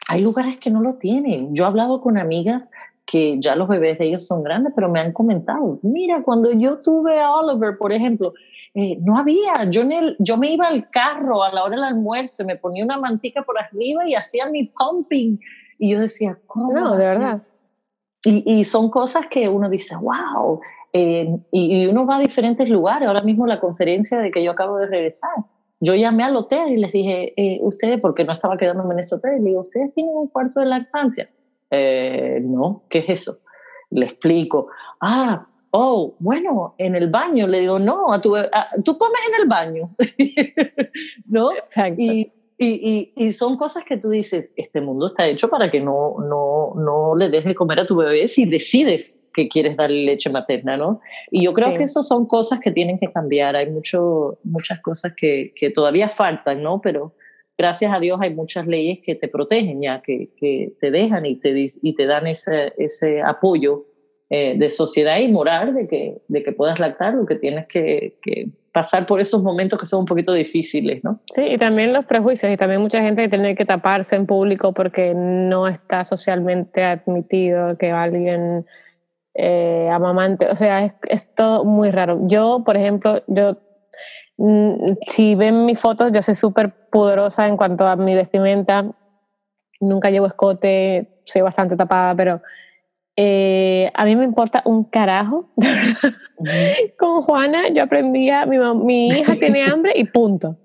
hay 0.08 0.22
lugares 0.22 0.58
que 0.58 0.70
no 0.70 0.82
lo 0.82 0.96
tienen. 0.96 1.54
Yo 1.54 1.64
he 1.64 1.66
hablado 1.66 2.02
con 2.02 2.18
amigas 2.18 2.70
que 3.06 3.38
ya 3.40 3.54
los 3.54 3.68
bebés 3.68 3.98
de 3.98 4.06
ellos 4.06 4.26
son 4.26 4.42
grandes, 4.42 4.72
pero 4.74 4.88
me 4.88 5.00
han 5.00 5.12
comentado, 5.12 5.78
mira, 5.82 6.22
cuando 6.22 6.52
yo 6.52 6.78
tuve 6.78 7.20
a 7.20 7.32
Oliver, 7.32 7.76
por 7.78 7.92
ejemplo, 7.92 8.32
eh, 8.74 8.98
no 9.00 9.18
había, 9.18 9.68
yo, 9.70 9.82
en 9.82 9.92
el, 9.92 10.16
yo 10.18 10.36
me 10.36 10.50
iba 10.52 10.66
al 10.66 10.90
carro 10.90 11.44
a 11.44 11.52
la 11.52 11.62
hora 11.62 11.76
del 11.76 11.84
almuerzo, 11.84 12.44
me 12.44 12.56
ponía 12.56 12.84
una 12.84 12.98
mantica 12.98 13.42
por 13.42 13.58
arriba 13.58 14.08
y 14.08 14.14
hacía 14.14 14.46
mi 14.46 14.64
pumping. 14.64 15.38
Y 15.78 15.90
yo 15.90 16.00
decía, 16.00 16.38
¿cómo? 16.46 16.72
No, 16.72 16.92
de 16.92 16.98
verdad. 16.98 17.42
Y, 18.24 18.42
y, 18.60 18.64
son 18.64 18.90
cosas 18.90 19.26
que 19.28 19.48
uno 19.48 19.68
dice, 19.68 19.94
wow. 19.96 20.60
Eh, 20.92 21.36
y, 21.52 21.82
y, 21.82 21.86
uno 21.86 22.06
va 22.06 22.16
a 22.16 22.20
diferentes 22.20 22.68
lugares. 22.68 23.06
Ahora 23.06 23.22
mismo 23.22 23.46
la 23.46 23.60
conferencia 23.60 24.18
de 24.18 24.30
que 24.30 24.42
yo 24.42 24.52
acabo 24.52 24.78
de 24.78 24.86
regresar, 24.86 25.30
yo 25.80 25.94
llamé 25.94 26.24
al 26.24 26.34
hotel 26.34 26.72
y 26.72 26.76
les 26.78 26.92
dije, 26.92 27.34
eh, 27.36 27.58
ustedes, 27.62 28.00
porque 28.00 28.24
no 28.24 28.32
estaba 28.32 28.56
quedándome 28.56 28.94
en 28.94 29.00
ese 29.00 29.16
hotel, 29.16 29.42
le 29.42 29.50
digo, 29.50 29.60
¿ustedes 29.60 29.92
tienen 29.94 30.14
un 30.16 30.28
cuarto 30.28 30.60
de 30.60 30.66
lactancia? 30.66 31.28
Eh, 31.70 32.40
no, 32.42 32.84
¿qué 32.88 33.00
es 33.00 33.08
eso? 33.08 33.38
Le 33.90 34.06
explico, 34.06 34.68
ah, 35.00 35.46
oh, 35.70 36.14
bueno, 36.20 36.74
en 36.78 36.94
el 36.94 37.10
baño. 37.10 37.46
Le 37.46 37.60
digo, 37.60 37.78
no, 37.78 38.12
a 38.12 38.20
tu, 38.20 38.34
tú 38.84 38.96
comes 38.96 39.20
en 39.28 39.40
el 39.40 39.48
baño. 39.48 39.90
¿No? 41.26 41.50
Y, 41.98 42.32
y, 42.56 43.12
y, 43.16 43.32
son 43.32 43.56
cosas 43.56 43.84
que 43.84 43.96
tú 43.96 44.10
dices, 44.10 44.54
este 44.56 44.80
mundo 44.80 45.08
está 45.08 45.26
hecho 45.26 45.48
para 45.48 45.72
que 45.72 45.80
no, 45.80 46.16
no, 46.20 46.72
no 46.76 47.16
le 47.16 47.28
dejes 47.28 47.46
de 47.46 47.54
comer 47.56 47.80
a 47.80 47.86
tu 47.86 47.96
bebé 47.96 48.28
si 48.28 48.46
decides 48.46 49.20
que 49.34 49.48
quieres 49.48 49.76
darle 49.76 50.04
leche 50.04 50.30
materna, 50.30 50.76
¿no? 50.76 51.00
Y 51.32 51.44
yo 51.44 51.52
creo 51.52 51.74
que 51.74 51.82
eso 51.82 52.02
son 52.02 52.26
cosas 52.26 52.60
que 52.60 52.70
tienen 52.70 53.00
que 53.00 53.10
cambiar. 53.10 53.56
Hay 53.56 53.68
mucho, 53.68 54.38
muchas 54.44 54.80
cosas 54.80 55.12
que, 55.16 55.52
que 55.56 55.70
todavía 55.70 56.08
faltan, 56.08 56.62
¿no? 56.62 56.80
Pero 56.80 57.14
gracias 57.56 57.92
a 57.92 58.00
Dios 58.00 58.18
hay 58.20 58.34
muchas 58.34 58.66
leyes 58.66 59.00
que 59.04 59.14
te 59.14 59.28
protegen 59.28 59.80
ya, 59.82 60.02
que, 60.02 60.30
que 60.36 60.72
te 60.80 60.90
dejan 60.90 61.26
y 61.26 61.36
te, 61.36 61.52
y 61.82 61.94
te 61.94 62.06
dan 62.06 62.26
ese, 62.26 62.72
ese 62.78 63.22
apoyo 63.22 63.86
eh, 64.30 64.54
de 64.56 64.70
sociedad 64.70 65.18
y 65.18 65.28
moral 65.28 65.74
de 65.74 65.86
que, 65.86 66.22
de 66.28 66.42
que 66.42 66.52
puedas 66.52 66.80
lactar 66.80 67.16
o 67.16 67.26
que 67.26 67.36
tienes 67.36 67.66
que, 67.66 68.18
que, 68.22 68.48
pasar 68.72 69.06
por 69.06 69.20
esos 69.20 69.40
momentos 69.40 69.78
que 69.78 69.86
son 69.86 70.00
un 70.00 70.06
poquito 70.06 70.32
difíciles, 70.32 71.04
¿no? 71.04 71.20
Sí, 71.32 71.42
y 71.42 71.58
también 71.58 71.92
los 71.92 72.06
prejuicios 72.06 72.50
y 72.52 72.56
también 72.56 72.80
mucha 72.80 73.00
gente 73.00 73.22
que 73.22 73.28
tiene 73.28 73.54
que 73.54 73.64
taparse 73.64 74.16
en 74.16 74.26
público 74.26 74.72
porque 74.72 75.14
no 75.14 75.68
está 75.68 76.04
socialmente 76.04 76.82
admitido 76.82 77.78
que 77.78 77.92
alguien 77.92 78.66
eh, 79.34 79.88
amamante, 79.92 80.48
o 80.48 80.56
sea, 80.56 80.86
es, 80.86 80.94
es 81.08 81.32
todo 81.36 81.64
muy 81.64 81.92
raro. 81.92 82.18
Yo, 82.26 82.64
por 82.66 82.76
ejemplo, 82.76 83.22
yo 83.28 83.58
si 85.06 85.34
ven 85.34 85.64
mis 85.64 85.78
fotos, 85.78 86.12
yo 86.12 86.22
soy 86.22 86.34
súper 86.34 86.88
pudorosa 86.90 87.46
en 87.46 87.56
cuanto 87.56 87.86
a 87.86 87.96
mi 87.96 88.14
vestimenta. 88.14 88.84
Nunca 89.80 90.10
llevo 90.10 90.26
escote, 90.26 91.20
soy 91.24 91.42
bastante 91.42 91.76
tapada, 91.76 92.14
pero 92.14 92.40
eh, 93.16 93.90
a 93.94 94.04
mí 94.04 94.16
me 94.16 94.24
importa 94.24 94.62
un 94.64 94.84
carajo. 94.84 95.50
Con 96.98 97.22
Juana 97.22 97.68
yo 97.68 97.84
aprendía, 97.84 98.44
mi, 98.46 98.58
mi 98.58 99.08
hija 99.08 99.36
tiene 99.36 99.62
hambre 99.70 99.92
y 99.94 100.04
punto. 100.04 100.56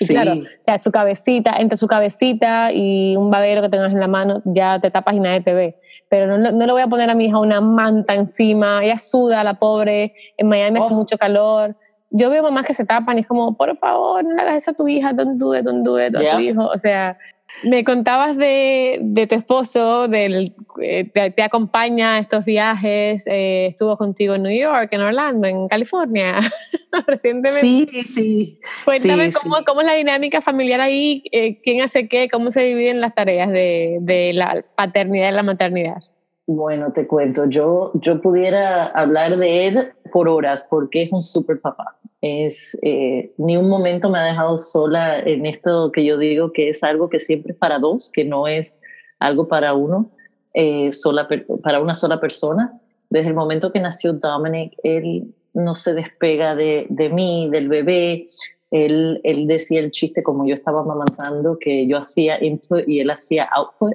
Y 0.00 0.06
claro, 0.06 0.32
o 0.32 0.44
sea, 0.62 0.78
su 0.78 0.90
cabecita, 0.90 1.54
entre 1.58 1.78
su 1.78 1.86
cabecita 1.86 2.72
y 2.72 3.14
un 3.14 3.30
babero 3.30 3.62
que 3.62 3.68
tengas 3.68 3.92
en 3.92 4.00
la 4.00 4.08
mano, 4.08 4.42
ya 4.44 4.80
te 4.80 4.90
tapas 4.90 5.14
y 5.14 5.20
nadie 5.20 5.42
te 5.42 5.54
ve. 5.54 5.78
Pero 6.08 6.26
no, 6.26 6.50
no, 6.50 6.66
le 6.66 6.72
voy 6.72 6.82
a 6.82 6.88
poner 6.88 7.08
a 7.08 7.14
mi 7.14 7.26
hija 7.26 7.38
una 7.38 7.60
manta 7.60 8.14
encima, 8.14 8.84
ella 8.84 8.98
suda, 8.98 9.44
la 9.44 9.54
pobre, 9.54 10.14
en 10.36 10.48
Miami 10.48 10.78
hace 10.78 10.88
oh. 10.90 10.96
mucho 10.96 11.16
calor 11.18 11.76
yo 12.12 12.30
veo 12.30 12.42
mamás 12.42 12.66
que 12.66 12.74
se 12.74 12.84
tapan 12.84 13.18
y 13.18 13.22
es 13.22 13.26
como, 13.26 13.56
por 13.56 13.76
favor, 13.78 14.22
no 14.22 14.34
le 14.34 14.40
hagas 14.42 14.62
eso 14.62 14.70
a 14.72 14.74
tu 14.74 14.86
hija, 14.86 15.12
don't 15.12 15.38
do 15.38 15.56
it, 15.56 15.64
don't 15.64 15.84
do 15.84 16.00
it, 16.00 16.14
a 16.14 16.36
tu 16.36 16.38
hijo. 16.40 16.66
O 16.66 16.78
sea, 16.78 17.18
me 17.64 17.84
contabas 17.84 18.36
de, 18.36 18.98
de 19.02 19.26
tu 19.26 19.34
esposo, 19.34 20.08
del, 20.08 20.54
eh, 20.80 21.10
te, 21.10 21.42
acompaña 21.42 22.16
a 22.16 22.18
estos 22.18 22.44
viajes, 22.44 23.24
eh, 23.26 23.66
estuvo 23.66 23.96
contigo 23.96 24.34
en 24.34 24.42
New 24.42 24.58
York, 24.58 24.88
en 24.92 25.00
Orlando, 25.00 25.46
en 25.46 25.68
California, 25.68 26.40
recientemente. 27.06 27.60
Sí, 27.60 28.04
sí. 28.04 28.60
Cuéntame 28.84 29.30
cómo, 29.32 29.56
cómo, 29.66 29.80
es 29.80 29.86
la 29.86 29.94
dinámica 29.94 30.40
familiar 30.40 30.80
ahí, 30.80 31.22
eh, 31.30 31.60
quién 31.62 31.82
hace 31.82 32.08
qué, 32.08 32.28
cómo 32.28 32.50
se 32.50 32.62
dividen 32.62 33.00
las 33.00 33.14
tareas 33.14 33.50
de, 33.50 33.98
de 34.00 34.32
la 34.32 34.64
paternidad 34.74 35.30
y 35.30 35.32
la 35.32 35.42
maternidad. 35.42 36.02
Bueno, 36.46 36.92
te 36.92 37.06
cuento, 37.06 37.46
yo, 37.48 37.92
yo 37.94 38.20
pudiera 38.20 38.86
hablar 38.86 39.36
de 39.38 39.68
él 39.68 39.92
por 40.12 40.28
horas 40.28 40.66
porque 40.68 41.02
es 41.02 41.12
un 41.12 41.22
super 41.22 41.60
papá. 41.60 41.96
Es, 42.20 42.78
eh, 42.82 43.32
ni 43.38 43.56
un 43.56 43.68
momento 43.68 44.10
me 44.10 44.18
ha 44.18 44.24
dejado 44.24 44.58
sola 44.58 45.20
en 45.20 45.46
esto 45.46 45.90
que 45.92 46.04
yo 46.04 46.18
digo 46.18 46.52
que 46.52 46.68
es 46.68 46.82
algo 46.82 47.08
que 47.08 47.20
siempre 47.20 47.52
es 47.52 47.58
para 47.58 47.78
dos, 47.78 48.10
que 48.10 48.24
no 48.24 48.48
es 48.48 48.80
algo 49.20 49.46
para 49.46 49.74
uno, 49.74 50.10
eh, 50.54 50.90
sola, 50.92 51.28
para 51.62 51.80
una 51.80 51.94
sola 51.94 52.20
persona. 52.20 52.80
Desde 53.08 53.28
el 53.28 53.34
momento 53.34 53.72
que 53.72 53.80
nació 53.80 54.12
Dominic, 54.12 54.74
él 54.82 55.32
no 55.54 55.74
se 55.76 55.94
despega 55.94 56.56
de, 56.56 56.86
de 56.88 57.08
mí, 57.08 57.48
del 57.50 57.68
bebé. 57.68 58.26
Él, 58.72 59.20
él 59.22 59.46
decía 59.46 59.80
el 59.80 59.92
chiste 59.92 60.24
como 60.24 60.46
yo 60.46 60.54
estaba 60.54 60.80
amamantando, 60.80 61.58
que 61.58 61.86
yo 61.86 61.98
hacía 61.98 62.42
input 62.42 62.88
y 62.88 63.00
él 63.00 63.10
hacía 63.10 63.48
output 63.54 63.94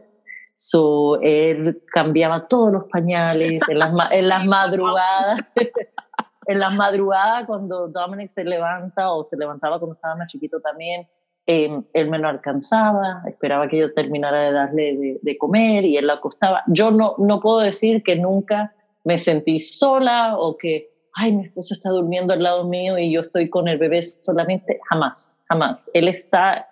So, 0.57 1.21
él 1.21 1.83
cambiaba 1.93 2.47
todos 2.47 2.73
los 2.73 2.83
pañales 2.85 3.61
en 3.69 3.79
las, 3.79 3.93
en 4.11 4.27
las 4.27 4.45
madrugadas. 4.47 5.41
en 6.47 6.59
las 6.59 6.73
madrugadas, 6.75 7.45
cuando 7.45 7.87
Dominic 7.89 8.29
se 8.29 8.43
levanta 8.43 9.11
o 9.11 9.21
se 9.21 9.37
levantaba 9.37 9.79
cuando 9.79 9.95
estaba 9.95 10.15
más 10.15 10.31
chiquito 10.31 10.59
también, 10.61 11.07
em, 11.45 11.83
él 11.93 12.09
me 12.09 12.17
lo 12.17 12.29
alcanzaba, 12.29 13.21
esperaba 13.27 13.67
que 13.67 13.77
yo 13.77 13.93
terminara 13.93 14.43
de 14.43 14.51
darle 14.51 15.19
de, 15.21 15.37
comer 15.37 15.85
y 15.85 15.97
él 15.97 16.07
lo 16.07 16.13
acostaba. 16.13 16.63
Yo 16.67 16.89
no, 16.89 17.15
no 17.17 17.39
puedo 17.41 17.59
decir 17.59 18.01
que 18.01 18.15
nunca 18.15 18.73
me 19.03 19.17
sentí 19.17 19.59
sola 19.59 20.37
o 20.37 20.57
que, 20.57 20.89
ay, 21.13 21.35
mi 21.35 21.45
esposo 21.45 21.73
está 21.73 21.89
durmiendo 21.89 22.33
al 22.33 22.43
lado 22.43 22.63
mío 22.63 22.97
y 22.97 23.11
yo 23.11 23.21
estoy 23.21 23.49
con 23.49 23.67
el 23.67 23.77
bebé 23.77 24.01
solamente. 24.01 24.79
Jamás, 24.89 25.43
jamás. 25.49 25.89
Él 25.93 26.07
está, 26.07 26.67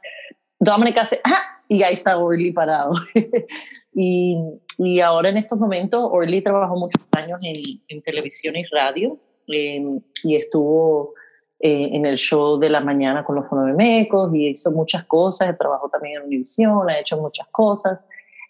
Dominic 0.59 0.97
hace, 0.97 1.19
¡ah! 1.25 1.54
Y 1.67 1.83
ahí 1.83 1.93
está 1.93 2.17
Orly 2.17 2.51
parado. 2.51 2.91
y, 3.93 4.37
y, 4.77 4.99
ahora 4.99 5.29
en 5.29 5.37
estos 5.37 5.59
momentos, 5.59 6.01
Orly 6.11 6.41
trabajó 6.41 6.75
muchos 6.75 7.01
años 7.11 7.43
en, 7.43 7.55
en 7.87 8.01
televisión 8.01 8.55
y 8.55 8.63
radio 8.65 9.07
em, 9.47 9.83
y 10.23 10.35
estuvo 10.35 11.13
eh, 11.59 11.89
en 11.93 12.05
el 12.05 12.17
show 12.17 12.59
de 12.59 12.69
la 12.69 12.81
mañana 12.81 13.23
con 13.23 13.35
los 13.35 13.47
fonomecos 13.47 14.33
y 14.33 14.49
hizo 14.49 14.71
muchas 14.71 15.05
cosas, 15.05 15.57
trabajó 15.57 15.89
también 15.89 16.17
en 16.17 16.27
Univision, 16.27 16.89
ha 16.89 16.99
hecho 16.99 17.17
muchas 17.17 17.47
cosas. 17.47 18.05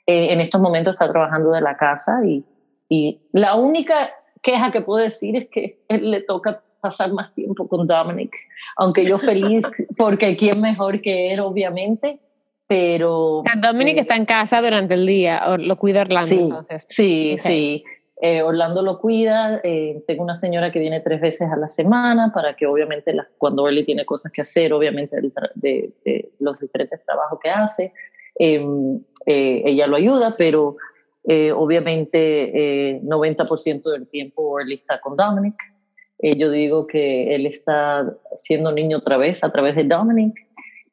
Eh, 0.07 0.33
en 0.33 0.41
estos 0.41 0.61
momentos 0.61 0.95
está 0.95 1.09
trabajando 1.09 1.51
de 1.51 1.61
la 1.61 1.77
casa 1.77 2.19
y, 2.25 2.43
y 2.89 3.21
la 3.31 3.55
única 3.55 4.11
queja 4.41 4.69
que 4.71 4.81
puedo 4.81 4.99
decir 4.99 5.35
es 5.35 5.49
que 5.49 5.79
él 5.87 6.11
le 6.11 6.21
toca 6.21 6.61
pasar 6.81 7.11
más 7.13 7.33
tiempo 7.33 7.67
con 7.67 7.87
Dominic, 7.87 8.35
aunque 8.77 9.05
yo 9.05 9.17
feliz 9.17 9.65
porque 9.97 10.35
quién 10.37 10.61
mejor 10.61 11.01
que 11.01 11.33
él, 11.33 11.39
obviamente, 11.39 12.19
pero... 12.67 13.43
Dominic 13.57 13.97
eh, 13.97 14.01
está 14.01 14.15
en 14.15 14.25
casa 14.25 14.61
durante 14.61 14.95
el 14.95 15.05
día, 15.05 15.43
o 15.47 15.57
lo 15.57 15.77
cuida 15.77 16.01
Orlando 16.01 16.27
sí, 16.27 16.39
entonces. 16.39 16.85
Sí, 16.89 17.35
sí. 17.37 17.83
Eh, 18.21 18.41
Orlando 18.41 18.81
lo 18.81 18.99
cuida, 18.99 19.59
eh, 19.63 20.03
tengo 20.07 20.23
una 20.23 20.35
señora 20.35 20.71
que 20.71 20.79
viene 20.79 21.01
tres 21.01 21.19
veces 21.21 21.51
a 21.51 21.57
la 21.57 21.67
semana 21.67 22.31
para 22.33 22.55
que 22.55 22.65
obviamente 22.65 23.13
cuando 23.37 23.63
Orly 23.63 23.83
tiene 23.83 24.05
cosas 24.05 24.31
que 24.31 24.41
hacer, 24.41 24.71
obviamente 24.73 25.17
de, 25.55 25.93
de, 26.03 26.31
los 26.39 26.57
diferentes 26.59 27.03
trabajos 27.05 27.39
que 27.43 27.49
hace, 27.49 27.93
em, 28.35 29.01
ella 29.25 29.87
lo 29.87 29.97
ayuda, 29.97 30.33
pero 30.37 30.77
obviamente 31.55 33.01
90% 33.03 33.91
del 33.91 34.07
tiempo 34.07 34.43
Orly 34.43 34.75
está 34.75 35.01
con 35.01 35.17
Dominic. 35.17 35.55
yo 36.19 36.49
digo 36.51 36.87
que 36.87 37.35
él 37.35 37.45
está 37.45 38.15
siendo 38.33 38.71
niño 38.71 38.99
otra 38.99 39.17
vez 39.17 39.43
a 39.43 39.51
través 39.51 39.75
de 39.75 39.83
Dominic 39.83 40.44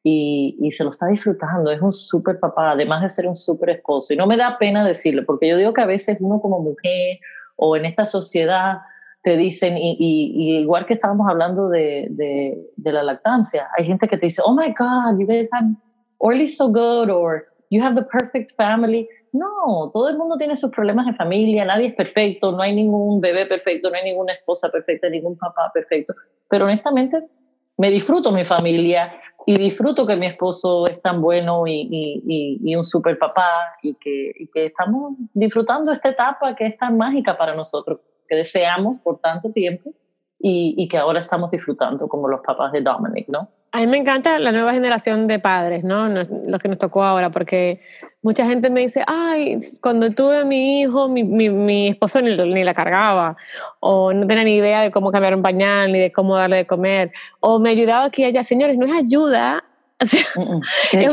y, 0.03 0.57
y, 0.59 0.71
se 0.71 0.83
lo 0.83 0.89
está 0.89 1.07
disfrutando. 1.07 1.71
Es 1.71 1.81
un 1.81 1.91
súper 1.91 2.39
papá, 2.39 2.71
además 2.71 3.01
de 3.01 3.09
ser 3.09 3.27
un 3.27 3.37
súper 3.37 3.69
esposo. 3.69 4.13
Y 4.13 4.17
no 4.17 4.27
me 4.27 4.35
da 4.35 4.57
pena 4.57 4.85
decirlo, 4.85 5.23
porque 5.25 5.47
yo 5.47 5.57
digo 5.57 5.73
que 5.73 5.81
a 5.81 5.85
veces 5.85 6.17
uno 6.19 6.41
como 6.41 6.59
mujer 6.59 7.19
o 7.55 7.77
en 7.77 7.85
esta 7.85 8.03
sociedad 8.03 8.79
te 9.23 9.37
dicen, 9.37 9.77
y, 9.77 9.95
y, 9.97 10.57
igual 10.57 10.85
que 10.85 10.93
estábamos 10.93 11.29
hablando 11.29 11.69
de, 11.69 12.07
de, 12.09 12.57
de, 12.75 12.91
la 12.91 13.03
lactancia, 13.03 13.69
hay 13.77 13.85
gente 13.85 14.09
que 14.09 14.17
te 14.17 14.25
dice, 14.25 14.41
oh 14.45 14.53
my 14.53 14.73
God, 14.77 15.17
you 15.17 15.25
guys 15.25 15.49
have 15.53 15.67
Orly's 16.17 16.57
so 16.57 16.67
good, 16.67 17.09
or 17.09 17.45
you 17.69 17.81
have 17.81 17.95
the 17.95 18.05
perfect 18.05 18.51
family. 18.57 19.07
No, 19.31 19.89
todo 19.93 20.09
el 20.09 20.17
mundo 20.17 20.35
tiene 20.37 20.57
sus 20.57 20.71
problemas 20.71 21.05
de 21.05 21.13
familia, 21.13 21.63
nadie 21.63 21.87
es 21.87 21.95
perfecto, 21.95 22.51
no 22.51 22.61
hay 22.61 22.75
ningún 22.75 23.21
bebé 23.21 23.45
perfecto, 23.45 23.89
no 23.89 23.95
hay 23.95 24.03
ninguna 24.03 24.33
esposa 24.33 24.69
perfecta, 24.69 25.07
ningún 25.09 25.37
papá 25.37 25.71
perfecto. 25.73 26.13
Pero 26.49 26.65
honestamente, 26.65 27.17
me 27.77 27.89
disfruto 27.89 28.31
mi 28.31 28.45
familia 28.45 29.13
y 29.45 29.57
disfruto 29.57 30.05
que 30.05 30.15
mi 30.15 30.25
esposo 30.25 30.87
es 30.87 31.01
tan 31.01 31.21
bueno 31.21 31.67
y, 31.67 31.87
y, 31.91 32.59
y, 32.63 32.75
un 32.75 32.83
super 32.83 33.17
papá 33.17 33.49
y 33.81 33.95
que, 33.95 34.31
y 34.39 34.47
que 34.47 34.67
estamos 34.67 35.13
disfrutando 35.33 35.91
esta 35.91 36.09
etapa 36.09 36.55
que 36.55 36.67
es 36.67 36.77
tan 36.77 36.97
mágica 36.97 37.37
para 37.37 37.55
nosotros, 37.55 37.99
que 38.27 38.35
deseamos 38.35 38.99
por 38.99 39.19
tanto 39.19 39.51
tiempo 39.51 39.91
y, 40.39 40.75
y, 40.77 40.87
que 40.87 40.97
ahora 40.97 41.19
estamos 41.19 41.51
disfrutando 41.51 42.07
como 42.07 42.27
los 42.27 42.41
papás 42.41 42.71
de 42.71 42.81
Dominic, 42.81 43.27
¿no? 43.29 43.39
A 43.71 43.79
mí 43.79 43.87
me 43.87 43.97
encanta 43.97 44.39
la 44.39 44.51
nueva 44.51 44.73
generación 44.73 45.27
de 45.27 45.39
padres, 45.39 45.83
¿no? 45.83 46.09
Los 46.09 46.27
que 46.61 46.69
nos 46.69 46.77
tocó 46.77 47.03
ahora, 47.03 47.29
porque 47.29 47.81
mucha 48.23 48.47
gente 48.47 48.69
me 48.69 48.81
dice, 48.81 49.03
ay, 49.05 49.59
cuando 49.81 50.09
tuve 50.09 50.37
a 50.37 50.45
mi 50.45 50.81
hijo, 50.81 51.09
mi, 51.09 51.23
mi, 51.23 51.49
mi 51.49 51.89
esposo 51.89 52.21
ni, 52.21 52.35
ni, 52.35 52.63
la 52.63 52.73
cargaba, 52.73 53.35
o 53.79 54.13
no 54.13 54.25
tenía 54.25 54.45
ni 54.45 54.55
idea 54.55 54.81
de 54.81 54.91
cómo 54.91 55.11
cambiar 55.11 55.35
un 55.35 55.43
pañal, 55.43 55.91
ni 55.91 55.99
de 55.99 56.11
cómo 56.11 56.35
darle 56.35 56.57
de 56.57 56.65
comer, 56.65 57.11
o 57.41 57.59
me 57.59 57.69
ayudaba 57.69 58.05
aquí 58.05 58.23
allá. 58.23 58.43
Señores, 58.43 58.77
no 58.77 58.85
es 58.85 58.93
ayuda, 58.93 59.63
es, 59.99 60.25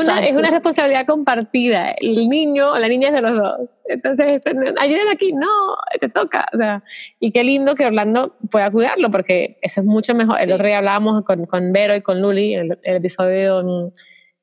una, 0.02 0.26
es, 0.26 0.34
una, 0.34 0.50
responsabilidad 0.50 1.06
compartida. 1.06 1.92
El 1.92 2.28
niño 2.28 2.72
o 2.72 2.78
la 2.78 2.88
niña 2.88 3.08
es 3.08 3.14
de 3.14 3.22
los 3.22 3.32
dos. 3.32 3.80
Entonces, 3.86 4.40
ayúdenme 4.80 5.12
aquí, 5.12 5.32
no, 5.32 5.76
te 6.00 6.08
toca. 6.08 6.46
O 6.52 6.56
sea, 6.56 6.82
y 7.18 7.30
qué 7.30 7.44
lindo 7.44 7.74
que 7.74 7.86
Orlando 7.86 8.36
pueda 8.50 8.70
cuidarlo, 8.70 9.10
porque 9.10 9.58
eso 9.62 9.80
es 9.80 9.86
mucho 9.86 10.14
mejor. 10.14 10.40
El 10.40 10.52
otro 10.52 10.66
día 10.66 10.78
hablábamos 10.78 11.22
con, 11.24 11.46
con 11.46 11.72
Vero 11.72 11.94
y 11.94 12.00
con 12.00 12.20
Luli, 12.20 12.54
el, 12.54 12.78
el 12.82 12.96
episodio, 12.96 13.92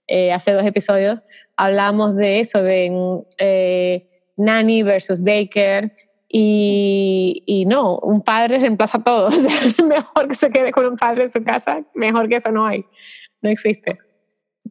eh, 0.07 0.31
hace 0.31 0.53
dos 0.53 0.65
episodios, 0.65 1.25
hablábamos 1.55 2.15
de 2.15 2.39
eso, 2.39 2.63
de 2.63 3.23
eh, 3.39 4.07
nanny 4.37 4.83
versus 4.83 5.23
daycare. 5.23 5.93
Y, 6.29 7.43
y, 7.45 7.65
no, 7.65 7.99
un 7.99 8.21
padre 8.21 8.59
reemplaza 8.59 9.03
todo. 9.03 9.27
O 9.27 9.31
sea, 9.31 9.85
mejor 9.85 10.27
que 10.27 10.35
se 10.35 10.49
quede 10.49 10.71
con 10.71 10.85
un 10.85 10.97
padre 10.97 11.23
en 11.23 11.29
su 11.29 11.43
casa, 11.43 11.83
mejor 11.93 12.27
que 12.27 12.35
eso 12.35 12.51
no 12.51 12.65
hay. 12.65 12.79
No 13.41 13.49
existe. 13.49 13.97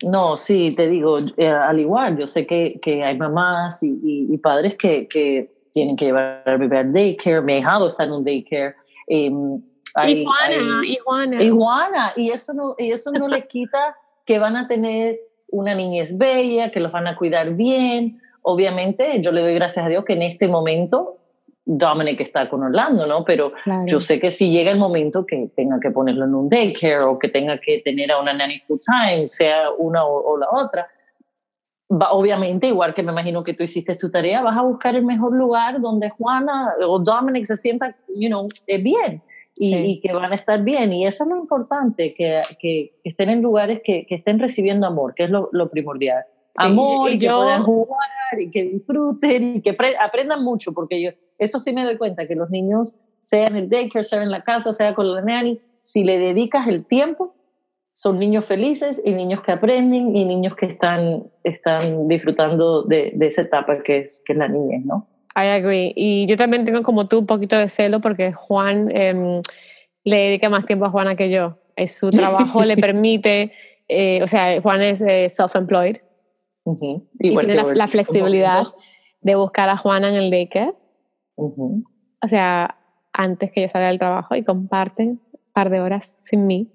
No, 0.03 0.37
sí, 0.37 0.75
te 0.77 0.89
digo, 0.89 1.17
eh, 1.37 1.49
al 1.49 1.81
igual, 1.81 2.19
yo 2.19 2.27
sé 2.27 2.47
que, 2.47 2.79
que 2.83 3.03
hay 3.03 3.17
mamás 3.17 3.83
y, 3.83 3.99
y, 4.03 4.37
padres 4.39 4.77
que, 4.77 5.09
que, 5.09 5.55
tienen 5.73 5.97
que 5.97 6.07
llevar 6.07 6.43
al 6.47 6.59
bebé 6.59 6.79
al 6.79 6.93
daycare, 6.93 7.43
mi 7.43 7.55
hijado 7.55 7.87
está 7.87 8.05
en 8.05 8.13
un 8.13 8.25
daycare. 8.25 8.75
Eh, 9.09 9.31
hay, 9.95 10.25
Juana, 10.25 10.87
y 10.87 10.97
Juana. 10.97 11.43
Y 11.43 11.51
Juana, 11.51 12.13
y 12.17 12.31
eso 12.31 12.53
no, 12.53 12.75
y 12.79 12.93
eso 12.93 13.11
no 13.13 13.29
les 13.29 13.47
quita 13.49 13.95
que 14.27 14.39
van 14.39 14.57
a 14.57 14.69
tener 14.69 15.21
una 15.49 15.75
niñez 15.75 16.19
bella, 16.19 16.71
que 16.71 16.81
los 16.81 16.93
van 16.93 17.07
a 17.07 17.17
cuidar 17.17 17.55
bien. 17.55 18.21
Obviamente, 18.43 19.21
yo 19.23 19.33
le 19.33 19.41
doy 19.41 19.55
gracias 19.55 19.87
a 19.87 19.89
Dios 19.89 20.05
que 20.05 20.15
en 20.15 20.23
este 20.23 20.49
momento 20.49 21.17
Dominic 21.65 22.21
está 22.21 22.49
con 22.49 22.63
Orlando, 22.63 23.07
¿no? 23.07 23.25
Pero 23.25 23.53
yo 23.87 24.01
sé 24.01 24.21
que 24.21 24.31
si 24.31 24.51
llega 24.51 24.71
el 24.71 24.79
momento 24.79 25.27
que 25.27 25.51
tenga 25.57 25.81
que 25.81 25.91
ponerlo 25.91 26.25
en 26.25 26.35
un 26.35 26.49
daycare 26.49 27.03
o 27.03 27.19
que 27.19 27.29
tenga 27.29 27.59
que 27.59 27.81
tener 27.85 28.13
a 28.13 28.21
una 28.21 28.33
nanny 28.33 28.61
full 28.67 28.79
time, 28.79 29.27
sea 29.27 29.71
una 29.77 30.05
o, 30.05 30.39
la 30.39 30.47
otra, 30.51 30.87
va, 31.91 32.13
obviamente, 32.13 32.69
igual 32.69 32.95
que 32.95 33.03
me 33.03 33.11
imagino 33.11 33.43
que 33.43 33.53
tú 33.53 33.65
hiciste 33.65 33.97
tu 33.97 34.11
tarea, 34.11 34.43
vas 34.43 34.57
a 34.57 34.63
buscar 34.63 34.95
el 34.95 35.05
mejor 35.05 35.35
lugar 35.35 35.81
donde 35.81 36.11
Juana 36.11 36.73
o 36.87 37.01
Dominic 37.01 37.47
se 37.47 37.57
sienta, 37.57 37.89
you 38.15 38.29
know, 38.29 38.47
eh, 38.69 38.81
bien. 38.81 39.21
Y, 39.59 40.01
que 40.01 40.13
van 40.13 40.33
a 40.33 40.35
estar 40.35 40.63
bien. 40.63 40.93
Y 40.93 41.07
eso 41.07 41.25
es 41.25 41.31
lo 41.31 41.37
importante, 41.37 42.15
que, 42.15 42.43
que, 42.59 42.99
estén 43.05 43.31
en 43.31 43.41
lugares 43.41 43.81
que, 43.83 44.07
que, 44.07 44.17
estén 44.17 44.39
recibiendo 44.39 44.87
amor, 44.87 45.15
que 45.15 45.25
es 45.25 45.31
lo, 45.31 45.49
lo 45.53 45.71
primordial. 45.71 46.25
amor, 46.59 47.11
y, 47.11 47.19
que 47.19 47.27
puedan 47.29 47.63
jugar, 47.63 47.99
y 48.39 48.51
que 48.51 48.65
disfruten, 48.65 49.57
y 49.57 49.63
que 49.63 49.75
aprendan 49.99 50.45
mucho, 50.45 50.73
porque 50.73 51.01
yo, 51.01 51.11
eso 51.39 51.59
sí 51.59 51.73
me 51.73 51.85
doy 51.85 51.97
cuenta, 51.97 52.27
que 52.27 52.35
los 52.35 52.51
niños, 52.51 52.99
sea 53.23 53.47
en 53.47 53.57
el 53.57 53.71
daycare, 53.71 54.05
sea 54.05 54.23
en 54.23 54.31
la 54.31 54.45
casa, 54.45 54.73
sea 54.73 54.95
con 54.95 55.13
la 55.13 55.23
nanny, 55.23 55.61
si 55.81 56.05
le 56.05 56.19
dedicas 56.19 56.69
el 56.69 56.85
tiempo, 56.85 57.35
son 57.93 58.19
niños 58.19 58.45
felices 58.45 59.01
y 59.03 59.15
niños 59.15 59.41
que 59.43 59.53
aprenden 59.53 60.15
y 60.15 60.27
niños 60.27 60.55
que 60.55 60.67
están, 60.67 61.25
están 61.45 62.09
disfrutando 62.09 62.83
de, 62.83 63.13
de 63.15 63.27
esa 63.27 63.41
etapa 63.41 63.83
que 63.83 64.01
es, 64.01 64.23
que 64.27 64.35
es 64.35 64.39
la 64.39 64.49
niñez, 64.49 64.85
¿no? 64.85 65.09
I 65.37 65.49
agree. 65.49 65.93
Y 65.95 66.27
yo 66.27 66.37
también 66.37 66.65
tengo 66.65 66.83
como 66.83 67.07
tú 67.07 67.21
un 67.21 67.27
poquito 67.27 67.57
de 67.57 67.69
celo 67.69 68.01
porque 68.01 68.33
Juan 68.33 68.91
em, 68.91 69.43
le 70.05 70.17
dedica 70.17 70.49
más 70.49 70.67
tiempo 70.67 70.87
a 70.87 70.91
Juana 70.91 71.15
que 71.15 71.31
yo. 71.31 71.59
Es 71.77 71.97
su 71.97 72.11
trabajo 72.11 72.65
le 72.65 72.77
permite, 72.79 73.53
eh, 73.89 74.23
o 74.23 74.27
sea, 74.27 74.61
Juan 74.63 74.83
es 74.83 75.03
eh, 75.03 75.29
self-employed 75.29 75.99
y 77.21 77.37
tiene 77.37 77.55
la, 77.55 77.63
la 77.75 77.87
flexibilidad 77.87 78.65
de 79.21 79.35
buscar 79.37 79.69
a 79.69 79.77
Juana 79.77 80.09
en 80.09 80.15
el 80.15 80.31
daycare 80.31 80.75
o 81.37 82.29
sea, 82.29 82.77
antes 83.13 83.53
que 83.53 83.63
yo 83.63 83.69
salga 83.69 83.89
del 83.89 83.99
trabajo 83.99 84.35
y 84.35 84.43
comparten 84.43 85.21
un 85.33 85.53
par 85.53 85.71
de 85.71 85.81
horas 85.81 86.19
sin 86.23 86.47
mí. 86.47 86.73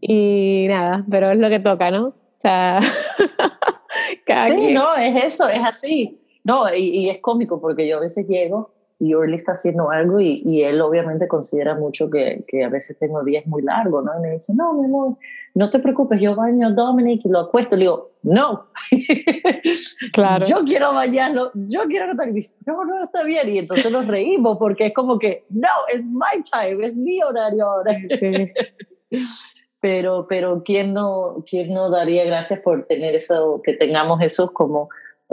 Y 0.00 0.66
nada, 0.68 1.04
pero 1.10 1.30
es 1.30 1.38
lo 1.38 1.48
que 1.48 1.58
toca, 1.58 1.90
¿no? 1.90 2.08
O 2.08 2.14
sea, 2.36 2.80
sí, 4.42 4.72
no, 4.72 4.94
es 4.94 5.24
eso, 5.24 5.48
es 5.48 5.60
así. 5.64 6.20
No, 6.50 6.74
y, 6.74 6.80
y, 6.80 7.10
es 7.10 7.20
cómico 7.20 7.60
porque 7.60 7.86
yo 7.86 7.98
a 7.98 8.00
veces 8.00 8.26
llego 8.26 8.72
y 8.98 9.14
Orly 9.14 9.36
está 9.36 9.52
haciendo 9.52 9.88
algo 9.88 10.20
y, 10.20 10.42
y 10.44 10.64
él 10.64 10.80
obviamente 10.80 11.28
considera 11.28 11.76
mucho 11.76 12.10
que, 12.10 12.44
que, 12.48 12.64
a 12.64 12.68
veces 12.68 12.98
tengo 12.98 13.22
días 13.22 13.46
muy 13.46 13.62
largos, 13.62 14.04
¿no? 14.04 14.10
Y 14.18 14.22
me 14.26 14.32
dice, 14.32 14.52
no, 14.56 14.72
mi 14.72 14.86
amor, 14.86 15.16
no 15.54 15.70
te 15.70 15.78
preocupes, 15.78 16.20
yo 16.20 16.34
baño 16.34 16.66
a 16.66 16.70
Dominic 16.72 17.24
y 17.24 17.28
lo 17.28 17.38
acuesto. 17.38 17.76
Le 17.76 17.82
digo, 17.82 18.10
no, 18.24 18.66
claro. 20.12 20.44
yo 20.44 20.64
quiero 20.64 20.92
bañarlo, 20.92 21.52
yo 21.54 21.84
quiero 21.84 22.06
que 22.18 22.32
te 22.32 22.46
no, 22.66 22.84
no, 22.84 23.04
está 23.04 23.22
bien. 23.22 23.48
Y 23.48 23.58
entonces 23.60 23.92
nos 23.92 24.08
reímos 24.08 24.58
porque 24.58 24.86
es 24.86 24.92
como 24.92 25.20
que, 25.20 25.44
no, 25.50 25.68
es 25.94 26.08
my 26.08 26.42
time, 26.50 26.84
es 26.84 26.96
mi 26.96 27.22
horario 27.22 27.64
ahora. 27.64 27.96
pero, 29.80 30.26
pero 30.28 30.64
¿quién 30.64 30.94
no, 30.94 31.44
¿quién 31.48 31.72
no 31.72 31.90
daría 31.90 32.24
gracias 32.24 32.58
por 32.58 32.82
tener 32.82 33.14
eso, 33.14 33.62
que 33.62 33.74
tengamos 33.74 34.20
esos 34.20 34.50
como 34.50 34.88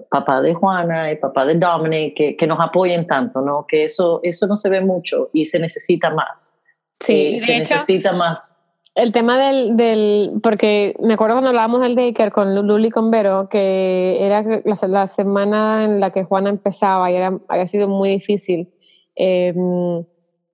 papá 0.10 0.41
de 0.41 0.53
Juana 0.53 1.12
y 1.12 1.15
papá 1.17 1.45
de 1.45 1.55
Dominic, 1.55 2.15
que, 2.15 2.36
que, 2.36 2.47
nos 2.47 2.60
apoyen 2.60 3.05
tanto, 3.07 3.41
¿no? 3.41 3.65
Que 3.67 3.83
eso, 3.83 4.19
eso 4.23 4.47
no 4.47 4.55
se 4.55 4.69
ve 4.69 4.81
mucho 4.81 5.29
y 5.33 5.45
se 5.45 5.60
necesita 5.60 6.10
más. 6.10 6.60
Sí, 6.99 7.36
eh, 7.36 7.39
se 7.39 7.60
necesita 7.60 8.13
más. 8.13 8.60
El 8.95 9.12
tema 9.12 9.38
del, 9.38 9.77
del, 9.77 10.39
porque 10.41 10.95
me 10.99 11.13
acuerdo 11.13 11.36
cuando 11.36 11.49
hablábamos 11.49 11.81
del 11.81 11.93
daycare 11.93 12.31
con 12.31 12.55
Luli 12.55 12.88
y 12.88 12.91
con 12.91 13.12
Vero, 13.12 13.47
que 13.47 14.17
era 14.25 14.41
la, 14.41 14.77
la, 14.88 15.07
semana 15.07 15.86
en 15.86 15.99
la 15.99 16.10
que 16.12 16.23
Juana 16.23 16.49
empezaba 16.49 17.12
y 17.12 17.15
era, 17.15 17.38
había 17.47 17.67
sido 17.67 17.88
muy 17.88 18.10
difícil. 18.10 18.73
Eh, 19.15 19.53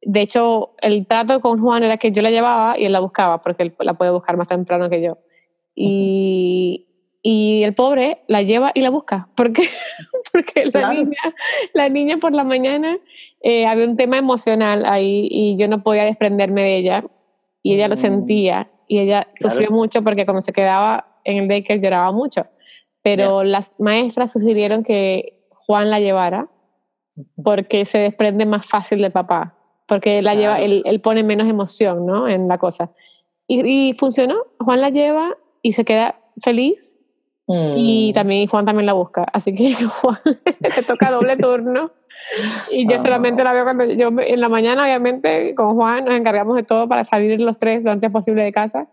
de 0.05 0.21
hecho, 0.21 0.73
el 0.81 1.07
trato 1.07 1.39
con 1.39 1.61
Juan 1.61 1.83
era 1.83 1.97
que 1.97 2.11
yo 2.11 2.21
la 2.21 2.31
llevaba 2.31 2.77
y 2.77 2.85
él 2.85 2.91
la 2.91 2.99
buscaba, 2.99 3.41
porque 3.41 3.63
él 3.63 3.75
la 3.79 3.93
puede 3.93 4.11
buscar 4.11 4.37
más 4.37 4.47
temprano 4.47 4.89
que 4.89 5.01
yo. 5.01 5.17
Y, 5.75 6.87
y 7.25 7.63
el 7.63 7.73
pobre 7.73 8.19
la 8.27 8.43
lleva 8.43 8.71
y 8.75 8.81
la 8.81 8.89
busca, 8.89 9.29
porque, 9.35 9.63
porque 10.33 10.65
la, 10.71 10.93
niña, 10.93 11.21
la 11.73 11.89
niña 11.89 12.17
por 12.17 12.33
la 12.33 12.43
mañana 12.43 12.97
eh, 13.41 13.65
había 13.65 13.87
un 13.87 13.95
tema 13.95 14.17
emocional 14.17 14.83
ahí 14.85 15.29
y 15.31 15.57
yo 15.57 15.69
no 15.69 15.81
podía 15.81 16.03
desprenderme 16.03 16.61
de 16.61 16.77
ella 16.77 17.05
y 17.63 17.75
ella 17.75 17.87
lo 17.87 17.95
mm. 17.95 17.97
sentía 17.97 18.71
y 18.89 18.99
ella 18.99 19.29
sufrió 19.33 19.71
mucho 19.71 20.03
porque 20.03 20.25
como 20.25 20.41
se 20.41 20.51
quedaba 20.51 21.17
en 21.23 21.37
el 21.37 21.47
daycare 21.47 21.79
lloraba 21.79 22.11
mucho, 22.11 22.45
pero 23.01 23.45
las 23.45 23.79
maestras 23.79 24.33
sugirieron 24.33 24.83
que 24.83 25.47
Juan 25.49 25.89
la 25.89 26.01
llevara 26.01 26.49
porque 27.41 27.85
se 27.85 27.99
desprende 27.99 28.45
más 28.45 28.67
fácil 28.67 29.01
del 29.01 29.13
papá, 29.13 29.55
porque 29.87 30.21
la 30.21 30.35
lleva, 30.35 30.59
él, 30.59 30.83
él, 30.85 30.99
pone 30.99 31.23
menos 31.23 31.47
emoción 31.47 32.05
¿no? 32.05 32.27
en 32.27 32.49
la 32.49 32.57
cosa. 32.57 32.91
Y, 33.47 33.89
y 33.89 33.93
funcionó, 33.93 34.35
Juan 34.59 34.81
la 34.81 34.89
lleva 34.89 35.37
y 35.61 35.71
se 35.71 35.85
queda 35.85 36.19
feliz 36.41 36.97
y 37.47 38.11
mm. 38.11 38.13
también 38.13 38.47
Juan 38.47 38.65
también 38.65 38.85
la 38.85 38.93
busca, 38.93 39.25
así 39.33 39.53
que 39.53 39.73
Juan 39.85 40.19
le 40.59 40.83
toca 40.83 41.11
doble 41.11 41.37
turno. 41.37 41.91
Y 42.71 42.89
yo 42.89 42.99
solamente 42.99 43.43
la 43.43 43.53
veo 43.53 43.63
cuando 43.63 43.85
yo 43.85 44.09
en 44.17 44.39
la 44.39 44.47
mañana, 44.47 44.83
obviamente, 44.83 45.53
con 45.55 45.75
Juan 45.75 46.05
nos 46.05 46.15
encargamos 46.15 46.55
de 46.55 46.63
todo 46.63 46.87
para 46.87 47.03
salir 47.03 47.39
los 47.41 47.59
tres 47.59 47.83
lo 47.83 47.91
antes 47.91 48.09
posible 48.11 48.43
de 48.43 48.51
casa. 48.51 48.87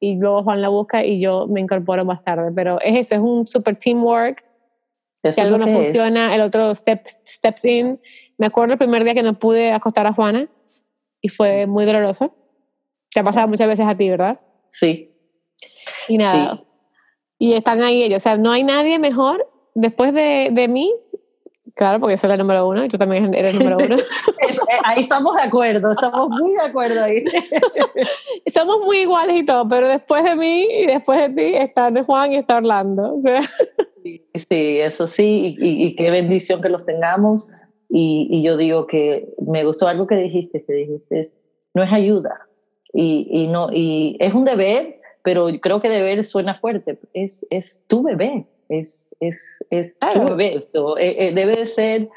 Y 0.00 0.16
luego 0.16 0.42
Juan 0.42 0.60
la 0.60 0.68
busca 0.68 1.04
y 1.04 1.20
yo 1.20 1.46
me 1.46 1.60
incorporo 1.60 2.04
más 2.04 2.24
tarde. 2.24 2.50
Pero 2.54 2.80
es 2.80 2.96
eso, 2.96 3.14
es 3.14 3.20
un 3.20 3.46
super 3.46 3.76
teamwork. 3.76 4.44
si 5.30 5.40
algo 5.40 5.56
no 5.56 5.68
funciona, 5.68 6.34
el 6.34 6.40
otro 6.40 6.74
steps, 6.74 7.20
steps 7.26 7.64
in. 7.64 8.00
Me 8.38 8.46
acuerdo 8.46 8.72
el 8.72 8.78
primer 8.78 9.04
día 9.04 9.14
que 9.14 9.22
no 9.22 9.38
pude 9.38 9.72
acostar 9.72 10.06
a 10.06 10.12
Juana 10.12 10.48
y 11.20 11.28
fue 11.28 11.66
muy 11.66 11.84
doloroso. 11.84 12.34
Te 13.12 13.20
ha 13.20 13.24
pasado 13.24 13.46
muchas 13.46 13.68
veces 13.68 13.86
a 13.86 13.94
ti, 13.96 14.10
¿verdad? 14.10 14.40
Sí. 14.70 15.12
Y 16.08 16.18
nada, 16.18 16.64
y 17.38 17.54
están 17.54 17.82
ahí 17.82 18.02
ellos. 18.02 18.18
O 18.18 18.22
sea, 18.22 18.36
no 18.36 18.50
hay 18.50 18.64
nadie 18.64 18.98
mejor 18.98 19.46
después 19.74 20.14
de, 20.14 20.50
de 20.52 20.68
mí. 20.68 20.92
Claro, 21.74 21.98
porque 21.98 22.12
yo 22.12 22.18
soy 22.18 22.30
la 22.30 22.36
número 22.36 22.68
uno 22.68 22.84
y 22.84 22.88
tú 22.88 22.96
también 22.96 23.34
eres 23.34 23.52
el 23.52 23.58
número 23.58 23.78
uno. 23.78 23.96
Eh, 24.44 24.78
ahí 24.84 25.00
estamos 25.00 25.34
de 25.36 25.42
acuerdo, 25.42 25.90
estamos 25.90 26.28
muy 26.28 26.52
de 26.52 26.60
acuerdo 26.60 27.02
ahí. 27.02 27.24
Somos 28.46 28.80
muy 28.84 28.98
iguales 28.98 29.40
y 29.40 29.44
todo, 29.44 29.66
pero 29.68 29.88
después 29.88 30.22
de 30.22 30.36
mí 30.36 30.66
y 30.70 30.86
después 30.86 31.18
de 31.18 31.28
ti 31.30 31.56
está 31.56 31.90
Juan 32.04 32.32
y 32.32 32.36
está 32.36 32.58
Orlando. 32.58 33.14
O 33.14 33.18
sea. 33.18 33.40
Sí. 34.02 34.24
Sí, 34.34 34.80
eso 34.80 35.06
sí, 35.06 35.56
y, 35.58 35.94
qué 35.96 36.10
bendición 36.10 36.60
que 36.60 36.68
los 36.68 36.84
tengamos. 36.84 37.52
Y, 37.88 38.28
y, 38.30 38.42
yo 38.42 38.56
digo 38.56 38.86
que 38.86 39.32
me 39.46 39.64
gustó 39.64 39.86
algo 39.86 40.06
que 40.06 40.16
dijiste, 40.16 40.64
que 40.64 40.72
dijiste, 40.72 41.20
no 41.72 41.82
es 41.82 41.92
ayuda. 41.92 42.48
Y, 42.92 43.28
y, 43.30 43.46
no, 43.46 43.68
y 43.72 44.16
es 44.20 44.34
un 44.34 44.44
deber, 44.44 45.00
pero 45.24 45.48
creo 45.60 45.80
que 45.80 45.88
deber 45.88 46.22
suena 46.22 46.54
fuerte. 46.54 46.98
Es, 47.14 47.46
es 47.50 47.86
tu 47.88 48.02
bebé, 48.02 48.46
es, 48.68 49.16
es, 49.20 49.64
es 49.70 49.98
tu 50.12 50.22
bebé. 50.22 50.56
Eso 50.56 50.98
eh, 50.98 51.16
eh, 51.18 51.32
debe 51.32 51.56
de 51.56 51.66
ser 51.66 52.08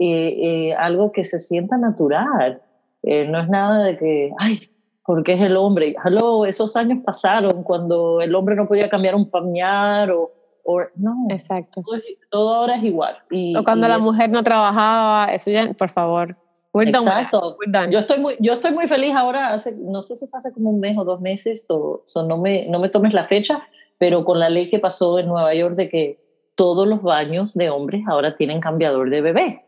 eh, 0.00 0.74
algo 0.74 1.12
que 1.12 1.24
se 1.24 1.38
sienta 1.38 1.78
natural. 1.78 2.60
no 3.04 3.40
es 3.40 3.48
nada 3.48 3.84
de 3.84 3.96
que, 3.96 4.32
ay, 4.38 4.68
porque 5.06 5.34
es 5.34 5.42
el 5.42 5.56
hombre. 5.56 5.94
Hello, 6.04 6.44
esos 6.44 6.74
años 6.74 6.98
pasaron 7.04 7.62
cuando 7.62 8.20
el 8.20 8.34
hombre 8.34 8.56
no 8.56 8.66
podía 8.66 8.88
cambiar 8.88 9.14
un 9.14 9.30
pañal 9.30 10.10
o, 10.10 10.32
o 10.64 10.80
no. 10.96 11.28
Exacto. 11.30 11.84
Todo, 12.30 12.52
ahora 12.52 12.78
es 12.78 12.82
igual. 12.82 13.16
Y, 13.30 13.56
o 13.56 13.62
cuando 13.62 13.86
la 13.86 13.98
mujer 13.98 14.28
no 14.28 14.42
trabajaba, 14.42 15.32
eso 15.32 15.52
ya, 15.52 15.72
por 15.72 15.90
favor. 15.90 16.36
Exacto. 16.82 17.56
Yo 17.90 17.98
estoy 17.98 18.20
muy, 18.20 18.36
yo 18.40 18.54
estoy 18.54 18.72
muy 18.72 18.88
feliz 18.88 19.14
ahora, 19.14 19.52
hace, 19.52 19.74
no 19.76 20.02
sé 20.02 20.16
si 20.16 20.26
pasa 20.26 20.52
como 20.52 20.70
un 20.70 20.80
mes 20.80 20.96
o 20.98 21.04
dos 21.04 21.20
meses, 21.20 21.66
o, 21.70 22.02
no, 22.26 22.38
me, 22.38 22.66
no 22.68 22.78
me 22.78 22.88
tomes 22.88 23.12
la 23.12 23.24
fecha, 23.24 23.66
pero 23.98 24.24
con 24.24 24.38
la 24.38 24.48
ley 24.48 24.70
que 24.70 24.78
pasó 24.78 25.18
en 25.18 25.26
Nueva 25.26 25.54
York 25.54 25.76
de 25.76 25.88
que 25.88 26.18
todos 26.54 26.86
los 26.86 27.02
baños 27.02 27.54
de 27.54 27.70
hombres 27.70 28.02
ahora 28.08 28.36
tienen 28.36 28.60
cambiador 28.60 29.10
de 29.10 29.20
bebé. 29.20 29.62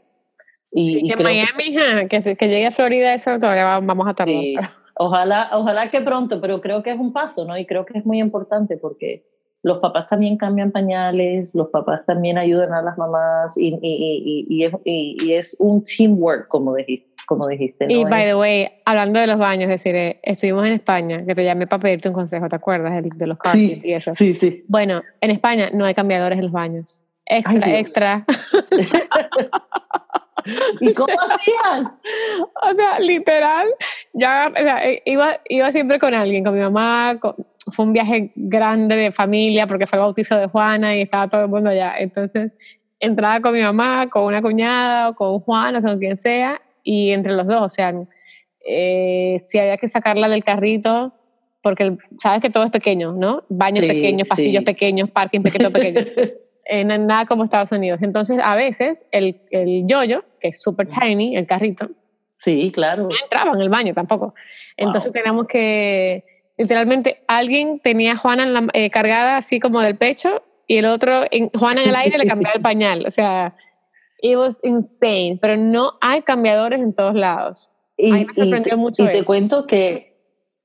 Y, 0.70 1.08
que 1.08 1.22
Miami, 1.22 2.08
que, 2.08 2.36
que, 2.36 2.48
llegue 2.48 2.66
a 2.66 2.70
Florida, 2.70 3.14
eso 3.14 3.38
todavía 3.38 3.80
vamos 3.80 4.06
a 4.06 4.14
tardar. 4.14 4.36
Ojalá, 5.00 5.50
ojalá 5.52 5.90
que 5.90 6.00
pronto, 6.00 6.40
pero 6.40 6.60
creo 6.60 6.82
que 6.82 6.90
es 6.90 6.98
un 6.98 7.12
paso, 7.12 7.44
¿no? 7.44 7.56
Y 7.56 7.64
creo 7.66 7.86
que 7.86 7.98
es 7.98 8.04
muy 8.04 8.18
importante 8.18 8.76
porque 8.76 9.24
los 9.62 9.78
papás 9.78 10.06
también 10.06 10.36
cambian 10.36 10.70
pañales, 10.70 11.54
los 11.54 11.68
papás 11.68 12.04
también 12.06 12.38
ayudan 12.38 12.72
a 12.72 12.82
las 12.82 12.96
mamás 12.96 13.58
y, 13.58 13.78
y, 13.82 14.46
y, 14.48 14.64
es, 14.64 14.72
y 14.84 15.32
es, 15.34 15.56
un 15.58 15.82
teamwork, 15.82 16.48
como 16.48 16.74
dijiste. 16.74 17.08
Como 17.26 17.46
dijiste 17.46 17.84
Y 17.90 18.04
by 18.04 18.24
the 18.24 18.36
way, 18.36 18.66
hablando 18.86 19.20
de 19.20 19.26
los 19.26 19.38
baños, 19.38 19.64
es 19.64 19.84
decir, 19.84 19.94
eh, 19.94 20.18
estuvimos 20.22 20.66
en 20.66 20.72
España, 20.72 21.26
que 21.26 21.34
te 21.34 21.44
llamé 21.44 21.66
para 21.66 21.82
pedirte 21.82 22.08
un 22.08 22.14
consejo, 22.14 22.48
¿te 22.48 22.56
acuerdas? 22.56 22.90
De, 23.02 23.26
los 23.26 23.36
car 23.36 23.52
sí, 23.52 23.78
y 23.82 23.92
eso. 23.92 24.14
Sí, 24.14 24.32
sí. 24.32 24.64
Bueno, 24.66 25.02
en 25.20 25.30
España 25.30 25.68
no 25.74 25.84
hay 25.84 25.92
cambiadores 25.92 26.38
en 26.38 26.44
los 26.44 26.52
baños. 26.52 27.02
Extra, 27.26 27.78
extra. 27.78 28.24
¿Y 30.80 30.94
cómo 30.94 31.14
hacías? 31.20 32.02
O 32.70 32.74
sea, 32.74 32.98
literal, 32.98 33.66
ya, 34.12 34.50
o 34.50 34.62
sea, 34.62 34.88
eh, 34.88 35.02
iba, 35.04 35.38
iba 35.48 35.70
siempre 35.72 35.98
con 35.98 36.14
alguien, 36.14 36.44
con 36.44 36.54
mi 36.54 36.60
mamá, 36.60 37.18
fue 37.70 37.84
un 37.84 37.92
viaje 37.92 38.32
grande 38.34 38.96
de 38.96 39.12
familia 39.12 39.66
porque 39.66 39.86
fue 39.86 39.98
el 39.98 40.04
bautizo 40.04 40.36
de 40.36 40.46
Juana 40.46 40.96
y 40.96 41.02
estaba 41.02 41.28
todo 41.28 41.42
el 41.42 41.48
mundo 41.48 41.70
allá. 41.70 41.94
Entonces, 41.98 42.52
entraba 43.00 43.40
con 43.40 43.54
mi 43.54 43.62
mamá, 43.62 44.06
con 44.08 44.24
una 44.24 44.42
cuñada, 44.42 45.10
o 45.10 45.14
con 45.14 45.40
Juan, 45.40 45.76
o 45.76 45.82
con 45.82 45.98
quien 45.98 46.16
sea, 46.16 46.60
y 46.82 47.10
entre 47.10 47.32
los 47.32 47.46
dos, 47.46 47.62
o 47.62 47.68
sea, 47.68 47.94
eh, 48.66 49.36
si 49.44 49.58
había 49.58 49.76
que 49.76 49.88
sacarla 49.88 50.28
del 50.28 50.44
carrito, 50.44 51.12
porque 51.62 51.96
sabes 52.20 52.40
que 52.40 52.50
todo 52.50 52.64
es 52.64 52.70
pequeño, 52.70 53.12
¿no? 53.12 53.44
Baños 53.48 53.84
pequeños, 53.86 54.28
pasillos 54.28 54.64
pequeños, 54.64 55.10
parking 55.10 55.42
pequeño, 55.42 55.70
pequeño. 55.70 56.00
en 56.68 57.06
nada 57.06 57.24
como 57.24 57.44
Estados 57.44 57.72
Unidos. 57.72 58.00
Entonces, 58.02 58.38
a 58.42 58.54
veces 58.54 59.08
el, 59.10 59.40
el 59.50 59.86
yoyo, 59.86 60.24
que 60.38 60.48
es 60.48 60.62
super 60.62 60.86
tiny, 60.86 61.36
el 61.36 61.46
carrito, 61.46 61.88
sí, 62.36 62.70
claro. 62.72 63.04
no 63.04 63.16
entraba 63.22 63.52
en 63.54 63.60
el 63.60 63.70
baño 63.70 63.94
tampoco. 63.94 64.34
Entonces, 64.76 65.12
teníamos 65.12 65.46
que, 65.46 66.24
literalmente, 66.58 67.22
alguien 67.28 67.80
tenía 67.80 68.12
a 68.12 68.16
Juana 68.16 68.68
eh, 68.74 68.90
cargada 68.90 69.36
así 69.36 69.60
como 69.60 69.80
del 69.80 69.96
pecho 69.96 70.42
y 70.66 70.76
el 70.76 70.86
otro, 70.86 71.22
en, 71.30 71.48
Juana 71.50 71.82
en 71.82 71.88
el 71.88 71.96
aire, 71.96 72.18
le 72.18 72.26
cambiaba 72.26 72.54
el 72.54 72.62
pañal. 72.62 73.04
O 73.06 73.10
sea, 73.10 73.54
it 74.20 74.36
was 74.36 74.60
insane. 74.62 75.38
Pero 75.40 75.56
no 75.56 75.92
hay 76.02 76.22
cambiadores 76.22 76.80
en 76.82 76.92
todos 76.92 77.14
lados. 77.14 77.70
Y, 77.96 78.12
me 78.12 78.26
sorprendió 78.32 78.76
mucho. 78.76 79.02
Y 79.02 79.08
te 79.08 79.24
cuento 79.24 79.66
que 79.66 80.07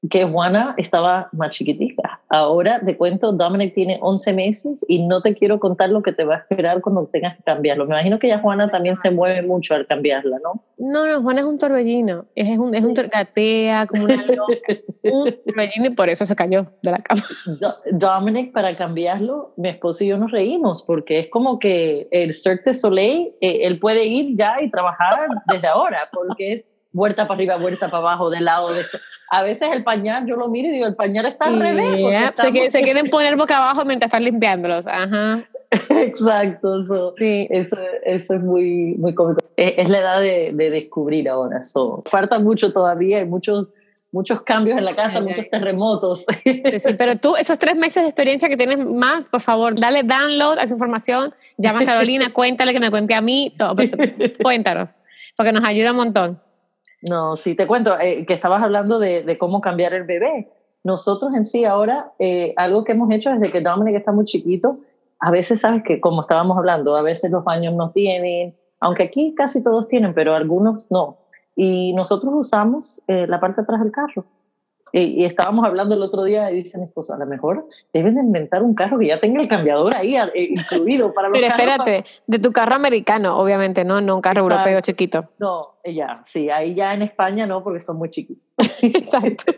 que 0.10 0.26
Juana 0.26 0.76
estaba 0.78 1.30
más 1.32 1.52
chiquitita. 1.52 2.22
Ahora 2.30 2.82
te 2.84 2.98
cuento, 2.98 3.32
Dominic 3.32 3.74
tiene 3.74 4.00
11 4.02 4.34
meses 4.34 4.86
y 4.88 5.06
no 5.08 5.22
te 5.22 5.34
quiero 5.34 5.60
contar 5.60 5.90
lo 5.90 6.02
que 6.02 6.12
te 6.12 6.26
va 6.26 6.36
a 6.36 6.38
esperar 6.40 6.82
cuando 6.82 7.06
tengas 7.06 7.38
que 7.38 7.44
cambiarlo. 7.44 7.86
Me 7.86 7.96
imagino 7.96 8.20
que 8.20 8.28
ya 8.28 8.40
Juana 8.40 8.70
también 8.70 8.96
se 8.96 9.12
mueve 9.12 9.42
mucho 9.44 9.76
al 9.76 9.88
cambiarla, 9.88 10.40
¿no? 10.44 10.64
No, 10.78 11.06
no, 11.06 11.22
Juana 11.22 11.42
es 11.42 11.46
un 11.46 11.58
torbellino. 11.58 12.26
Es 12.36 12.58
un, 12.58 12.76
es 12.76 12.84
un 12.84 12.94
gatea 12.94 13.88
como 13.88 14.06
una 14.06 14.26
loca. 14.26 14.54
un 15.04 15.36
torbellino 15.46 15.86
y 15.86 15.92
por 15.92 16.10
eso 16.10 16.26
se 16.26 16.36
cayó 16.36 16.68
de 16.82 16.92
la 16.92 16.98
cama. 16.98 17.22
Dominic, 17.92 18.52
para 18.52 18.76
cambiarlo, 18.76 19.54
mi 19.56 19.70
esposo 19.70 20.04
y 20.04 20.08
yo 20.08 20.18
nos 20.18 20.32
reímos 20.32 20.82
porque 20.82 21.20
es 21.20 21.30
como 21.30 21.60
que 21.60 22.08
el 22.12 22.34
Cirque 22.34 22.72
du 22.72 22.74
Soleil, 22.74 23.34
eh, 23.40 23.60
él 23.62 23.80
puede 23.80 24.06
ir 24.06 24.36
ya 24.36 24.62
y 24.62 24.70
trabajar 24.70 25.28
desde 25.48 25.68
ahora 25.68 26.10
porque 26.12 26.54
es 26.54 26.73
vuelta 26.94 27.28
para 27.28 27.38
arriba, 27.38 27.58
vuelta 27.58 27.90
para 27.90 27.98
abajo, 27.98 28.30
de 28.30 28.40
lado. 28.40 28.74
De... 28.74 28.84
A 29.30 29.44
veces 29.44 29.70
el 29.74 29.84
pañal, 29.84 30.26
yo 30.26 30.38
lo 30.38 30.48
miro 30.48 30.70
y 30.70 30.72
digo, 30.72 30.86
el 30.86 30.96
pañal 30.96 31.26
está 31.26 31.46
al 31.46 31.60
revés. 31.60 32.34
Se, 32.38 32.72
se, 32.72 32.82
quieren 32.82 33.10
poner 33.12 33.36
boca 33.36 33.58
abajo 33.58 33.84
mientras 33.84 34.08
están 34.08 34.24
limpiándolos. 34.24 34.88
Ajá. 34.88 35.44
Exacto, 35.90 36.82
eso, 36.82 37.16
sí. 37.18 37.48
eso, 37.50 37.78
eso, 38.04 38.36
es 38.36 38.42
muy, 38.42 38.96
muy 38.98 39.14
cómico. 39.14 39.44
Es, 39.58 39.90
la 39.90 40.00
edad 40.00 40.22
de, 40.22 40.52
de 40.54 40.70
descubrir 40.70 41.28
ahora. 41.30 41.60
eso 41.60 42.04
falta 42.06 42.40
mucho 42.40 42.72
todavía, 42.72 43.20
hay 43.20 43.26
muchos, 43.26 43.72
muchos 44.12 44.42
cambios 44.42 44.78
en 44.78 44.86
la 44.86 44.96
casa, 44.96 45.20
muchos 45.22 45.50
terremotos. 45.50 46.26
Sí, 46.44 46.62
pero 46.98 47.16
tú, 47.16 47.36
esos 47.36 47.58
tres 47.58 47.76
meses 47.76 48.04
de 48.04 48.10
experiencia 48.10 48.50
que 48.50 48.58
tienes 48.58 48.86
más, 48.86 49.28
por 49.28 49.42
favor, 49.42 49.80
dale 49.80 50.04
download 50.04 50.60
a 50.60 50.64
esa 50.64 50.74
información, 50.74 51.34
llama 51.58 51.82
a 51.82 51.86
Carolina, 51.86 52.30
cuéntale 52.34 52.74
que 52.74 52.80
me 52.80 52.92
cuente 52.92 53.16
a 53.16 53.22
mí, 53.22 53.54
todo, 53.58 53.76
cuéntanos, 54.42 54.98
porque 55.36 55.52
nos 55.52 55.64
ayuda 55.64 55.92
un 55.92 55.98
montón. 55.98 56.40
No, 57.10 57.36
sí, 57.36 57.54
te 57.54 57.68
cuento 57.68 58.00
eh, 58.00 58.26
que 58.26 58.34
estabas 58.34 58.64
hablando 58.64 58.98
de, 58.98 59.38
cómo 59.38 59.60
cambiar 59.60 59.94
el 59.94 60.04
bebé. 60.04 60.50
Nosotros 60.84 61.34
en 61.34 61.46
sí 61.46 61.66
ahora, 61.66 62.14
eh, 62.18 62.54
algo 62.56 62.84
que 62.84 62.94
hemos 62.94 63.12
hecho 63.12 63.30
desde 63.32 63.52
que 63.52 63.62
Dominic 63.62 63.96
está 63.96 64.12
muy 64.12 64.26
chiquito, 64.26 64.80
a 65.20 65.32
veces, 65.32 65.62
sabes 65.62 65.84
que 65.84 66.02
como 66.02 66.22
estábamos 66.22 66.58
hablando, 66.58 66.96
a 66.96 67.02
veces 67.02 67.32
los 67.32 67.44
baños 67.44 67.74
no 67.76 67.92
tienen, 67.92 68.56
aunque 68.80 69.04
aquí 69.04 69.34
casi 69.36 69.64
todos 69.64 69.88
tienen, 69.88 70.14
pero 70.14 70.34
algunos 70.36 70.92
no. 70.92 71.18
Y 71.56 71.94
nosotros 71.94 72.34
usamos 72.34 73.02
eh, 73.08 73.28
la 73.28 73.40
parte 73.40 73.62
de 73.62 73.64
atrás 73.64 73.82
del 73.82 73.92
carro. 73.92 74.26
Y, 74.96 75.26
estábamos 75.26 75.66
hablando 75.66 75.96
el 75.96 76.04
otro 76.04 76.24
día 76.24 76.52
y 76.52 76.58
dice 76.58 76.78
mi 76.78 76.86
esposa, 76.86 77.16
a 77.16 77.18
lo 77.18 77.26
mejor 77.26 77.68
deben 77.92 78.14
de 78.14 78.22
inventar 78.22 78.62
un 78.62 78.76
carro 78.76 79.00
que 79.00 79.08
ya 79.08 79.20
tenga 79.20 79.42
el 79.42 79.48
cambiador 79.48 79.96
ahí 79.96 80.16
eh, 80.16 80.50
incluido 80.52 81.12
para 81.12 81.30
los 81.30 81.40
Pero 81.40 81.48
espérate, 81.48 82.06
de 82.28 82.40
tu 82.40 82.52
carro 82.52 82.76
americano, 82.76 83.36
obviamente, 83.36 83.84
¿no? 83.84 84.02
No 84.02 84.16
un 84.16 84.22
carro 84.22 84.42
europeo 84.42 84.82
chiquito. 84.82 85.30
No, 85.40 85.78
ya, 85.84 86.22
sí, 86.24 86.52
ahí 86.52 86.76
ya 86.76 86.94
en 86.94 87.02
España 87.02 87.48
no, 87.48 87.64
porque 87.64 87.80
son 87.80 87.98
muy 87.98 88.12
chiquitos. 88.12 88.48
Exacto. 88.84 89.52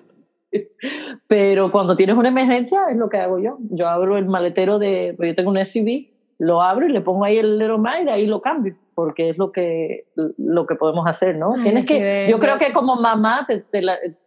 Pero 1.27 1.69
cuando 1.69 1.97
tienes 1.97 2.15
una 2.15 2.29
emergencia 2.29 2.83
es 2.89 2.95
lo 2.95 3.09
que 3.09 3.17
hago 3.17 3.37
yo. 3.39 3.57
Yo 3.71 3.89
abro 3.89 4.17
el 4.17 4.27
maletero 4.27 4.79
de, 4.79 5.17
yo 5.19 5.35
tengo 5.35 5.51
un 5.51 5.65
SUV, 5.65 6.07
lo 6.39 6.61
abro 6.61 6.87
y 6.87 6.93
le 6.93 7.01
pongo 7.01 7.25
ahí 7.25 7.37
el 7.37 7.59
Little 7.59 7.77
y 8.05 8.07
ahí 8.07 8.25
lo 8.25 8.39
cambio 8.39 8.73
porque 8.95 9.27
es 9.27 9.37
lo 9.37 9.51
que, 9.51 10.07
lo 10.15 10.65
que 10.65 10.75
podemos 10.75 11.05
hacer, 11.05 11.37
¿no? 11.37 11.53
tienes 11.61 11.87
que, 11.87 12.27
yo 12.29 12.39
creo 12.39 12.57
que 12.57 12.71
como 12.71 12.95
mamá 12.95 13.45
te, 13.47 13.63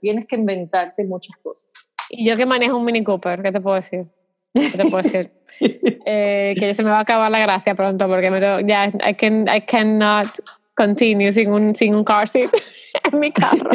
tienes 0.00 0.26
que 0.26 0.36
inventarte 0.36 1.04
muchas 1.04 1.36
cosas. 1.38 1.90
Y 2.10 2.26
yo 2.28 2.36
que 2.36 2.46
manejo 2.46 2.76
un 2.76 2.84
Mini 2.84 3.02
Cooper, 3.02 3.42
¿qué 3.42 3.50
te 3.50 3.60
puedo 3.60 3.76
decir? 3.76 4.06
¿Qué 4.54 4.76
te 4.76 4.84
puedo 4.84 5.02
decir? 5.02 5.32
eh, 6.06 6.54
que 6.58 6.74
se 6.74 6.82
me 6.82 6.90
va 6.90 6.98
a 6.98 7.02
acabar 7.02 7.30
la 7.30 7.40
gracia 7.40 7.74
pronto 7.74 8.06
porque 8.06 8.30
me 8.30 8.40
ya 8.40 8.86
I, 8.86 9.14
can, 9.14 9.46
I 9.48 9.62
cannot 9.62 10.28
continue 10.74 11.32
sin 11.32 11.50
un, 11.50 11.74
sin 11.74 11.94
un 11.94 12.04
car 12.04 12.28
seat 12.28 12.50
en 13.12 13.18
mi 13.18 13.30
carro. 13.30 13.70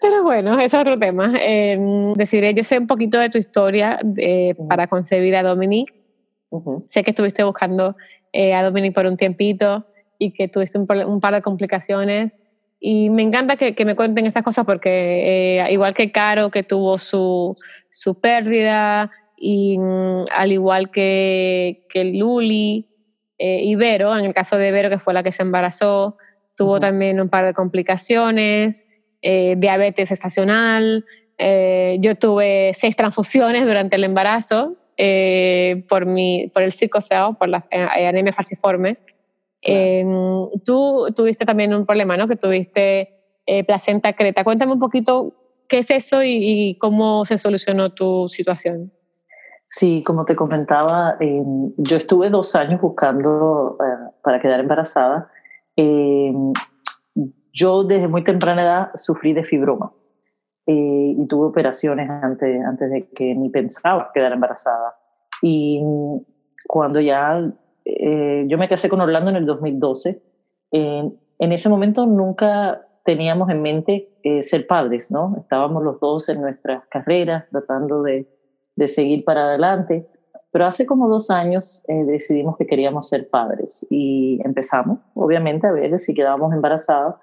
Pero 0.00 0.22
bueno, 0.22 0.54
ese 0.54 0.64
es 0.64 0.74
otro 0.74 0.98
tema. 0.98 1.32
Eh, 1.40 1.78
deciré, 2.16 2.54
yo 2.54 2.62
sé 2.62 2.78
un 2.78 2.86
poquito 2.86 3.18
de 3.18 3.30
tu 3.30 3.38
historia 3.38 3.98
eh, 4.16 4.54
para 4.68 4.86
concebir 4.86 5.34
a 5.36 5.42
Dominique. 5.42 5.94
Sé 6.86 7.02
que 7.02 7.10
estuviste 7.10 7.42
buscando 7.44 7.94
eh, 8.32 8.54
a 8.54 8.62
Dominic 8.62 8.94
por 8.94 9.06
un 9.06 9.16
tiempito 9.16 9.86
y 10.18 10.32
que 10.32 10.48
tuviste 10.48 10.78
un, 10.78 10.86
par 10.86 11.34
de 11.34 11.42
complicaciones. 11.42 12.40
Y 12.80 13.10
me 13.10 13.22
encanta 13.22 13.56
que, 13.56 13.84
me 13.84 13.94
cuenten 13.94 14.26
esas 14.26 14.42
cosas 14.42 14.64
porque 14.64 15.58
eh, 15.58 15.72
igual 15.72 15.94
que 15.94 16.10
Caro, 16.10 16.50
que 16.50 16.62
tuvo 16.62 16.98
su, 16.98 17.54
su 17.90 18.20
pérdida, 18.20 19.10
y 19.36 19.76
mm, 19.78 20.26
al 20.34 20.52
igual 20.52 20.90
que, 20.90 21.86
que 21.88 22.04
Luli 22.04 22.88
eh, 23.38 23.60
y 23.64 23.74
Vero, 23.74 24.16
en 24.16 24.24
el 24.24 24.34
caso 24.34 24.56
de 24.56 24.70
Vero, 24.70 24.88
que 24.88 24.98
fue 24.98 25.14
la 25.14 25.22
que 25.22 25.32
se 25.32 25.42
embarazó, 25.42 26.16
tuvo 26.56 26.80
también 26.80 27.20
un 27.20 27.28
par 27.28 27.44
de 27.44 27.54
complicaciones, 27.54 28.86
diabetes 29.22 30.10
estacional. 30.10 31.04
yo 31.38 32.14
tuve 32.16 32.72
seis 32.74 32.94
transfusiones 32.96 33.64
durante 33.64 33.96
el 33.96 34.04
embarazo 34.04 34.76
eh, 35.04 35.84
por, 35.88 36.06
mi, 36.06 36.48
por 36.54 36.62
el 36.62 36.70
psicoseo, 36.70 37.34
por 37.34 37.48
la 37.48 37.66
eh, 37.72 38.06
anemia 38.06 38.32
falciforme. 38.32 38.98
tú 40.64 41.06
tuviste 41.16 41.44
también 41.44 41.74
un 41.74 41.84
problema, 41.84 42.16
¿no? 42.16 42.28
Que 42.28 42.36
tuviste 42.36 43.08
eh, 43.44 43.64
placenta 43.64 44.12
creta. 44.12 44.44
Cuéntame 44.44 44.74
un 44.74 44.78
poquito 44.78 45.34
qué 45.68 45.78
es 45.78 45.90
eso 45.90 46.22
y, 46.22 46.76
cómo 46.78 47.24
se 47.24 47.36
solucionó 47.36 47.92
tu 47.92 48.28
situación. 48.28 48.92
Sí, 49.66 50.04
como 50.06 50.24
te 50.24 50.36
comentaba, 50.36 51.16
em, 51.18 51.72
yo 51.78 51.96
estuve 51.96 52.30
dos 52.30 52.54
años 52.54 52.80
buscando 52.80 53.76
eh, 53.80 54.12
para 54.22 54.40
quedar 54.40 54.60
embarazada. 54.60 55.28
Em, 55.74 56.52
yo 57.52 57.82
desde 57.82 58.06
muy 58.06 58.22
temprana 58.22 58.62
edad 58.62 58.90
sufrí 58.94 59.32
de 59.32 59.42
fibromas 59.42 60.08
eh, 60.66 61.14
y 61.18 61.26
tuve 61.26 61.46
operaciones 61.48 62.08
antes, 62.08 62.64
antes 62.64 62.90
de 62.90 63.08
que 63.10 63.34
ni 63.34 63.50
pensaba 63.50 64.10
quedar 64.12 64.32
embarazada. 64.32 64.94
Y 65.42 65.82
cuando 66.68 67.00
ya 67.00 67.52
eh, 67.84 68.44
yo 68.46 68.58
me 68.58 68.68
casé 68.68 68.88
con 68.88 69.00
Orlando 69.00 69.30
en 69.30 69.36
el 69.36 69.46
2012, 69.46 70.22
en 70.74 71.52
ese 71.52 71.68
momento 71.68 72.06
nunca 72.06 72.86
teníamos 73.04 73.50
en 73.50 73.60
mente 73.60 74.08
ser 74.40 74.66
padres, 74.66 75.10
¿no? 75.10 75.36
Estábamos 75.38 75.82
los 75.82 76.00
dos 76.00 76.28
en 76.30 76.40
nuestras 76.40 76.86
carreras 76.86 77.50
tratando 77.50 78.02
de 78.02 78.26
de 78.76 78.88
seguir 78.88 79.24
para 79.24 79.44
adelante. 79.44 80.06
Pero 80.50 80.66
hace 80.66 80.84
como 80.84 81.08
dos 81.08 81.30
años 81.30 81.82
eh, 81.88 82.04
decidimos 82.04 82.56
que 82.58 82.66
queríamos 82.66 83.08
ser 83.08 83.30
padres 83.30 83.86
y 83.90 84.38
empezamos, 84.44 84.98
obviamente, 85.14 85.66
a 85.66 85.72
ver 85.72 85.98
si 85.98 86.12
quedábamos 86.12 86.52
embarazadas 86.52 87.14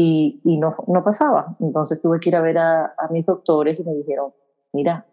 y, 0.00 0.40
y 0.44 0.58
no, 0.58 0.76
no 0.86 1.02
pasaba. 1.02 1.56
Entonces 1.58 2.00
tuve 2.00 2.20
que 2.20 2.28
ir 2.28 2.36
a 2.36 2.40
ver 2.40 2.56
a, 2.56 2.94
a 2.96 3.08
mis 3.10 3.26
doctores 3.26 3.80
y 3.80 3.82
me 3.82 3.94
dijeron, 3.94 4.32
mira, 4.72 5.04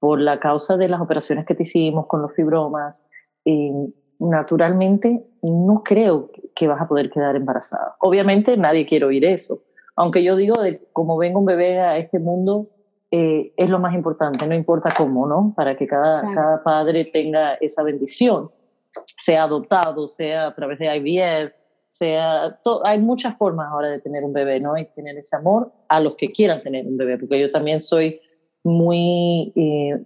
por 0.00 0.20
la 0.20 0.40
causa 0.40 0.76
de 0.76 0.88
las 0.88 1.00
operaciones 1.00 1.46
que 1.46 1.54
te 1.54 1.62
hicimos 1.62 2.08
con 2.08 2.22
los 2.22 2.32
fibromas, 2.34 3.06
eh, 3.44 3.70
naturalmente 4.18 5.24
no 5.42 5.84
creo 5.84 6.32
que 6.56 6.66
vas 6.66 6.80
a 6.80 6.88
poder 6.88 7.08
quedar 7.08 7.36
embarazada. 7.36 7.94
Obviamente 8.00 8.56
nadie 8.56 8.84
quiere 8.84 9.04
oír 9.04 9.24
eso, 9.24 9.62
aunque 9.94 10.24
yo 10.24 10.34
digo 10.34 10.60
de 10.60 10.88
cómo 10.92 11.16
venga 11.18 11.38
un 11.38 11.44
bebé 11.44 11.78
a 11.78 11.96
este 11.96 12.18
mundo, 12.18 12.66
eh, 13.12 13.52
es 13.56 13.70
lo 13.70 13.78
más 13.78 13.94
importante, 13.94 14.44
no 14.48 14.56
importa 14.56 14.92
cómo, 14.96 15.28
¿no? 15.28 15.54
Para 15.56 15.76
que 15.76 15.86
cada, 15.86 16.22
cada 16.34 16.64
padre 16.64 17.04
tenga 17.04 17.54
esa 17.60 17.84
bendición, 17.84 18.50
sea 19.16 19.44
adoptado, 19.44 20.08
sea 20.08 20.48
a 20.48 20.54
través 20.56 20.80
de 20.80 20.96
IVF, 20.96 21.65
sea, 21.88 22.58
hay 22.84 22.98
muchas 22.98 23.36
formas 23.36 23.68
ahora 23.70 23.88
de 23.88 24.00
tener 24.00 24.24
un 24.24 24.32
bebé, 24.32 24.60
¿no? 24.60 24.76
Y 24.76 24.84
tener 24.86 25.16
ese 25.16 25.36
amor 25.36 25.72
a 25.88 26.00
los 26.00 26.16
que 26.16 26.30
quieran 26.30 26.62
tener 26.62 26.86
un 26.86 26.96
bebé, 26.96 27.18
porque 27.18 27.40
yo 27.40 27.50
también 27.50 27.80
soy 27.80 28.20
muy, 28.64 29.52
eh, 29.54 30.02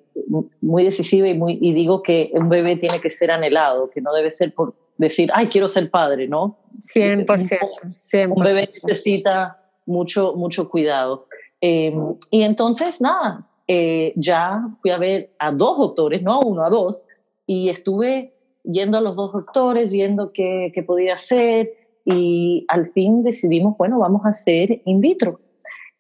muy 0.61 0.85
decisiva 0.85 1.27
y, 1.27 1.35
muy, 1.35 1.59
y 1.61 1.73
digo 1.73 2.03
que 2.03 2.31
un 2.35 2.49
bebé 2.49 2.77
tiene 2.77 3.01
que 3.01 3.09
ser 3.09 3.31
anhelado, 3.31 3.89
que 3.89 4.03
no 4.03 4.13
debe 4.13 4.31
ser 4.31 4.55
por 4.55 4.75
decir, 4.99 5.31
ay, 5.35 5.47
quiero 5.47 5.67
ser 5.67 5.91
padre, 5.91 6.29
¿no? 6.29 6.59
100%. 6.95 7.25
100%. 7.27 8.33
Un 8.37 8.45
bebé 8.45 8.69
necesita 8.73 9.59
mucho, 9.87 10.35
mucho 10.37 10.69
cuidado. 10.69 11.27
Em, 11.61 12.17
y 12.31 12.43
entonces, 12.43 13.01
nada, 13.01 13.49
eh, 13.67 14.13
ya 14.17 14.63
fui 14.83 14.91
a 14.91 14.99
ver 14.99 15.31
a 15.39 15.53
dos 15.53 15.79
doctores, 15.79 16.23
no 16.23 16.35
a 16.35 16.45
uno, 16.45 16.65
a 16.65 16.69
dos, 16.69 17.07
y 17.47 17.71
estuve 17.71 18.35
yendo 18.65 18.99
a 18.99 19.01
los 19.01 19.17
dos 19.17 19.33
doctores, 19.33 19.93
viendo 19.93 20.33
qué, 20.33 20.71
qué 20.75 20.83
podía 20.83 21.15
hacer, 21.15 21.71
y 22.05 22.65
al 22.69 22.89
fin 22.89 23.23
decidimos, 23.23 23.77
bueno, 23.77 23.99
vamos 23.99 24.25
a 24.25 24.31
hacer 24.31 24.83
in 24.85 25.01
vitro. 25.01 25.41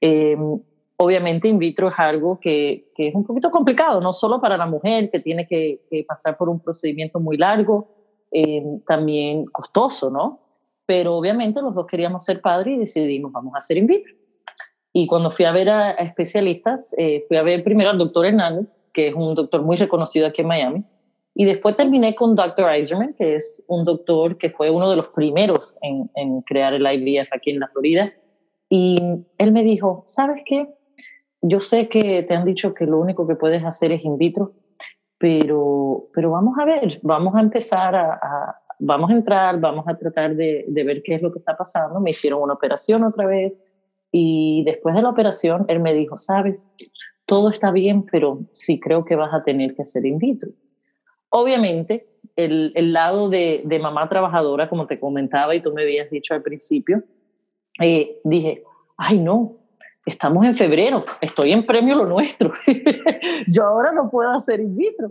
Em, 0.00 0.60
obviamente 0.96 1.48
in 1.48 1.58
vitro 1.58 1.88
es 1.88 1.98
algo 1.98 2.38
que, 2.40 2.90
que, 2.94 3.08
es 3.08 3.14
un 3.14 3.24
poquito 3.24 3.50
complicado, 3.50 4.00
no 4.00 4.12
solo 4.12 4.40
para 4.40 4.56
la 4.56 4.66
mujer 4.66 5.10
que 5.10 5.20
tiene 5.20 5.46
que, 5.46 5.80
pasar 6.06 6.36
por 6.36 6.48
un 6.48 6.60
procedimiento 6.60 7.20
muy 7.20 7.36
largo, 7.36 7.88
em, 8.30 8.80
también 8.86 9.46
costoso, 9.46 10.10
¿no? 10.10 10.40
Pero 10.86 11.16
obviamente 11.16 11.60
los 11.60 11.74
dos 11.74 11.86
queríamos 11.86 12.24
ser 12.24 12.40
padres 12.40 12.74
y 12.74 12.78
decidimos, 12.78 13.32
vamos 13.32 13.54
a 13.54 13.58
hacer 13.58 13.76
in 13.76 13.86
vitro. 13.86 14.14
Y 14.92 15.06
cuando 15.06 15.30
fui 15.30 15.44
a 15.44 15.52
ver 15.52 15.70
a, 15.70 15.92
especialistas, 15.92 16.94
eh, 16.98 17.24
fui 17.28 17.36
a 17.36 17.42
ver 17.42 17.62
primero 17.62 17.90
al 17.90 17.98
doctor 17.98 18.26
Hernández, 18.26 18.72
que 18.92 19.08
es 19.08 19.14
un 19.14 19.34
doctor 19.34 19.62
muy 19.62 19.76
reconocido 19.76 20.26
aquí 20.26 20.42
en 20.42 20.48
Miami, 20.48 20.84
y 21.40 21.46
después 21.46 21.74
terminé 21.74 22.14
con 22.14 22.34
Dr. 22.34 22.70
Eiserman, 22.70 23.14
que 23.14 23.36
es 23.36 23.64
un 23.66 23.86
doctor 23.86 24.36
que 24.36 24.50
fue 24.50 24.68
uno 24.68 24.90
de 24.90 24.96
los 24.96 25.08
primeros 25.08 25.78
en, 25.80 26.10
en 26.14 26.42
crear 26.42 26.74
el 26.74 26.82
IVF 26.82 27.32
aquí 27.32 27.48
en 27.48 27.60
la 27.60 27.68
Florida. 27.68 28.12
Y 28.68 29.00
él 29.38 29.50
me 29.50 29.64
dijo, 29.64 30.04
¿sabes 30.06 30.42
qué? 30.44 30.68
Yo 31.40 31.60
sé 31.60 31.88
que 31.88 32.24
te 32.24 32.34
han 32.34 32.44
dicho 32.44 32.74
que 32.74 32.84
lo 32.84 32.98
único 32.98 33.26
que 33.26 33.36
puedes 33.36 33.64
hacer 33.64 33.90
es 33.90 34.04
in 34.04 34.16
vitro, 34.16 34.52
pero, 35.16 36.08
pero 36.12 36.30
vamos 36.30 36.58
a 36.58 36.66
ver, 36.66 37.00
vamos 37.02 37.34
a 37.34 37.40
empezar 37.40 37.96
a, 37.96 38.12
a 38.22 38.56
vamos 38.78 39.08
a 39.08 39.14
entrar, 39.14 39.58
vamos 39.58 39.88
a 39.88 39.96
tratar 39.96 40.36
de, 40.36 40.66
de, 40.68 40.84
ver 40.84 41.02
qué 41.02 41.14
es 41.14 41.22
lo 41.22 41.32
que 41.32 41.38
está 41.38 41.56
pasando. 41.56 42.00
Me 42.00 42.10
hicieron 42.10 42.42
una 42.42 42.52
operación 42.52 43.02
otra 43.02 43.24
vez, 43.24 43.64
y 44.12 44.62
después 44.66 44.94
de 44.94 45.00
la 45.00 45.08
operación, 45.08 45.64
él 45.68 45.80
me 45.80 45.94
dijo, 45.94 46.18
sabes, 46.18 46.70
todo 47.24 47.48
está 47.48 47.70
bien, 47.70 48.04
pero 48.12 48.40
sí 48.52 48.78
creo 48.78 49.06
que 49.06 49.16
vas 49.16 49.32
a 49.32 49.42
tener 49.42 49.74
que 49.74 49.80
hacer 49.80 50.04
in 50.04 50.18
vitro. 50.18 50.50
Obviamente, 51.30 52.06
el, 52.36 52.72
el 52.74 52.92
lado 52.92 53.28
de, 53.28 53.62
de, 53.64 53.78
mamá 53.78 54.08
trabajadora, 54.08 54.68
como 54.68 54.86
te 54.86 55.00
comentaba 55.00 55.54
y 55.54 55.62
tú 55.62 55.72
me 55.72 55.82
habías 55.82 56.10
dicho 56.10 56.34
al 56.34 56.42
principio, 56.42 57.02
eh, 57.80 58.20
dije, 58.24 58.64
ay 58.96 59.18
no, 59.18 59.56
estamos 60.04 60.44
en 60.44 60.54
febrero, 60.54 61.04
estoy 61.20 61.52
en 61.52 61.64
premio 61.64 61.94
lo 61.94 62.06
nuestro, 62.06 62.52
yo 63.48 63.64
ahora 63.64 63.92
no 63.92 64.10
puedo 64.10 64.30
hacer 64.30 64.60
in 64.60 64.76
vitro. 64.76 65.08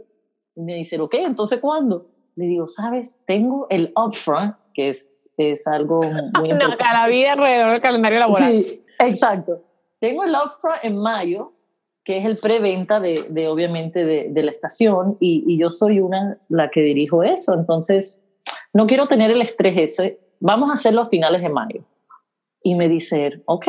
Y 0.55 0.61
me 0.61 0.75
dice, 0.75 0.99
ok, 0.99 1.13
entonces 1.15 1.59
¿cuándo? 1.59 2.09
Le 2.35 2.45
digo, 2.45 2.67
sabes, 2.67 3.21
tengo 3.25 3.67
el 3.69 3.93
upfront, 3.95 4.55
que 4.73 4.89
es, 4.89 5.29
es 5.37 5.67
algo 5.67 6.01
muy 6.01 6.49
no, 6.53 6.73
o 6.73 6.75
sea, 6.75 6.93
la 6.93 7.07
vida 7.07 7.33
alrededor 7.33 7.71
del 7.71 7.81
calendario 7.81 8.19
laboral. 8.19 8.63
Sí, 8.63 8.83
Exacto. 8.99 9.63
Tengo 9.99 10.23
el 10.23 10.31
upfront 10.31 10.83
en 10.83 10.97
mayo, 10.97 11.53
que 12.09 12.17
es 12.17 12.25
el 12.25 12.37
preventa 12.37 12.99
de, 12.99 13.23
de 13.29 13.47
obviamente, 13.47 14.03
de, 14.03 14.29
de, 14.31 14.41
la 14.41 14.49
estación, 14.49 15.15
y, 15.19 15.43
y, 15.45 15.59
yo 15.59 15.69
soy 15.69 15.99
una 15.99 16.39
la 16.49 16.71
que 16.71 16.81
dirijo 16.81 17.21
eso. 17.21 17.53
Entonces, 17.53 18.25
no 18.73 18.87
quiero 18.87 19.07
tener 19.07 19.29
el 19.29 19.43
estrés 19.43 19.77
ese. 19.77 20.19
Vamos 20.39 20.71
a 20.71 20.73
hacerlo 20.73 21.01
a 21.01 21.09
finales 21.09 21.43
de 21.43 21.49
mayo. 21.49 21.83
Y 22.63 22.73
me 22.73 22.89
dice, 22.89 23.43
ok, 23.45 23.67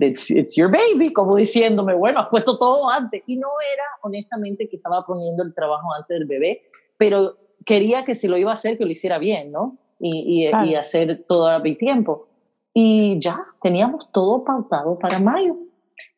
it's, 0.00 0.32
it's, 0.32 0.56
your 0.56 0.68
baby, 0.68 1.12
como 1.12 1.36
diciéndome, 1.36 1.94
bueno, 1.94 2.18
has 2.18 2.26
puesto 2.28 2.58
todo 2.58 2.90
antes. 2.90 3.22
Y 3.28 3.36
no 3.36 3.46
era, 3.72 3.84
honestamente, 4.02 4.68
que 4.68 4.74
estaba 4.74 5.06
poniendo 5.06 5.44
el 5.44 5.54
trabajo 5.54 5.94
antes 5.94 6.18
del 6.18 6.26
bebé, 6.26 6.62
pero 6.98 7.36
quería 7.64 8.04
que 8.04 8.16
si 8.16 8.26
lo 8.26 8.36
iba 8.36 8.50
a 8.50 8.54
hacer, 8.54 8.78
que 8.78 8.84
lo 8.84 8.90
hiciera 8.90 9.18
bien, 9.18 9.52
¿no? 9.52 9.78
Y, 10.00 10.44
y, 10.44 10.50
claro. 10.50 10.66
y 10.66 10.74
hacer 10.74 11.22
todo 11.28 11.46
a 11.46 11.60
mi 11.60 11.76
tiempo. 11.76 12.26
Y 12.74 13.20
ya, 13.20 13.38
teníamos 13.62 14.10
todo 14.10 14.42
pautado 14.42 14.98
para 14.98 15.20
mayo. 15.20 15.56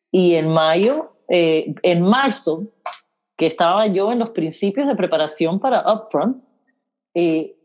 Y 0.09 0.33
en 0.33 0.47
mayo, 0.47 1.12
eh, 1.35 1.73
en 1.81 2.07
marzo, 2.07 2.67
que 3.35 3.47
estaba 3.47 3.87
yo 3.87 4.11
en 4.11 4.19
los 4.19 4.29
principios 4.29 4.87
de 4.87 4.95
preparación 4.95 5.59
para 5.59 5.81
Upfront, 5.91 6.43
eh, 7.15 7.55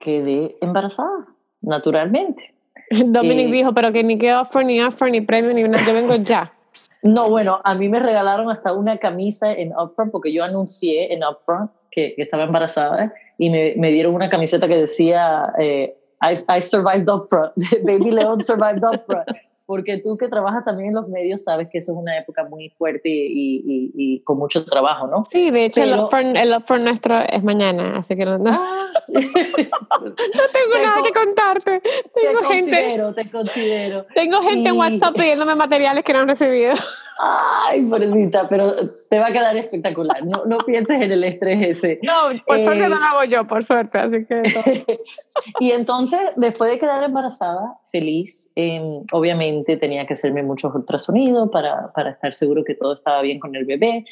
quedé 0.00 0.56
embarazada, 0.60 1.28
naturalmente. 1.60 2.52
Dominic 2.90 3.46
eh, 3.46 3.52
dijo, 3.52 3.72
pero 3.74 3.92
que 3.92 4.02
ni 4.02 4.18
que 4.18 4.34
offer, 4.34 4.66
ni 4.66 4.80
offer, 4.82 5.08
ni 5.12 5.20
premio, 5.20 5.54
ni 5.54 5.62
nada, 5.62 5.86
yo 5.86 5.94
vengo 5.94 6.16
ya. 6.16 6.44
No, 7.02 7.30
bueno, 7.30 7.60
a 7.64 7.74
mí 7.74 7.88
me 7.88 7.98
regalaron 7.98 8.50
hasta 8.50 8.72
una 8.72 8.98
camisa 8.98 9.52
en 9.52 9.72
Upfront 9.72 10.12
porque 10.12 10.32
yo 10.32 10.44
anuncié 10.44 11.12
en 11.14 11.22
Upfront 11.24 11.70
que, 11.90 12.14
que 12.14 12.22
estaba 12.22 12.44
embarazada 12.44 13.12
y 13.38 13.50
me, 13.50 13.74
me, 13.76 13.90
dieron 13.90 14.14
una 14.14 14.28
camiseta 14.28 14.68
que 14.68 14.76
decía 14.76 15.52
eh, 15.58 15.96
I, 16.20 16.32
I 16.32 16.62
survived 16.62 17.08
Opera, 17.08 17.52
Baby 17.84 18.10
León 18.10 18.42
survived 18.44 18.84
Opera, 18.84 19.24
porque 19.70 19.98
tú 19.98 20.16
que 20.16 20.26
trabajas 20.26 20.64
también 20.64 20.88
en 20.88 20.94
los 20.96 21.06
medios 21.06 21.44
sabes 21.44 21.68
que 21.70 21.78
eso 21.78 21.92
es 21.92 21.98
una 21.98 22.18
época 22.18 22.42
muy 22.42 22.70
fuerte 22.70 23.08
y, 23.08 23.62
y, 23.64 23.92
y 23.94 24.20
con 24.24 24.36
mucho 24.36 24.64
trabajo, 24.64 25.06
¿no? 25.06 25.24
Sí, 25.30 25.52
de 25.52 25.66
hecho 25.66 25.82
Pero, 25.82 26.08
el 26.34 26.52
upfront 26.56 26.82
nuestro 26.82 27.20
es 27.20 27.44
mañana, 27.44 27.98
así 27.98 28.16
que 28.16 28.24
no, 28.24 28.36
no, 28.36 28.50
ah, 28.50 28.90
no 29.06 29.20
tengo 29.20 30.82
nada 30.82 31.02
que 31.04 31.12
contarte. 31.12 31.82
Tengo 32.12 32.40
te 32.40 32.46
gente, 32.52 32.70
considero, 32.70 33.14
te 33.14 33.30
considero. 33.30 34.06
Tengo 34.12 34.42
gente 34.42 34.68
y... 34.68 34.72
en 34.72 34.76
WhatsApp 34.76 35.14
pidiéndome 35.14 35.54
materiales 35.54 36.02
que 36.02 36.14
no 36.14 36.18
han 36.18 36.28
recibido. 36.28 36.74
Ay, 37.22 37.82
pobrecita, 37.82 38.48
pero 38.48 38.72
te 39.10 39.18
va 39.18 39.26
a 39.26 39.32
quedar 39.32 39.54
espectacular. 39.56 40.24
No, 40.24 40.46
no 40.46 40.58
pienses 40.64 41.00
en 41.02 41.12
el 41.12 41.22
estrés 41.22 41.68
ese. 41.68 42.00
No, 42.02 42.30
por 42.46 42.58
eh, 42.58 42.64
suerte 42.64 42.88
no 42.88 42.98
lo 42.98 43.04
hago 43.04 43.24
yo, 43.24 43.46
por 43.46 43.62
suerte, 43.62 43.98
así 43.98 44.24
que... 44.24 44.98
y 45.60 45.72
entonces, 45.72 46.18
después 46.36 46.70
de 46.70 46.78
quedar 46.78 47.02
embarazada, 47.02 47.78
feliz, 47.92 48.52
eh, 48.56 48.80
obviamente 49.12 49.59
tenía 49.64 50.06
que 50.06 50.14
hacerme 50.14 50.42
muchos 50.42 50.74
ultrasonidos 50.74 51.50
para, 51.50 51.92
para 51.92 52.10
estar 52.10 52.34
seguro 52.34 52.64
que 52.64 52.74
todo 52.74 52.94
estaba 52.94 53.22
bien 53.22 53.40
con 53.40 53.54
el 53.54 53.64
bebé. 53.64 54.04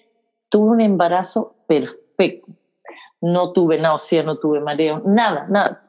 Tuve 0.48 0.70
un 0.70 0.80
embarazo 0.80 1.56
perfecto. 1.66 2.52
No 3.20 3.52
tuve 3.52 3.78
náusea, 3.78 4.22
no 4.22 4.38
tuve 4.38 4.60
mareo, 4.60 5.02
nada, 5.04 5.46
nada. 5.50 5.82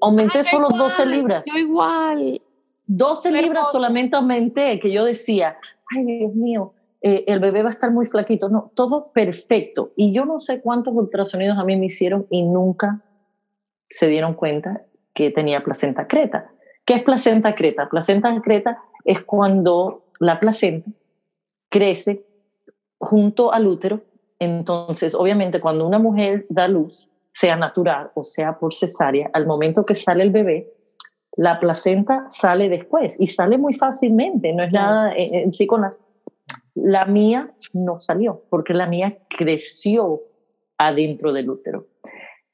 Aumenté 0.00 0.38
Ay, 0.38 0.44
solo 0.44 0.66
igual, 0.66 0.78
12 0.80 1.06
libras. 1.06 1.42
Yo 1.46 1.58
igual. 1.58 2.42
12 2.86 3.28
Hermoso. 3.28 3.42
libras 3.42 3.72
solamente 3.72 4.16
aumenté, 4.16 4.78
que 4.80 4.92
yo 4.92 5.04
decía, 5.04 5.56
ay 5.94 6.04
Dios 6.04 6.34
mío, 6.34 6.72
eh, 7.02 7.24
el 7.26 7.40
bebé 7.40 7.62
va 7.62 7.68
a 7.68 7.70
estar 7.70 7.90
muy 7.90 8.06
flaquito. 8.06 8.48
No, 8.48 8.72
todo 8.74 9.12
perfecto. 9.12 9.92
Y 9.96 10.12
yo 10.12 10.24
no 10.24 10.38
sé 10.38 10.60
cuántos 10.60 10.94
ultrasonidos 10.94 11.58
a 11.58 11.64
mí 11.64 11.76
me 11.76 11.86
hicieron 11.86 12.26
y 12.30 12.42
nunca 12.42 13.02
se 13.86 14.08
dieron 14.08 14.34
cuenta 14.34 14.82
que 15.14 15.30
tenía 15.30 15.62
placenta 15.62 16.06
creta. 16.06 16.50
¿Qué 16.86 16.94
es 16.94 17.02
placenta 17.02 17.54
creta? 17.54 17.88
Placenta 17.88 18.40
creta 18.40 18.78
es 19.04 19.22
cuando 19.22 20.04
la 20.20 20.40
placenta 20.40 20.88
crece 21.68 22.24
junto 22.98 23.52
al 23.52 23.66
útero 23.66 24.00
Entonces, 24.38 25.14
obviamente, 25.14 25.60
cuando 25.60 25.86
una 25.86 25.98
mujer 25.98 26.46
da 26.48 26.68
luz, 26.68 27.10
sea 27.30 27.56
natural 27.56 28.10
o 28.14 28.24
sea 28.24 28.58
por 28.58 28.72
cesárea, 28.72 29.30
al 29.34 29.46
momento 29.46 29.84
que 29.84 29.94
sale 29.94 30.22
el 30.22 30.30
bebé, 30.30 30.72
la 31.36 31.60
placenta 31.60 32.24
sale 32.28 32.68
después 32.68 33.20
y 33.20 33.26
sale 33.26 33.58
muy 33.58 33.74
fácilmente, 33.74 34.52
no 34.52 34.64
es 34.64 34.72
nada 34.72 35.12
en, 35.14 35.52
sí 35.52 35.66
con 35.66 35.82
la... 35.82 35.90
La 36.74 37.06
mía 37.06 37.50
no 37.72 37.98
salió, 37.98 38.42
porque 38.50 38.74
la 38.74 38.86
mía 38.86 39.18
creció 39.30 40.20
adentro 40.76 41.32
del 41.32 41.48
útero. 41.48 41.86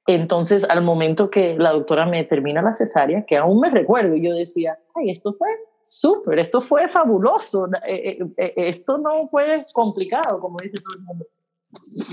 Entonces, 0.06 0.64
al 0.68 0.82
momento 0.82 1.30
que 1.30 1.56
la 1.56 1.72
doctora 1.72 2.06
me 2.06 2.24
termina 2.24 2.60
la 2.60 2.72
cesárea, 2.72 3.24
que 3.24 3.36
aún 3.36 3.60
me 3.60 3.70
recuerdo, 3.70 4.16
yo 4.16 4.34
decía, 4.34 4.78
ay, 4.94 5.10
esto 5.10 5.32
fue 5.34 5.48
súper, 5.84 6.38
esto 6.40 6.60
fue 6.60 6.88
fabuloso, 6.88 7.66
eh, 7.86 8.18
eh, 8.18 8.32
eh, 8.36 8.52
esto 8.56 8.98
no 8.98 9.28
fue 9.30 9.60
complicado, 9.72 10.40
como 10.40 10.56
dice 10.60 10.82
todo 10.82 10.98
el 10.98 11.04
mundo. 11.04 11.26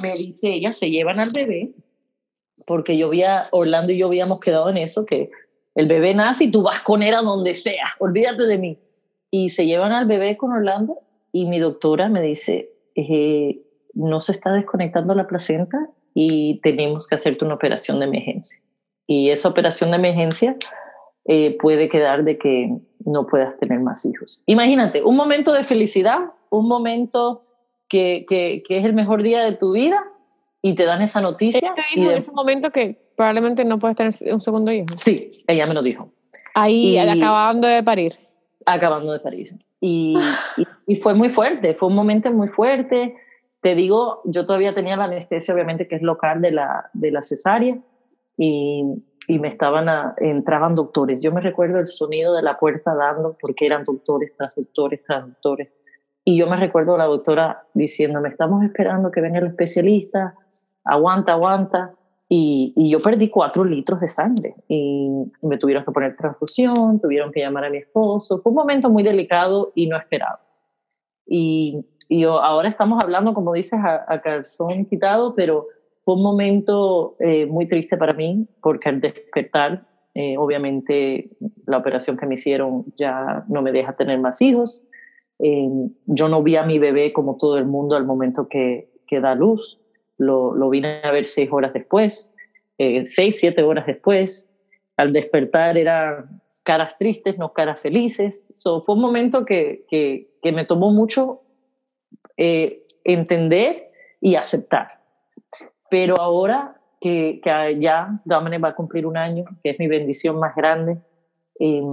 Me 0.02 0.10
dice 0.10 0.54
ella, 0.54 0.72
se 0.72 0.90
llevan 0.90 1.20
al 1.20 1.30
bebé, 1.34 1.74
porque 2.68 2.96
yo 2.96 3.08
había, 3.08 3.44
Orlando 3.52 3.92
y 3.92 3.98
yo 3.98 4.08
habíamos 4.08 4.40
quedado 4.40 4.70
en 4.70 4.78
eso, 4.78 5.06
que 5.06 5.32
el 5.76 5.88
bebé 5.88 6.14
nace 6.14 6.46
y 6.46 6.52
tú 6.52 6.62
vas 6.62 6.82
con 6.82 7.02
él 7.02 7.16
a 7.16 7.22
donde 7.22 7.56
sea, 7.56 7.86
olvídate 8.00 8.44
de 8.44 8.58
mí. 8.58 8.80
Y 9.32 9.50
se 9.50 9.66
llevan 9.66 9.92
al 9.92 10.06
bebé 10.06 10.38
con 10.38 10.52
Orlando 10.52 11.00
y 11.32 11.46
mi 11.46 11.60
doctora 11.60 12.10
me 12.10 12.22
dice, 12.22 12.72
no 13.94 14.22
se 14.22 14.32
está 14.32 14.52
desconectando 14.52 15.14
la 15.16 15.28
placenta 15.28 15.90
y 16.22 16.59
tenemos 16.59 17.07
que 17.07 17.15
hacerte 17.15 17.45
una 17.45 17.53
operación 17.53 17.99
de 17.99 18.05
emergencia. 18.07 18.61
Y 19.07 19.30
esa 19.30 19.47
operación 19.47 19.91
de 19.91 19.95
emergencia 19.95 20.57
eh, 21.24 21.57
puede 21.57 21.88
quedar 21.88 22.26
de 22.26 22.38
que 22.38 22.78
no 23.05 23.26
puedas 23.26 23.57
tener 23.57 23.80
más 23.80 24.05
hijos. 24.05 24.43
Imagínate, 24.45 25.01
un 25.01 25.15
momento 25.15 25.53
de 25.53 25.63
felicidad, 25.63 26.20
un 26.49 26.67
momento 26.67 27.41
que, 27.88 28.26
que, 28.28 28.61
es 28.67 28.84
el 28.84 28.91
mejor 28.91 29.24
día 29.24 29.43
de 29.43 29.53
tu 29.53 29.72
vida 29.72 30.03
y 30.61 30.74
te 30.74 30.84
dan 30.84 31.01
esa 31.01 31.22
noticia. 31.22 31.74
y 31.95 32.05
en 32.05 32.17
ese 32.17 32.34
momento 32.34 32.70
que 32.70 32.99
probablemente 33.15 33.63
no 33.63 33.80
puedes 33.80 33.95
tener 33.95 34.13
un 34.34 34.41
segundo 34.41 34.74
hijo? 34.74 34.88
Sí, 34.97 35.30
ella 35.47 35.67
me 35.67 35.74
lo 35.74 35.82
dijo. 35.82 36.11
Ahí, 36.53 36.97
acabando 36.97 37.65
de 37.65 37.82
parir. 37.82 38.20
Acabando 38.65 39.13
de 39.13 39.20
parir. 39.22 39.53
y, 39.80 40.17
y, 40.86 40.95
fue 40.97 41.13
muy 41.13 41.30
fuerte, 41.30 41.76
fue 41.76 41.88
un 41.88 41.95
momento 41.95 42.30
muy 42.34 42.49
fuerte. 42.49 43.15
Te 43.62 43.76
digo, 43.76 44.22
yo 44.26 44.45
todavía 44.45 44.74
tenía 44.74 44.95
la 44.95 45.05
anestesia, 45.05 45.53
obviamente, 45.53 45.88
que 45.88 45.95
es 45.95 46.01
local 46.01 46.41
de 46.41 46.51
la, 46.51 46.89
de 46.93 47.12
la 47.12 47.22
cesárea, 47.22 47.78
y, 48.38 48.84
y 49.30 49.38
me 49.38 49.49
estaban, 49.49 49.88
entraban 50.18 50.74
doctores. 50.74 51.22
Yo 51.22 51.32
me 51.32 51.41
recuerdo 51.41 51.78
el 51.78 51.88
sonido 51.88 52.34
de 52.34 52.41
la 52.41 52.57
puerta 52.57 52.95
dando, 52.95 53.30
porque 53.39 53.68
eran 53.68 53.84
doctores, 53.84 54.32
traductores, 54.36 55.03
traductores. 55.03 55.70
Y 56.26 56.38
yo 56.38 56.47
me 56.47 56.57
recuerdo 56.57 56.95
a 56.95 56.97
la 56.97 57.05
doctora 57.05 57.68
diciéndome, 57.76 58.30
estamos 58.30 58.64
esperando 58.64 59.12
que 59.12 59.22
venga 59.22 59.38
el 59.39 59.47
especialista, 59.47 60.36
aguanta, 60.84 61.34
aguanta. 61.34 61.93
Y, 62.28 62.74
y, 62.76 62.91
yo 62.91 62.99
perdí 62.99 63.30
cuatro 63.30 63.64
litros 63.64 63.99
de 63.99 64.07
sangre 64.07 64.55
y 64.68 65.10
me 65.47 65.57
tuvieron 65.57 65.84
que 65.84 65.91
poner 65.91 66.16
transfusión, 66.16 66.99
tuvieron 66.99 67.32
que 67.32 67.39
llamar 67.39 67.66
a 67.66 67.70
mi 67.70 67.78
esposo. 67.78 68.39
Fue 68.39 68.51
un 68.51 68.55
momento 68.55 68.89
muy 68.89 69.03
delicado 69.03 69.72
y 69.76 69.88
no 69.88 69.97
esperado. 69.97 70.38
Y 71.26 71.86
y 72.10 72.24
ahora 72.24 72.68
estamos 72.68 73.01
hablando, 73.03 73.36
como 73.36 73.53
dices, 73.53 73.80
a, 73.80 74.01
a 74.07 74.20
calzón 74.20 74.86
quitado, 74.86 75.36
pero 75.36 75.68
fue 76.03 76.16
un 76.16 76.24
momento 76.24 77.16
eh, 77.20 77.45
muy 77.45 77.68
triste 77.68 77.95
para 77.95 78.14
mí, 78.14 78.47
porque 78.64 78.89
al 78.89 78.99
despertar, 78.99 79.86
eh, 80.16 80.38
obviamente 80.39 81.30
la 81.68 81.78
operación 81.78 82.18
que 82.18 82.26
me 82.26 82.34
hicieron 82.34 82.84
ya 82.97 83.45
no 83.47 83.62
me 83.62 83.72
deja 83.72 83.93
tener 83.93 84.18
más 84.18 84.41
hijos. 84.41 84.88
Eh, 85.38 85.70
yo 86.07 86.28
no 86.28 86.41
vi 86.41 86.55
a 86.55 86.64
mi 86.64 86.80
bebé 86.80 87.14
como 87.14 87.38
todo 87.38 87.60
el 87.60 87.66
mundo 87.66 87.95
al 87.95 88.05
momento 88.05 88.47
que, 88.49 88.89
que 89.05 89.20
da 89.20 89.36
luz. 89.36 89.80
Lo, 90.18 90.55
lo, 90.55 90.72
vine 90.72 91.01
a 91.03 91.12
ver 91.12 91.28
seis 91.28 91.47
horas 91.51 91.74
después, 91.74 92.34
seis, 93.03 93.39
siete 93.39 93.62
horas 93.62 93.86
después. 93.86 94.51
Al 94.97 95.14
despertar 95.14 95.78
eran 95.78 96.41
caras 96.64 96.97
tristes, 96.97 97.38
no 97.38 97.53
caras 97.53 97.80
felices. 97.82 98.51
So, 98.55 98.82
fue 98.82 98.95
un 98.95 99.01
momento 99.01 99.45
que, 99.45 99.86
que, 99.88 100.32
que 100.41 100.51
me 100.51 100.66
tomó 100.66 100.91
mucho 100.91 101.41
eh, 102.42 102.86
entender 103.04 103.92
y 104.22 104.36
aceptar. 104.36 105.02
Pero 105.90 106.16
ahora 106.18 106.80
que, 107.02 107.42
que, 107.44 107.78
ya 107.82 108.22
Dominic 108.24 108.64
va 108.64 108.70
a 108.70 108.76
cumplir 108.76 109.06
un 109.06 109.18
año, 109.18 109.44
que 109.62 109.72
es 109.72 109.80
mi 109.80 109.90
bendición 109.90 110.40
más 110.40 110.56
grande, 110.56 110.98
eh, 111.60 111.84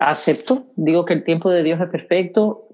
acepto, 0.00 0.66
digo 0.74 1.04
que 1.04 1.14
el 1.14 1.22
tiempo 1.22 1.50
de 1.50 1.62
Dios 1.62 1.80
es 1.80 1.88
perfecto, 1.88 2.66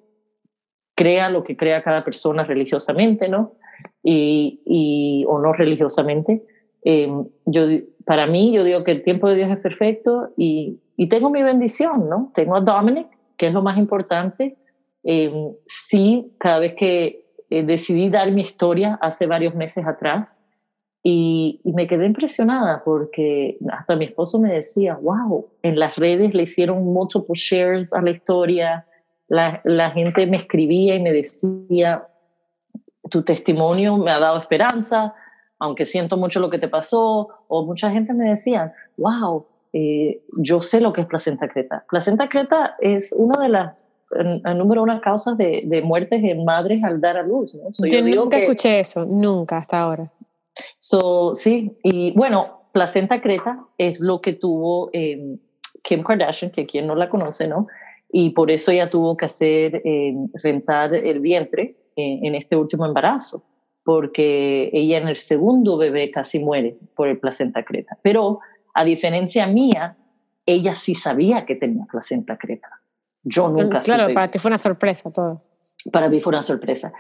crea 0.95 1.29
lo 1.29 1.45
que 1.45 1.55
crea 1.55 1.83
cada 1.83 2.03
persona 2.03 2.45
religiosamente, 2.45 3.29
¿no? 3.29 3.57
Y, 4.03 4.63
y 4.65 5.27
o 5.29 5.43
no 5.43 5.53
religiosamente. 5.53 6.47
Eh, 6.83 7.13
yo, 7.45 7.67
para 8.07 8.27
mí, 8.27 8.55
yo 8.55 8.65
digo 8.65 8.85
que 8.85 8.93
el 8.93 9.03
tiempo 9.03 9.29
de 9.29 9.37
Dios 9.37 9.51
es 9.51 9.59
perfecto 9.59 10.31
y, 10.39 10.81
y 10.97 11.11
tengo 11.11 11.29
mi 11.29 11.43
bendición, 11.43 12.09
¿no? 12.09 12.33
Tengo 12.35 12.57
a 12.57 12.63
Dominic, 12.63 13.09
que 13.37 13.49
es 13.49 13.53
lo 13.53 13.61
más 13.61 13.77
importante, 13.77 14.57
eh, 15.05 15.55
sí, 15.67 16.35
cada 16.39 16.61
vez 16.61 16.75
que 16.75 17.27
eh, 17.51 17.63
decidí 17.63 18.09
dar 18.09 18.31
mi 18.33 18.41
historia 18.41 18.99
hace 19.01 19.27
varios 19.27 19.55
meses 19.55 19.87
atrás 19.87 20.43
y, 21.03 21.61
me 21.65 21.87
quedé 21.87 22.07
impresionada 22.07 22.83
porque 22.83 23.59
hasta 23.71 23.97
mi 23.97 24.07
esposo 24.07 24.41
me 24.41 24.53
decía, 24.53 24.99
wow, 25.01 25.47
en 25.63 25.79
las 25.79 25.97
redes 25.97 26.35
le 26.35 26.45
hicieron 26.45 26.85
muchos 26.85 27.25
shares 27.35 27.93
a 27.93 28.01
la 28.01 28.11
historia, 28.11 28.87
la, 29.29 29.61
la 29.65 29.91
gente 29.91 30.27
me 30.27 30.39
escribía 30.39 30.95
y 30.95 31.03
me 31.03 31.13
decía, 31.13 32.09
tu 33.11 33.23
testimonio 33.23 33.99
me 33.99 34.11
ha 34.11 34.19
dado 34.19 34.39
esperanza, 34.39 35.15
aunque 35.59 35.85
siento 35.85 36.17
mucho 36.17 36.41
lo 36.41 36.49
que 36.49 36.59
te 36.59 36.69
pasó, 36.69 37.29
o 37.49 37.67
mucha 37.67 37.91
gente 37.91 38.15
me 38.15 38.31
decía, 38.31 38.73
wow, 38.97 39.47
eh, 39.75 40.23
yo 40.39 40.63
sé 40.63 40.81
lo 40.81 40.93
que 40.93 41.03
es 41.03 41.07
placenta 41.07 41.49
creta. 41.49 41.85
Placenta 41.91 42.29
creta 42.29 42.77
es 42.81 43.13
una 43.13 43.43
de 43.43 43.49
las 43.49 43.91
el 44.17 44.59
número 44.59 44.83
una 44.83 45.01
causa 45.01 45.35
de, 45.35 45.63
de, 45.67 45.83
muertes 45.83 46.23
en 46.23 46.45
madres 46.45 46.83
al 46.83 47.01
dar 47.01 47.17
a 47.17 47.23
luz. 47.23 47.55
¿no? 47.55 47.71
yo, 47.89 48.03
nunca 48.03 48.39
escuché 48.39 48.81
eso, 48.81 49.05
nunca 49.05 49.59
hasta 49.59 49.81
ahora. 49.81 50.11
So, 50.79 51.35
sí, 51.35 51.77
y 51.83 52.13
bueno, 52.13 52.69
placenta 52.73 53.21
creta 53.21 53.65
es 53.79 54.01
lo 54.01 54.21
que 54.21 54.35
tuvo 54.35 54.91
eh, 54.93 55.37
Kim 55.83 56.03
Kardashian, 56.03 56.51
que 56.51 56.67
quien 56.67 56.87
no 56.87 56.95
la 56.95 57.09
conoce, 57.09 57.49
¿no? 57.49 57.67
Y 58.11 58.31
por 58.31 58.51
eso 58.51 58.71
ella 58.71 58.91
tuvo 58.91 59.17
que 59.17 59.25
hacer, 59.25 59.83
eh, 59.85 60.15
rentar 60.43 60.95
el 60.95 61.21
vientre 61.21 61.77
eh, 61.97 62.21
en 62.23 62.35
este 62.35 62.57
último 62.57 62.87
embarazo, 62.87 63.45
porque 63.85 64.71
ella 64.73 64.99
en 64.99 65.09
el 65.09 65.17
segundo 65.17 65.77
bebé 65.77 66.11
casi 66.11 66.39
muere 66.39 66.77
por 66.95 67.09
el 67.09 67.19
placenta 67.19 67.65
creta. 67.65 67.99
Pero 68.03 68.41
a 68.73 68.85
diferencia 68.85 69.47
mía, 69.47 69.97
ella 70.47 70.75
sí 70.75 70.95
sabía 70.95 71.45
que 71.47 71.57
tenía 71.57 71.87
placenta 71.91 72.37
creta. 72.37 72.69
Yo 73.25 73.49
nunca 73.49 73.81
Claro, 73.81 74.13
para 74.13 74.31
ti 74.31 74.39
fue 74.39 74.51
una 74.51 74.59
sorpresa 74.59 75.11
todo. 75.11 75.43
Para 75.91 76.09
mí 76.09 76.21
fue 76.21 76.31
una 76.31 76.43
sorpresa. 76.43 76.93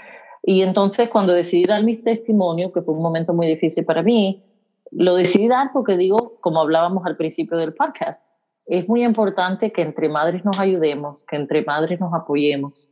Y 0.42 0.62
entonces 0.62 1.08
cuando 1.08 1.32
decidí 1.32 1.64
dar 1.64 1.82
mi 1.82 1.96
testimonio, 1.96 2.72
que 2.72 2.82
fue 2.82 2.94
un 2.94 3.02
momento 3.02 3.32
muy 3.32 3.46
difícil 3.46 3.84
para 3.84 4.02
mí, 4.02 4.42
lo 4.90 5.16
decidí 5.16 5.48
dar 5.48 5.70
porque 5.72 5.96
digo, 5.96 6.38
como 6.40 6.60
hablábamos 6.60 7.06
al 7.06 7.16
principio 7.16 7.56
del 7.56 7.74
podcast, 7.74 8.28
es 8.66 8.88
muy 8.88 9.04
importante 9.04 9.72
que 9.72 9.82
entre 9.82 10.08
madres 10.08 10.44
nos 10.44 10.58
ayudemos, 10.58 11.24
que 11.24 11.36
entre 11.36 11.62
madres 11.64 12.00
nos 12.00 12.12
apoyemos, 12.14 12.90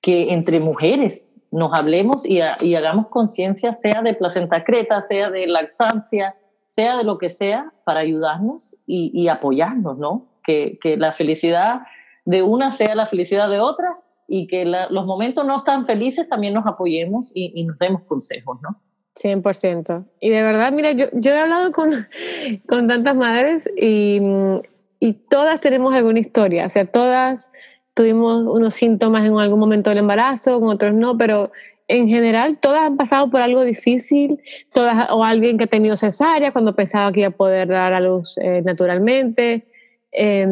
que 0.00 0.32
entre 0.32 0.60
mujeres 0.60 1.40
nos 1.50 1.78
hablemos 1.78 2.24
y, 2.24 2.40
y 2.60 2.74
hagamos 2.74 3.08
conciencia, 3.08 3.72
sea 3.72 4.02
de 4.02 4.14
placenta 4.14 4.64
creta, 4.64 5.02
sea 5.02 5.30
de 5.30 5.46
lactancia, 5.46 6.36
sea 6.68 6.96
de 6.96 7.04
lo 7.04 7.18
que 7.18 7.30
sea, 7.30 7.72
para 7.84 8.00
ayudarnos 8.00 8.80
y, 8.86 9.10
y 9.14 9.28
apoyarnos, 9.28 9.98
¿no? 9.98 10.26
Que, 10.44 10.78
que 10.80 10.96
la 10.96 11.12
felicidad 11.12 11.82
de 12.28 12.42
una 12.42 12.70
sea 12.70 12.94
la 12.94 13.06
felicidad 13.06 13.48
de 13.48 13.58
otra 13.58 13.96
y 14.26 14.46
que 14.48 14.66
los 14.66 15.06
momentos 15.06 15.46
no 15.46 15.58
tan 15.60 15.86
felices 15.86 16.28
también 16.28 16.52
nos 16.52 16.66
apoyemos 16.66 17.32
y, 17.34 17.64
nos 17.64 17.78
demos 17.78 18.02
consejos, 18.02 18.58
¿no? 18.60 18.78
100%. 19.14 20.04
Y 20.20 20.28
de 20.28 20.42
verdad, 20.42 20.70
mira, 20.70 20.92
yo, 20.92 21.06
he 21.10 21.38
hablado 21.38 21.72
con, 21.72 21.90
con 22.68 22.86
tantas 22.86 23.16
madres 23.16 23.66
y, 23.78 24.20
y 25.00 25.12
todas 25.14 25.58
tenemos 25.60 25.94
alguna 25.94 26.18
historia, 26.18 26.66
o 26.66 26.68
sea, 26.68 26.84
todas 26.84 27.50
tuvimos 27.94 28.42
unos 28.42 28.74
síntomas 28.74 29.26
en 29.26 29.38
algún 29.38 29.58
momento 29.58 29.88
del 29.88 30.00
embarazo, 30.00 30.60
con 30.60 30.68
otros 30.68 30.92
no, 30.92 31.16
pero 31.16 31.50
en 31.88 32.08
general 32.08 32.58
todas 32.58 32.82
han 32.82 32.98
pasado 32.98 33.30
por 33.30 33.40
algo 33.40 33.64
difícil, 33.64 34.38
todas 34.70 35.08
o 35.12 35.24
alguien 35.24 35.56
que 35.56 35.64
ha 35.64 35.68
tenido 35.68 35.96
cesárea 35.96 36.52
cuando 36.52 36.76
pensaba 36.76 37.10
que 37.10 37.20
iba 37.20 37.30
a 37.30 37.32
poder 37.32 37.68
dar 37.68 37.94
a 37.94 38.00
luz 38.00 38.36
eh, 38.36 38.60
naturalmente, 38.62 39.66
Em, 40.10 40.50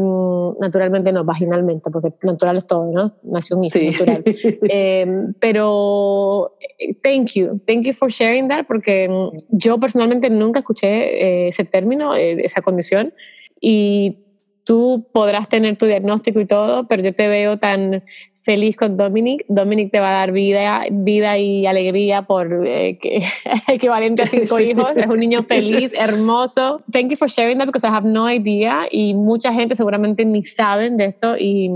naturalmente 0.60 1.10
no, 1.12 1.24
vaginalmente, 1.24 1.90
porque 1.90 2.12
natural 2.22 2.58
es 2.58 2.66
todo, 2.66 2.92
¿no? 2.92 3.16
Nació 3.22 3.56
un 3.56 3.64
hijo 3.64 3.78
natural. 3.78 4.22
Em, 4.68 5.32
pero 5.40 6.56
eh, 6.78 6.94
thank 7.02 7.30
you, 7.34 7.58
thank 7.66 7.86
you 7.86 7.94
for 7.94 8.10
sharing 8.10 8.48
that, 8.48 8.66
porque 8.66 9.08
yo 9.48 9.80
personalmente 9.80 10.28
nunca 10.28 10.58
escuché 10.58 10.88
eh, 10.88 11.48
ese 11.48 11.64
término, 11.64 12.14
eh, 12.14 12.44
esa 12.44 12.60
condición, 12.60 13.14
y 13.58 14.25
tú 14.66 15.06
podrás 15.12 15.48
tener 15.48 15.78
tu 15.78 15.86
diagnóstico 15.86 16.40
y 16.40 16.46
todo, 16.46 16.86
pero 16.88 17.02
yo 17.02 17.14
te 17.14 17.28
veo 17.28 17.56
tan 17.56 18.02
feliz 18.42 18.76
con 18.76 18.96
Dominic. 18.96 19.44
Dominic 19.48 19.92
te 19.92 20.00
va 20.00 20.08
a 20.10 20.18
dar 20.20 20.32
vida, 20.32 20.84
vida 20.90 21.38
y 21.38 21.66
alegría 21.66 22.22
por 22.22 22.66
eh, 22.66 22.98
que, 22.98 23.20
equivalente 23.68 24.24
a 24.24 24.26
cinco 24.26 24.58
hijos. 24.68 24.90
Es 24.96 25.06
un 25.06 25.20
niño 25.20 25.44
feliz, 25.44 25.94
hermoso. 25.94 26.80
Thank 26.90 27.10
you 27.10 27.16
for 27.16 27.28
sharing 27.28 27.58
that 27.58 27.66
because 27.66 27.86
I 27.86 27.90
have 27.90 28.06
no 28.06 28.28
idea 28.28 28.88
y 28.90 29.14
mucha 29.14 29.52
gente 29.52 29.76
seguramente 29.76 30.24
ni 30.24 30.42
saben 30.42 30.96
de 30.96 31.06
esto 31.06 31.36
y, 31.38 31.70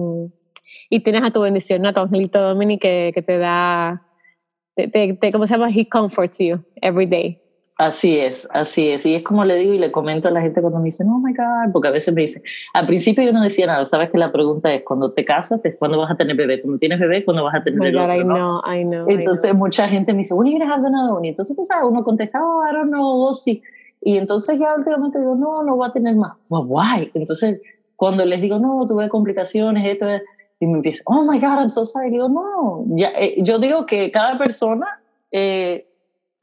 y 0.91 1.01
tienes 1.01 1.23
a 1.23 1.31
tu 1.31 1.41
bendición, 1.41 1.87
a 1.87 1.93
tu 1.93 2.01
angelito 2.01 2.41
Dominic 2.41 2.81
que, 2.83 3.13
que 3.15 3.23
te 3.23 3.39
da, 3.39 4.03
te, 4.75 4.89
te, 4.89 5.33
¿cómo 5.33 5.47
se 5.47 5.55
llama? 5.55 5.71
He 5.71 5.89
comforts 5.89 6.39
you 6.39 6.65
every 6.83 7.07
day. 7.07 7.41
Así 7.81 8.19
es, 8.19 8.47
así 8.53 8.91
es. 8.91 9.07
Y 9.07 9.15
es 9.15 9.23
como 9.23 9.43
le 9.43 9.57
digo 9.57 9.73
y 9.73 9.79
le 9.79 9.91
comento 9.91 10.29
a 10.29 10.31
la 10.31 10.43
gente 10.43 10.61
cuando 10.61 10.81
me 10.81 10.87
dicen, 10.87 11.09
oh 11.09 11.19
my 11.19 11.33
God, 11.33 11.73
porque 11.73 11.89
a 11.89 11.91
veces 11.91 12.13
me 12.13 12.21
dicen, 12.21 12.43
al 12.75 12.85
principio 12.85 13.25
yo 13.25 13.33
no 13.33 13.43
decía 13.43 13.67
nada, 13.67 13.87
sabes 13.87 14.11
que 14.11 14.19
la 14.19 14.31
pregunta 14.31 14.71
es, 14.75 14.83
cuando 14.85 15.13
te 15.13 15.25
casas, 15.25 15.65
es 15.65 15.77
cuando 15.79 15.97
vas 15.97 16.11
a 16.11 16.15
tener 16.15 16.37
bebé, 16.37 16.61
cuando 16.61 16.77
tienes 16.77 17.01
bebé, 17.01 17.25
cuando 17.25 17.43
vas 17.43 17.55
a 17.55 17.61
tener 17.63 17.81
bebé. 17.81 17.99
Oh 17.99 18.13
I 18.13 18.23
know, 18.23 18.61
I 18.71 18.83
know, 18.83 19.07
entonces 19.09 19.55
mucha 19.55 19.89
gente 19.89 20.13
me 20.13 20.19
dice, 20.19 20.35
are 20.35 20.51
you 20.51 20.63
have 20.63 20.87
another 20.87 21.15
one? 21.15 21.27
Entonces 21.27 21.57
tú 21.57 21.65
sabes, 21.65 21.85
uno 21.89 22.05
contesta, 22.05 22.39
oh, 22.45 22.63
I 22.71 22.75
don't 22.75 22.91
know, 22.91 23.33
sí. 23.33 23.63
Y 24.03 24.19
entonces 24.19 24.61
ya 24.61 24.75
últimamente 24.77 25.19
digo, 25.19 25.35
no, 25.35 25.65
no 25.65 25.79
va 25.79 25.87
a 25.87 25.93
tener 25.95 26.17
más. 26.17 26.37
Well, 26.51 26.67
why? 26.69 27.11
Entonces 27.15 27.63
cuando 27.97 28.27
les 28.27 28.43
digo, 28.43 28.59
no, 28.59 28.85
tuve 28.87 29.09
complicaciones, 29.09 29.87
esto 29.87 30.07
es, 30.07 30.21
y 30.59 30.67
me 30.67 30.75
empieza, 30.75 31.03
oh 31.07 31.23
my 31.23 31.39
God, 31.39 31.61
I'm 31.61 31.71
so 31.71 31.87
sorry. 31.87 32.11
digo, 32.11 32.29
no, 32.29 32.85
ya, 32.95 33.09
eh, 33.19 33.37
yo 33.39 33.59
digo 33.59 33.87
que 33.87 34.11
cada 34.11 34.37
persona... 34.37 35.01
Eh, 35.33 35.87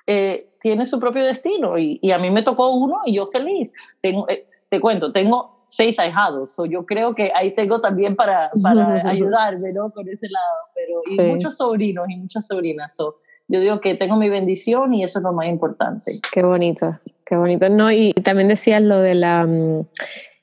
eh, 0.08 0.47
tiene 0.62 0.86
su 0.86 1.00
propio 1.00 1.24
destino 1.24 1.78
y, 1.78 2.00
y, 2.02 2.12
a 2.12 2.18
mí 2.18 2.30
me 2.30 2.42
tocó 2.42 2.72
uno 2.72 3.02
y 3.06 3.16
yo 3.16 3.28
feliz. 3.28 3.74
Tengo, 4.02 4.28
eh, 4.30 4.48
te 4.70 4.80
cuento, 4.80 5.12
tengo 5.12 5.62
seis 5.64 6.00
ahijados, 6.00 6.52
so 6.52 6.66
yo 6.66 6.86
creo 6.86 7.14
que 7.14 7.32
ahí 7.36 7.52
tengo 7.52 7.82
también 7.82 8.16
para, 8.16 8.52
para 8.62 9.02
ayudarme, 9.10 9.74
¿no? 9.74 9.92
Con 9.92 10.08
ese 10.08 10.28
lado, 10.30 10.56
pero 10.76 11.02
y 11.06 11.30
muchos 11.30 11.58
sobrinos 11.58 12.08
y 12.10 12.18
muchas 12.18 12.48
sobrinas. 12.48 12.96
So, 12.96 13.18
yo 13.48 13.60
digo 13.60 13.80
que 13.80 13.96
tengo 13.96 14.18
mi 14.18 14.30
bendición 14.30 14.94
y 14.94 15.04
eso 15.04 15.20
es 15.20 15.24
lo 15.24 15.34
más 15.34 15.48
importante. 15.48 16.12
Qué 16.32 16.44
bonito, 16.44 17.00
qué 17.26 17.38
bonito. 17.38 17.70
No, 17.70 17.92
y 17.92 18.14
también 18.14 18.50
decías 18.50 18.82
lo 18.82 19.00
de 19.00 19.16
la, 19.16 19.46
mm, 19.46 19.86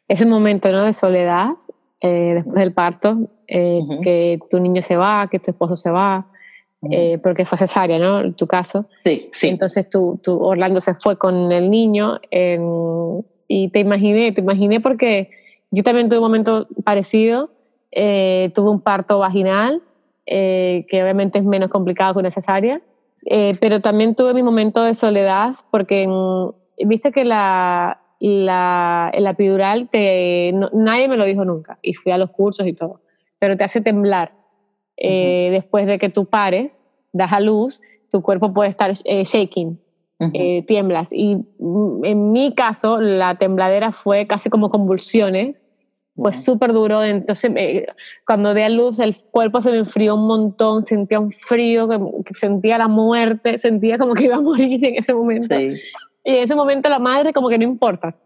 ese 0.08 0.26
momento, 0.26 0.70
¿no? 0.72 0.84
De 0.84 0.92
soledad 0.92 1.50
eh, 2.00 2.32
después 2.34 2.56
del 2.56 2.72
parto, 2.72 3.18
eh, 3.46 3.80
que 4.02 4.38
tu 4.50 4.60
niño 4.60 4.82
se 4.82 4.96
va, 4.96 5.28
que 5.30 5.38
tu 5.38 5.50
esposo 5.50 5.76
se 5.76 5.90
va. 5.90 6.26
Eh, 6.90 7.18
porque 7.22 7.44
fue 7.44 7.58
cesárea, 7.58 7.98
¿no? 7.98 8.20
En 8.20 8.34
tu 8.34 8.46
caso. 8.46 8.86
Sí, 9.04 9.28
sí. 9.32 9.48
Entonces 9.48 9.88
tú, 9.88 10.20
tú 10.22 10.40
Orlando 10.42 10.80
se 10.80 10.94
fue 10.94 11.16
con 11.16 11.52
el 11.52 11.70
niño 11.70 12.18
y 13.48 13.68
te 13.68 13.80
imaginé, 13.80 14.32
te 14.32 14.40
imaginé 14.40 14.80
porque 14.80 15.30
yo 15.70 15.82
también 15.82 16.08
tuve 16.08 16.18
un 16.18 16.24
momento 16.24 16.66
parecido, 16.84 17.50
eh, 17.92 18.50
tuve 18.54 18.70
un 18.70 18.80
parto 18.80 19.18
vaginal, 19.18 19.82
eh, 20.26 20.86
que 20.88 21.02
obviamente 21.02 21.38
es 21.38 21.44
menos 21.44 21.70
complicado 21.70 22.14
que 22.14 22.20
una 22.20 22.30
cesárea, 22.30 22.80
pero 23.60 23.80
también 23.80 24.14
tuve 24.14 24.34
mi 24.34 24.42
momento 24.42 24.82
de 24.82 24.94
soledad 24.94 25.54
porque 25.70 26.06
viste 26.78 27.10
que 27.10 27.24
la, 27.24 28.00
la, 28.20 29.10
el 29.14 29.26
epidural 29.26 29.88
te, 29.90 30.52
nadie 30.72 31.08
me 31.08 31.16
lo 31.16 31.24
dijo 31.24 31.44
nunca 31.44 31.78
y 31.82 31.94
fui 31.94 32.12
a 32.12 32.18
los 32.18 32.30
cursos 32.30 32.66
y 32.66 32.72
todo, 32.72 33.00
pero 33.38 33.56
te 33.56 33.64
hace 33.64 33.80
temblar 33.80 34.32
eh, 34.96 35.48
después 35.52 35.86
de 35.86 35.98
que 35.98 36.08
tú 36.08 36.26
pares, 36.26 36.82
das 37.12 37.32
a 37.32 37.40
luz, 37.40 37.80
tu 38.10 38.22
cuerpo 38.22 38.52
puede 38.52 38.70
estar 38.70 38.92
eh, 39.04 39.24
shaking, 39.24 39.80
eh, 40.32 40.62
tiemblas. 40.66 41.12
Y 41.12 41.36
mm, 41.58 42.04
en 42.04 42.32
mi 42.32 42.54
caso, 42.54 43.00
la 43.00 43.36
tembladera 43.36 43.92
fue 43.92 44.26
casi 44.26 44.50
como 44.50 44.70
convulsiones, 44.70 45.64
fue 46.16 46.32
súper 46.32 46.72
duro. 46.72 47.02
Entonces, 47.02 47.52
cuando 48.26 48.54
di 48.54 48.62
a 48.62 48.68
luz, 48.68 49.00
el 49.00 49.16
cuerpo 49.32 49.60
se 49.60 49.70
me 49.70 49.78
enfrió 49.78 50.14
un 50.14 50.26
montón, 50.26 50.82
sentía 50.82 51.18
un 51.18 51.30
frío, 51.30 51.88
que, 51.88 52.34
sentía 52.34 52.78
la 52.78 52.88
muerte, 52.88 53.58
sentía 53.58 53.98
como 53.98 54.14
que 54.14 54.24
iba 54.24 54.36
a 54.36 54.40
morir 54.40 54.84
en 54.84 54.96
ese 54.96 55.12
momento. 55.12 55.58
Y 55.58 55.80
en 56.24 56.42
ese 56.42 56.54
momento 56.54 56.88
la 56.88 56.98
madre 56.98 57.32
como 57.32 57.48
que 57.48 57.58
no 57.58 57.64
importa. 57.64 58.16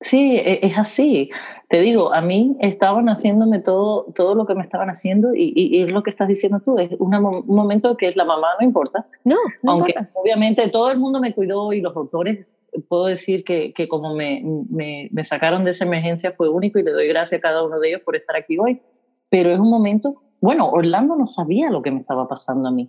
Sí, 0.00 0.36
e, 0.36 0.60
es 0.62 0.78
así. 0.78 1.30
Te 1.68 1.80
digo, 1.80 2.14
a 2.14 2.22
mí 2.22 2.56
estaban 2.60 3.10
haciéndome 3.10 3.58
todo, 3.58 4.06
todo 4.14 4.34
lo 4.34 4.46
que 4.46 4.54
me 4.54 4.62
estaban 4.62 4.88
haciendo 4.88 5.34
y, 5.34 5.52
y, 5.54 5.82
es 5.82 5.92
lo 5.92 6.02
que 6.02 6.08
estás 6.08 6.26
diciendo 6.26 6.60
tú, 6.64 6.78
es 6.78 6.90
un 6.98 7.10
momento 7.46 7.94
que 7.96 8.10
la 8.14 8.24
mamá 8.24 8.48
no 8.58 8.64
importa. 8.64 9.06
No, 9.24 9.36
no 9.62 9.72
Aunque 9.72 9.94
obviamente 10.14 10.68
todo 10.68 10.90
el 10.90 10.98
mundo 10.98 11.20
me 11.20 11.34
cuidó 11.34 11.74
y 11.74 11.82
los 11.82 11.94
doctores, 11.94 12.54
puedo 12.88 13.04
decir 13.04 13.44
que, 13.44 13.74
que 13.74 13.86
como 13.86 14.14
me, 14.14 14.42
me, 14.70 15.10
me, 15.12 15.24
sacaron 15.24 15.62
de 15.62 15.72
esa 15.72 15.84
emergencia 15.84 16.32
fue 16.32 16.48
único 16.48 16.78
y 16.78 16.84
le 16.84 16.92
doy 16.92 17.06
gracias 17.06 17.38
a 17.38 17.42
cada 17.42 17.62
uno 17.62 17.78
de 17.78 17.88
ellos 17.88 18.00
por 18.02 18.16
estar 18.16 18.34
aquí 18.34 18.56
hoy. 18.58 18.80
Pero 19.28 19.50
es 19.50 19.58
un 19.58 19.68
momento, 19.68 20.22
bueno, 20.40 20.70
Orlando 20.70 21.16
no 21.16 21.26
sabía 21.26 21.70
lo 21.70 21.82
que 21.82 21.90
me 21.90 22.00
estaba 22.00 22.26
pasando 22.28 22.68
a 22.68 22.72
mí. 22.72 22.88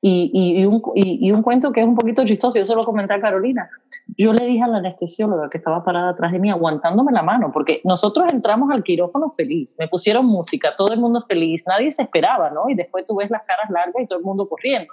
Y, 0.00 0.30
y, 0.60 0.64
un, 0.66 0.82
y, 0.94 1.30
un, 1.30 1.42
cuento 1.42 1.72
que 1.72 1.80
es 1.80 1.86
un 1.86 1.94
poquito 1.94 2.24
chistoso, 2.24 2.58
yo 2.58 2.64
se 2.64 2.74
lo 2.74 2.82
comenté 2.82 3.14
a 3.14 3.20
Carolina. 3.20 3.68
Yo 4.16 4.32
le 4.32 4.46
dije 4.46 4.62
a 4.62 4.68
la 4.68 4.78
anestesióloga 4.78 5.50
que 5.50 5.58
estaba 5.58 5.84
parada 5.84 6.10
atrás 6.10 6.32
de 6.32 6.38
mí, 6.38 6.50
aguantándome 6.50 7.12
la 7.12 7.22
mano, 7.22 7.50
porque 7.52 7.80
nosotros 7.84 8.32
entramos 8.32 8.70
al 8.70 8.82
quirófano 8.82 9.28
feliz, 9.30 9.76
me 9.78 9.88
pusieron 9.88 10.26
música, 10.26 10.74
todo 10.76 10.92
el 10.92 11.00
mundo 11.00 11.24
feliz, 11.28 11.64
nadie 11.66 11.90
se 11.90 12.02
esperaba, 12.02 12.50
¿no? 12.50 12.68
Y 12.68 12.74
después 12.74 13.04
tú 13.06 13.16
ves 13.16 13.30
las 13.30 13.42
caras 13.42 13.70
largas 13.70 14.02
y 14.02 14.06
todo 14.06 14.18
el 14.18 14.24
mundo 14.24 14.48
corriendo. 14.48 14.92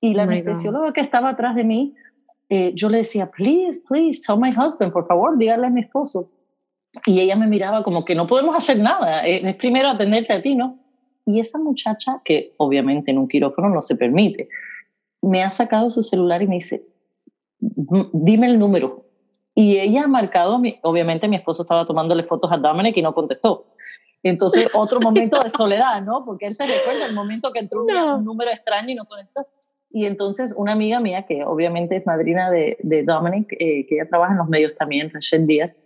Y 0.00 0.14
la 0.14 0.22
oh 0.22 0.26
anestesióloga 0.26 0.92
que 0.92 1.00
estaba 1.00 1.30
atrás 1.30 1.54
de 1.54 1.64
mí, 1.64 1.94
eh, 2.48 2.72
yo 2.74 2.88
le 2.88 2.98
decía, 2.98 3.30
please, 3.30 3.80
please, 3.88 4.20
tell 4.24 4.36
my 4.36 4.50
husband, 4.50 4.92
por 4.92 5.06
favor, 5.06 5.38
dígale 5.38 5.66
a 5.66 5.70
mi 5.70 5.80
esposo. 5.80 6.30
Y 7.06 7.20
ella 7.20 7.36
me 7.36 7.46
miraba 7.46 7.82
como 7.82 8.04
que 8.04 8.14
no 8.14 8.26
podemos 8.26 8.54
hacer 8.54 8.78
nada, 8.78 9.26
eh, 9.26 9.48
es 9.48 9.56
primero 9.56 9.88
atenderte 9.88 10.32
a 10.32 10.42
ti, 10.42 10.54
¿no? 10.54 10.81
Y 11.24 11.40
esa 11.40 11.58
muchacha, 11.58 12.20
que 12.24 12.54
obviamente 12.56 13.10
en 13.10 13.18
un 13.18 13.28
quirófano 13.28 13.68
no 13.68 13.80
se 13.80 13.96
permite, 13.96 14.48
me 15.20 15.42
ha 15.42 15.50
sacado 15.50 15.88
su 15.90 16.02
celular 16.02 16.42
y 16.42 16.48
me 16.48 16.56
dice, 16.56 16.84
dime 17.58 18.46
el 18.46 18.58
número. 18.58 19.06
Y 19.54 19.78
ella 19.78 20.04
ha 20.04 20.08
marcado, 20.08 20.60
obviamente 20.82 21.28
mi 21.28 21.36
esposo 21.36 21.62
estaba 21.62 21.84
tomándole 21.84 22.24
fotos 22.24 22.50
a 22.50 22.56
Dominic 22.56 22.96
y 22.96 23.02
no 23.02 23.14
contestó. 23.14 23.66
Entonces, 24.22 24.68
otro 24.74 25.00
momento 25.00 25.40
de 25.40 25.50
soledad, 25.50 26.02
¿no? 26.02 26.24
Porque 26.24 26.46
él 26.46 26.54
se 26.54 26.66
recuerda 26.66 27.06
el 27.06 27.14
momento 27.14 27.52
que 27.52 27.60
entró 27.60 27.84
un 27.84 28.24
número 28.24 28.50
extraño 28.50 28.90
y 28.90 28.94
no 28.94 29.04
contestó. 29.04 29.46
Y 29.94 30.06
entonces 30.06 30.54
una 30.56 30.72
amiga 30.72 31.00
mía, 31.00 31.26
que 31.26 31.44
obviamente 31.44 31.96
es 31.96 32.06
madrina 32.06 32.50
de, 32.50 32.78
de 32.82 33.02
Dominic, 33.02 33.52
eh, 33.52 33.86
que 33.86 33.96
ella 33.96 34.08
trabaja 34.08 34.32
en 34.32 34.38
los 34.38 34.48
medios 34.48 34.74
también, 34.74 35.10
Rachel 35.10 35.46
Díaz, 35.46 35.78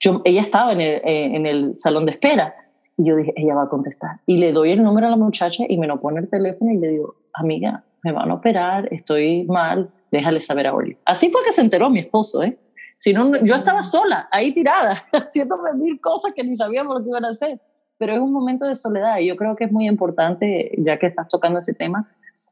yo, 0.00 0.22
ella 0.24 0.40
estaba 0.40 0.72
en 0.72 0.80
el, 0.80 0.94
eh, 1.04 1.36
en 1.36 1.44
el 1.44 1.74
salón 1.74 2.06
de 2.06 2.12
espera 2.12 2.54
yo 2.98 3.16
dije, 3.16 3.32
ella 3.36 3.54
va 3.54 3.62
a 3.62 3.68
contestar. 3.68 4.20
Y 4.26 4.38
le 4.38 4.52
doy 4.52 4.72
el 4.72 4.82
número 4.82 5.06
a 5.06 5.10
la 5.10 5.16
muchacha 5.16 5.64
y 5.68 5.78
me 5.78 5.86
lo 5.86 6.00
pone 6.00 6.20
el 6.20 6.28
teléfono 6.28 6.72
y 6.72 6.78
le 6.78 6.88
digo, 6.88 7.14
amiga, 7.32 7.84
me 8.02 8.12
van 8.12 8.30
a 8.30 8.34
operar, 8.34 8.88
estoy 8.92 9.44
mal, 9.44 9.90
déjale 10.10 10.40
saber 10.40 10.66
a 10.66 10.74
Oli. 10.74 10.96
Así 11.04 11.30
fue 11.30 11.42
que 11.44 11.52
se 11.52 11.60
enteró 11.60 11.90
mi 11.90 12.00
esposo, 12.00 12.42
¿eh? 12.42 12.58
Si 12.96 13.12
no, 13.12 13.36
yo 13.44 13.54
estaba 13.54 13.84
sola, 13.84 14.28
ahí 14.32 14.52
tirada, 14.52 14.94
haciéndome 15.12 15.72
mil 15.74 16.00
cosas 16.00 16.32
que 16.34 16.42
ni 16.42 16.56
sabíamos 16.56 16.98
lo 16.98 17.04
que 17.04 17.10
iban 17.10 17.24
a 17.24 17.30
hacer. 17.30 17.60
Pero 17.96 18.12
es 18.12 18.18
un 18.18 18.32
momento 18.32 18.66
de 18.66 18.74
soledad 18.74 19.18
y 19.18 19.26
yo 19.26 19.36
creo 19.36 19.54
que 19.54 19.64
es 19.64 19.72
muy 19.72 19.86
importante, 19.86 20.72
ya 20.78 20.98
que 20.98 21.06
estás 21.06 21.28
tocando 21.28 21.60
ese 21.60 21.74
tema, 21.74 22.08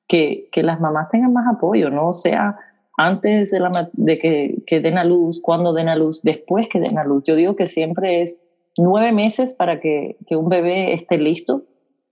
que, 0.07 0.49
que 0.53 0.63
las 0.63 0.81
mamás 0.81 1.09
tengan 1.09 1.33
más 1.33 1.53
apoyo, 1.53 1.91
¿no? 1.91 2.09
O 2.09 2.13
sea, 2.13 2.57
antes 2.97 3.51
de, 3.51 3.61
la, 3.61 3.71
de 3.93 4.19
que, 4.19 4.63
que 4.67 4.81
den 4.81 4.99
a 4.99 5.05
luz, 5.05 5.41
cuando 5.41 5.73
den 5.73 5.89
a 5.89 5.97
luz, 5.97 6.23
después 6.23 6.69
que 6.69 6.81
den 6.81 6.99
a 6.99 7.05
luz. 7.05 7.25
Yo 7.25 7.35
digo 7.35 7.57
que 7.57 7.67
siempre 7.67 8.23
es 8.23 8.43
nueve 8.79 9.13
meses 9.13 9.55
para 9.55 9.81
que, 9.81 10.17
que, 10.27 10.37
un 10.37 10.49
bebé 10.49 10.95
esté 10.95 11.19
listo 11.19 11.65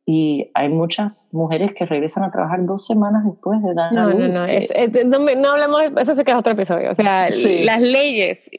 y 0.07 0.51
hay 0.55 0.69
muchas 0.69 1.31
mujeres 1.33 1.73
que 1.75 1.87
regresan 1.87 2.25
a 2.25 2.31
trabajar 2.31 2.65
dos 2.67 2.87
semanas 2.87 3.25
después 3.25 3.62
de 3.62 3.75
dar 3.75 3.93
no, 3.93 4.11
luz. 4.11 4.35
No, 4.35 4.41
no, 4.41 4.47
es, 4.47 4.73
no, 5.07 5.19
no, 5.19 5.51
hablamos, 5.51 5.83
eso 5.97 6.15
se 6.15 6.25
queda 6.25 6.39
otro 6.39 6.53
episodio. 6.53 6.91
O 6.91 6.95
sea, 6.95 7.29
las 7.31 7.83
leyes 7.83 8.51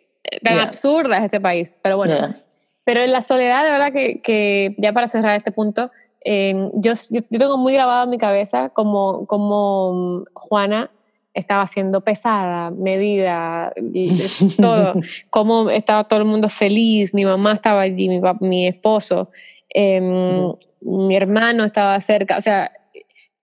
tan 0.41 0.59
absurdas 0.59 1.19
de 1.19 1.25
este 1.25 1.39
país, 1.39 1.79
pero 1.83 1.97
bueno. 1.97 2.35
Pero 2.83 3.01
en 3.01 3.11
la 3.11 3.21
soledad, 3.21 3.65
de 3.65 3.71
verdad 3.71 3.91
que, 3.91 4.21
que 4.21 4.75
ya 4.77 4.93
para 4.93 5.07
cerrar 5.07 5.35
este 5.35 5.51
punto, 5.51 5.89
eh, 6.23 6.69
yo, 6.73 6.93
yo, 7.11 7.21
tengo 7.39 7.57
muy 7.57 7.73
grabado 7.73 8.03
en 8.03 8.09
mi 8.11 8.17
cabeza 8.17 8.69
como, 8.69 9.25
como 9.27 10.25
Juana 10.33 10.91
estaba 11.35 11.67
siendo 11.67 12.01
pesada, 12.01 12.71
medida, 12.71 13.73
y 13.93 14.07
todo, 14.57 14.93
cómo 15.29 15.69
estaba 15.69 16.05
todo 16.05 16.19
el 16.19 16.25
mundo 16.25 16.49
feliz, 16.49 17.13
mi 17.13 17.25
mamá 17.25 17.53
estaba 17.53 17.81
allí, 17.81 18.07
mi, 18.07 18.21
mi 18.39 18.67
esposo, 18.67 19.29
em, 19.69 20.53
mi 20.81 21.15
hermano 21.15 21.65
estaba 21.65 21.99
cerca, 21.99 22.37
o 22.37 22.41
sea, 22.41 22.71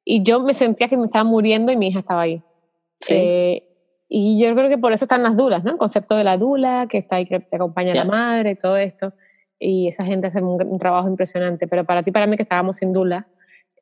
y 0.04 0.22
yo 0.22 0.40
me 0.40 0.54
sentía 0.54 0.88
que 0.88 0.96
me 0.96 1.04
estaba 1.04 1.24
muriendo 1.24 1.70
y 1.70 1.76
mi 1.76 1.88
hija 1.88 2.00
estaba 2.00 2.22
ahí. 2.22 2.42
Eh, 3.08 3.62
y 4.08 4.42
yo 4.42 4.54
creo 4.54 4.68
que 4.68 4.78
por 4.78 4.92
eso 4.92 5.04
están 5.04 5.22
las 5.22 5.36
dulas, 5.36 5.62
¿no? 5.62 5.72
El 5.72 5.78
concepto 5.78 6.16
de 6.16 6.24
la 6.24 6.36
dula, 6.36 6.86
que 6.88 6.98
está 6.98 7.16
ahí, 7.16 7.26
que 7.26 7.40
te 7.40 7.56
acompaña 7.56 7.94
la 7.94 8.04
madre, 8.04 8.56
todo 8.56 8.76
esto. 8.76 9.12
Y 9.58 9.88
esa 9.88 10.04
gente 10.04 10.26
hace 10.26 10.42
un, 10.42 10.62
un, 10.62 10.78
trabajo 10.78 11.08
impresionante. 11.08 11.66
Pero 11.68 11.84
para 11.84 12.02
ti, 12.02 12.10
para 12.10 12.26
mí, 12.26 12.36
que 12.36 12.42
estábamos 12.42 12.76
sin 12.76 12.92
dula, 12.92 13.28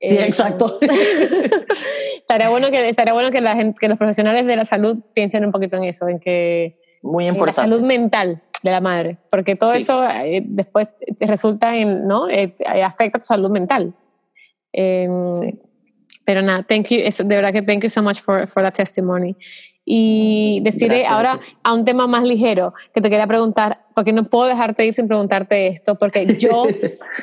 eh, 0.01 0.25
exacto. 0.25 0.79
estaría 2.17 2.49
bueno, 2.49 2.71
que, 2.71 2.89
estaría 2.89 3.13
bueno 3.13 3.31
que, 3.31 3.41
la 3.41 3.55
gente, 3.55 3.79
que 3.79 3.89
los 3.89 3.99
profesionales 3.99 4.47
de 4.47 4.57
la 4.57 4.65
salud 4.65 4.99
piensen 5.15 5.45
un 5.45 5.53
poquito 5.53 5.77
en 5.77 5.85
eso, 5.85 6.09
en 6.09 6.19
que 6.19 6.79
muy 7.03 7.27
importante. 7.27 7.69
La 7.69 7.77
salud 7.77 7.87
mental 7.87 8.43
de 8.63 8.71
la 8.71 8.81
madre, 8.81 9.19
porque 9.31 9.57
todo 9.57 9.73
eso 9.75 10.03
eh, 10.09 10.43
después 10.45 10.89
resulta 11.21 11.77
en, 11.77 12.07
¿no? 12.07 12.29
Eh, 12.29 12.55
afecta 12.85 13.19
a 13.19 13.21
tu 13.21 13.27
salud 13.27 13.51
mental. 13.51 13.95
Em, 14.73 15.35
sí. 15.35 15.61
Pero 16.25 16.43
nada, 16.43 16.63
thank 16.63 16.89
you, 16.89 16.99
de 16.99 17.37
verdad 17.37 17.53
que 17.53 17.63
thank 17.63 17.83
you 17.83 17.89
so 17.89 18.03
much 18.03 18.21
for, 18.21 18.47
for 18.47 18.63
that 18.63 18.75
testimony. 18.75 19.37
Y 19.93 20.61
decirle 20.63 21.05
ahora 21.05 21.41
a 21.65 21.75
un 21.75 21.85
tema 21.85 22.07
más 22.07 22.23
ligero 22.23 22.75
que 22.95 23.01
te 23.01 23.11
quería 23.11 23.27
preguntar, 23.27 23.81
porque 23.93 24.13
no 24.13 24.23
puedo 24.23 24.47
dejarte 24.47 24.87
ir 24.87 24.95
sin 24.95 25.09
preguntarte 25.09 25.67
esto, 25.67 25.97
porque 25.97 26.27
yo 26.39 26.69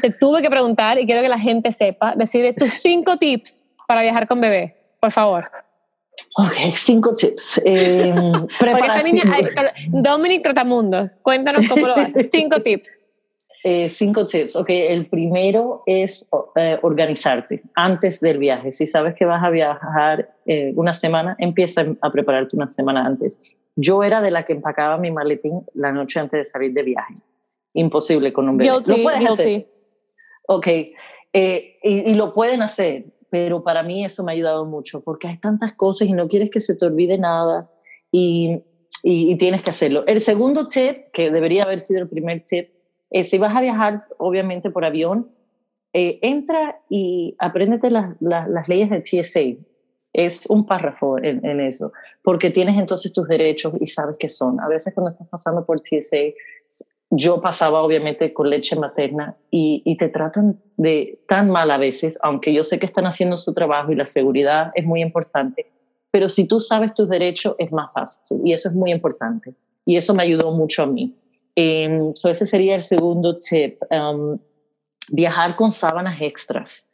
te 0.02 0.10
tuve 0.10 0.42
que 0.42 0.50
preguntar 0.50 1.00
y 1.00 1.06
quiero 1.06 1.22
que 1.22 1.30
la 1.30 1.40
gente 1.40 1.72
sepa, 1.72 2.14
decirle 2.18 2.52
tus 2.52 2.74
cinco 2.74 3.16
tips 3.16 3.72
para 3.88 4.02
viajar 4.02 4.28
con 4.28 4.42
bebé, 4.42 4.76
por 5.00 5.14
favor. 5.14 5.50
Ok, 6.36 6.74
cinco 6.74 7.16
tips. 7.16 7.62
Eh, 7.66 8.14
preparación. 8.60 9.32
Dominic 9.88 10.44
Trotamundos, 10.44 11.16
cuéntanos 11.22 11.70
cómo 11.70 11.88
lo 11.88 11.96
haces. 11.96 12.30
Cinco 12.32 12.62
tips. 12.62 13.07
Eh, 13.64 13.90
cinco 13.90 14.26
tips. 14.26 14.56
Ok, 14.56 14.70
el 14.70 15.08
primero 15.08 15.84
es 15.86 16.30
eh, 16.56 16.78
organizarte 16.82 17.64
antes 17.76 18.20
del 18.22 18.38
viaje. 18.38 18.72
Si 18.72 18.88
sabes 18.88 19.16
que 19.16 19.26
vas 19.26 19.44
a 19.44 19.50
viajar 19.50 20.36
eh, 20.46 20.74
una 20.76 20.94
semana, 20.94 21.36
empieza 21.40 21.86
a 22.02 22.12
prepararte 22.12 22.56
una 22.56 22.68
semana 22.68 23.06
antes. 23.06 23.40
Yo 23.76 24.04
era 24.04 24.22
de 24.22 24.32
la 24.32 24.44
que 24.44 24.54
empacaba 24.54 24.98
mi 24.98 25.12
maletín 25.12 25.64
la 25.74 25.92
noche 25.92 26.20
antes 26.20 26.40
de 26.40 26.46
salir 26.46 26.74
de 26.74 26.84
viaje. 26.84 27.14
Imposible 27.74 28.32
con 28.32 28.50
un 28.50 28.58
bebé. 28.58 28.72
lo 28.72 29.04
puedes 29.04 29.26
hacer. 29.30 29.68
Ok, 30.48 30.68
y, 31.34 32.14
lo 32.16 32.34
pueden 32.34 32.62
hacer, 32.62 33.06
pero 33.30 33.64
para 33.64 33.84
mí 33.84 34.06
eso 34.06 34.24
me 34.24 34.32
ha 34.32 34.34
ayudado 34.34 34.66
mucho 34.66 35.04
porque 35.04 35.28
hay 35.28 35.38
tantas 35.40 35.74
cosas 35.74 36.08
y 36.08 36.14
no 36.14 36.30
quieres 36.30 36.50
que 36.50 36.62
se 36.62 36.76
te 36.76 36.86
olvide 36.86 37.18
nada 37.18 37.70
y, 38.12 38.64
y, 39.04 39.34
y 39.34 39.36
tienes 39.36 39.62
que 39.62 39.72
hacerlo. 39.72 40.06
El 40.08 40.22
segundo 40.22 40.68
tip, 40.68 41.12
que 41.12 41.30
debería 41.30 41.64
haber 41.64 41.82
sido 41.82 42.02
el 42.02 42.08
primer 42.08 42.40
tip, 42.42 42.70
eh, 43.10 43.24
si 43.24 43.38
vas 43.38 43.56
a 43.56 43.62
viajar, 43.62 44.06
obviamente, 44.18 44.70
por 44.70 44.86
avión, 44.86 45.30
eh, 45.94 46.20
entra 46.22 46.80
y 46.90 47.36
apréndete 47.40 47.90
las, 47.90 48.16
las, 48.20 48.68
leyes 48.68 48.90
del 48.90 49.04
TSA. 49.04 49.64
Es 50.14 50.46
un 50.48 50.66
párrafo 50.66 51.18
en, 51.18 51.46
en, 51.46 51.60
eso, 51.60 51.92
porque 52.24 52.50
tienes 52.50 52.78
entonces 52.78 53.14
tus 53.14 53.28
derechos 53.28 53.74
y 53.80 53.88
sabes 53.88 54.18
qué 54.18 54.30
son. 54.30 54.60
A 54.60 54.68
veces 54.68 54.94
cuando 54.94 55.12
estás 55.12 55.28
pasando 55.28 55.66
por 55.66 55.80
TSA, 55.80 56.34
yo 57.10 57.40
pasaba 57.40 57.82
obviamente 57.82 58.34
con 58.34 58.50
leche 58.50 58.76
materna 58.76 59.38
y, 59.50 59.82
y, 59.86 59.98
te 59.98 60.10
tratan 60.10 60.60
de 60.76 61.22
tan 61.28 61.50
mal 61.50 61.72
a 61.72 61.78
veces, 61.78 62.20
aunque 62.22 62.54
yo 62.54 62.64
sé 62.64 62.80
que 62.80 62.86
están 62.86 63.06
haciendo 63.06 63.38
su 63.38 63.54
trabajo 63.54 63.92
y 63.92 63.96
la 63.96 64.06
seguridad 64.06 64.72
es 64.76 64.86
muy 64.86 65.02
importante, 65.02 65.72
pero 66.12 66.28
si 66.28 66.48
tú 66.48 66.60
sabes 66.60 66.94
tus 66.94 67.08
derechos 67.08 67.56
es 67.60 67.72
más 67.72 67.94
fácil 67.94 68.42
y 68.44 68.54
eso 68.54 68.70
es 68.70 68.76
muy 68.76 68.92
importante. 68.92 69.56
Y 69.86 69.96
eso 69.96 70.14
me 70.14 70.24
ayudó 70.24 70.52
mucho 70.52 70.84
a 70.84 70.86
mí. 70.86 71.16
Um, 71.58 72.10
ese 72.10 72.46
sería 72.46 72.76
el 72.76 72.82
segundo 72.82 73.38
tip. 73.40 73.82
Um, 73.90 74.38
viajar 75.10 75.56
con 75.56 75.72
sábanas 75.72 76.22
extras 76.22 76.86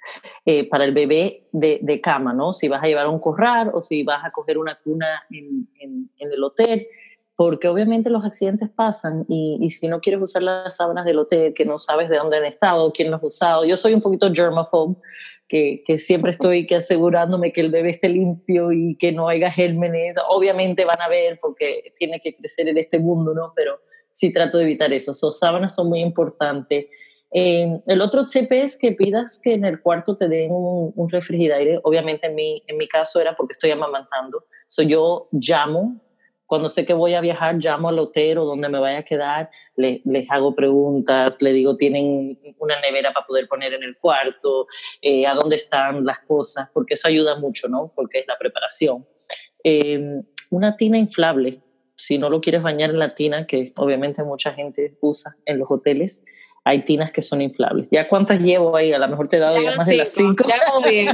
eh, 0.45 0.67
para 0.69 0.85
el 0.85 0.93
bebé 0.93 1.47
de, 1.51 1.79
de, 1.81 2.01
cama, 2.01 2.33
¿no? 2.33 2.53
Si 2.53 2.67
vas 2.67 2.83
a 2.83 2.87
llevar 2.87 3.07
un 3.07 3.19
corral 3.19 3.71
o 3.73 3.81
si 3.81 4.03
vas 4.03 4.23
a 4.23 4.31
coger 4.31 4.57
una 4.57 4.79
cuna 4.83 5.23
en, 5.31 5.67
en, 5.79 6.09
el 6.19 6.43
hotel, 6.43 6.87
porque 7.35 7.67
obviamente 7.67 8.09
los 8.09 8.23
accidentes 8.23 8.69
pasan 8.69 9.25
y, 9.27 9.57
y, 9.61 9.69
si 9.69 9.87
no 9.87 9.99
quieres 9.99 10.21
usar 10.21 10.43
las 10.43 10.75
sábanas 10.75 11.05
del 11.05 11.19
hotel, 11.19 11.53
que 11.53 11.65
no 11.65 11.79
sabes 11.79 12.09
de 12.09 12.17
dónde 12.17 12.37
han 12.37 12.45
estado, 12.45 12.91
quién 12.93 13.09
los 13.09 13.21
ha 13.21 13.25
usado. 13.25 13.65
Yo 13.65 13.77
soy 13.77 13.93
un 13.93 14.01
poquito 14.01 14.31
germaphobe, 14.31 14.95
que, 15.47 15.83
que 15.85 15.97
siempre 15.97 16.31
estoy 16.31 16.65
que 16.65 16.75
asegurándome 16.75 17.51
que 17.51 17.61
el 17.61 17.71
bebé 17.71 17.89
esté 17.89 18.09
limpio 18.09 18.71
y 18.71 18.95
que 18.95 19.11
no 19.11 19.27
haya 19.27 19.51
gérmenes. 19.51 20.17
Obviamente 20.29 20.85
van 20.85 21.01
a 21.01 21.09
ver 21.09 21.39
porque 21.41 21.91
tiene 21.97 22.19
que 22.19 22.35
crecer 22.35 22.67
en 22.69 22.77
este 22.77 22.99
mundo, 22.99 23.33
¿no? 23.33 23.53
Pero 23.55 23.79
sí 24.13 24.31
trato 24.31 24.57
de 24.57 24.63
evitar 24.63 24.93
eso. 24.93 25.13
So, 25.13 25.31
sábanas 25.31 25.75
son 25.75 25.89
muy 25.89 25.99
importantes. 25.99 26.85
Eh, 27.35 27.81
el 27.87 28.01
otro 28.01 28.25
tip 28.27 28.51
es 28.51 28.77
que 28.77 28.91
pidas 28.91 29.41
que 29.43 29.53
en 29.53 29.65
el 29.65 29.81
cuarto 29.81 30.15
te 30.15 30.29
den 30.29 30.51
un, 30.51 30.93
un 30.95 31.09
refrigerador. 31.09 31.81
Obviamente 31.83 32.27
en 32.27 32.35
mi, 32.35 32.63
en 32.67 32.77
mi 32.77 32.87
caso 32.87 33.19
era 33.19 33.35
porque 33.35 33.53
estoy 33.53 33.71
amamantando. 33.71 34.45
Yo 34.87 35.27
llamo, 35.31 35.99
cuando 36.45 36.69
sé 36.69 36.85
que 36.85 36.93
voy 36.93 37.15
a 37.15 37.21
viajar, 37.21 37.55
llamo 37.55 37.89
al 37.89 37.97
hotel 37.97 38.37
o 38.37 38.45
donde 38.45 38.69
me 38.69 38.79
vaya 38.79 38.99
a 38.99 39.03
quedar, 39.03 39.49
le, 39.75 40.01
les 40.05 40.29
hago 40.29 40.53
preguntas, 40.53 41.41
le 41.41 41.51
digo, 41.51 41.77
tienen 41.77 42.37
una 42.59 42.79
nevera 42.79 43.11
para 43.11 43.25
poder 43.25 43.47
poner 43.47 43.73
en 43.73 43.81
el 43.81 43.97
cuarto, 43.97 44.67
eh, 45.01 45.25
a 45.25 45.33
dónde 45.33 45.55
están 45.55 46.05
las 46.05 46.19
cosas, 46.19 46.69
porque 46.71 46.93
eso 46.93 47.07
ayuda 47.07 47.39
mucho, 47.39 47.67
¿no? 47.67 47.91
Porque 47.95 48.19
es 48.19 48.27
la 48.27 48.37
preparación. 48.37 49.07
Eh, 49.63 50.21
una 50.51 50.75
tina 50.75 50.99
inflable, 50.99 51.62
si 51.95 52.17
no 52.17 52.29
lo 52.29 52.41
quieres 52.41 52.63
bañar 52.63 52.89
en 52.89 52.99
la 52.99 53.15
tina, 53.15 53.45
que 53.47 53.73
obviamente 53.75 54.23
mucha 54.23 54.53
gente 54.53 54.97
usa 55.01 55.35
en 55.45 55.59
los 55.59 55.69
hoteles, 55.69 56.23
hay 56.65 56.83
tinas 56.85 57.11
que 57.11 57.21
son 57.21 57.41
inflables. 57.41 57.89
¿Ya 57.91 58.07
cuántas 58.07 58.39
llevo 58.39 58.75
ahí? 58.75 58.93
A 58.93 58.99
lo 58.99 59.07
mejor 59.07 59.27
te 59.27 59.37
he 59.37 59.39
dado 59.39 59.61
ya, 59.61 59.75
más 59.75 59.85
de 59.85 59.97
las 59.97 60.09
cinco. 60.09 60.45
Ya 60.47 60.65
como 60.65 60.87
bien. 60.87 61.09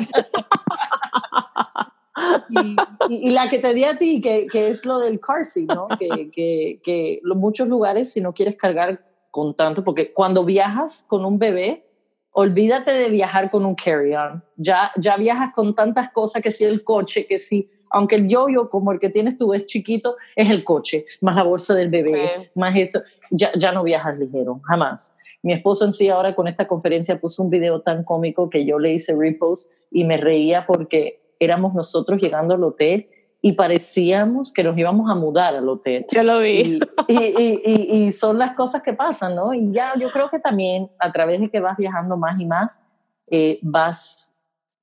y, 3.10 3.30
la 3.32 3.50
que 3.50 3.60
te 3.60 3.74
di 3.74 3.84
a 3.84 3.98
ti, 3.98 4.22
que, 4.22 4.48
que 4.48 4.70
es 4.70 4.86
lo 4.86 5.00
del 5.00 5.20
car 5.20 5.46
seat, 5.46 5.68
¿no? 5.68 5.88
que, 5.98 6.30
que, 6.32 6.80
que 6.84 7.20
muchos 7.24 7.68
lugares, 7.68 8.12
si 8.12 8.22
no 8.22 8.34
quieres 8.34 8.56
cargar 8.56 9.06
con 9.32 9.56
tanto, 9.56 9.84
porque 9.84 10.14
cuando 10.14 10.44
viajas 10.44 11.06
con 11.08 11.26
un 11.26 11.40
bebé, 11.40 11.86
olvídate 12.32 12.92
de 12.92 13.10
viajar 13.10 13.50
con 13.50 13.66
un 13.66 13.76
carry-on. 13.76 14.44
Ya, 14.56 14.92
ya 14.98 15.18
viajas 15.18 15.52
con 15.54 15.74
tantas 15.74 16.10
cosas, 16.12 16.42
que 16.42 16.52
si 16.52 16.64
el 16.66 16.84
coche, 16.84 17.26
que 17.26 17.38
si 17.38 17.70
aunque 17.90 18.16
el 18.16 18.28
yo-yo 18.28 18.70
como 18.70 18.92
el 18.92 19.00
que 19.00 19.10
tienes 19.10 19.38
tú 19.38 19.54
es 19.54 19.66
chiquito, 19.66 20.16
es 20.36 20.50
el 20.50 20.64
coche, 20.64 21.06
más 21.22 21.36
la 21.36 21.44
bolsa 21.44 21.76
del 21.76 21.90
bebé, 21.90 22.52
más 22.56 22.76
esto, 22.76 23.02
ya, 23.32 23.52
ya 23.56 23.72
no 23.72 23.84
viajas 23.84 24.18
ligero, 24.18 24.60
jamás. 24.64 25.16
Mi 25.42 25.54
esposo 25.54 25.86
en 25.86 25.94
sí 25.94 26.10
ahora 26.10 26.36
con 26.36 26.48
esta 26.48 26.68
conferencia 26.68 27.20
puso 27.20 27.44
un 27.44 27.50
video 27.50 27.82
tan 27.82 28.04
cómico 28.04 28.50
que 28.50 28.66
yo 28.66 28.78
le 28.78 28.94
hice 28.94 29.16
repost 29.18 29.74
y 29.90 30.04
me 30.04 30.18
reía 30.18 30.66
porque 30.66 31.22
éramos 31.40 31.74
nosotros 31.74 32.22
llegando 32.22 32.56
al 32.56 32.64
hotel 32.64 33.08
y 33.42 33.54
parecíamos 33.54 34.52
que 34.52 34.64
nos 34.64 34.78
íbamos 34.78 35.10
a 35.10 35.16
mudar 35.16 35.56
al 35.56 35.70
hotel. 35.70 36.06
Yo 36.12 36.24
lo 36.24 36.40
vi. 36.40 36.80
Y, 37.08 37.16
y, 37.16 37.62
y, 37.66 38.08
y, 38.08 38.12
son 38.12 38.38
las 38.38 38.54
cosas 38.54 38.82
que 38.82 38.94
pasan, 38.94 39.36
¿no? 39.36 39.54
Y 39.54 39.72
ya 39.72 39.94
yo 39.98 40.12
creo 40.12 40.30
que 40.30 40.40
también 40.40 40.90
a 41.00 41.12
través 41.12 41.40
de 41.40 41.50
que 41.50 41.62
vas 41.62 41.78
viajando 41.78 42.18
más 42.18 42.40
y 42.40 42.46
más, 42.46 42.84
eh, 43.28 43.60
vas 43.62 44.29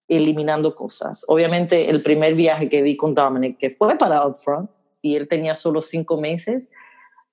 eliminando 0.09 0.75
cosas. 0.75 1.25
Obviamente 1.29 1.91
el 1.91 2.03
primer 2.03 2.35
viaje 2.35 2.69
que 2.69 2.83
vi 2.83 2.97
con 2.97 3.15
Dominic, 3.15 3.59
que 3.59 3.71
fue 3.71 3.97
para 3.97 4.27
Upfront, 4.27 4.71
y 5.03 5.17
él 5.17 5.29
tenía 5.29 5.55
solo 5.55 5.83
cinco 5.83 6.21
meses, 6.21 6.71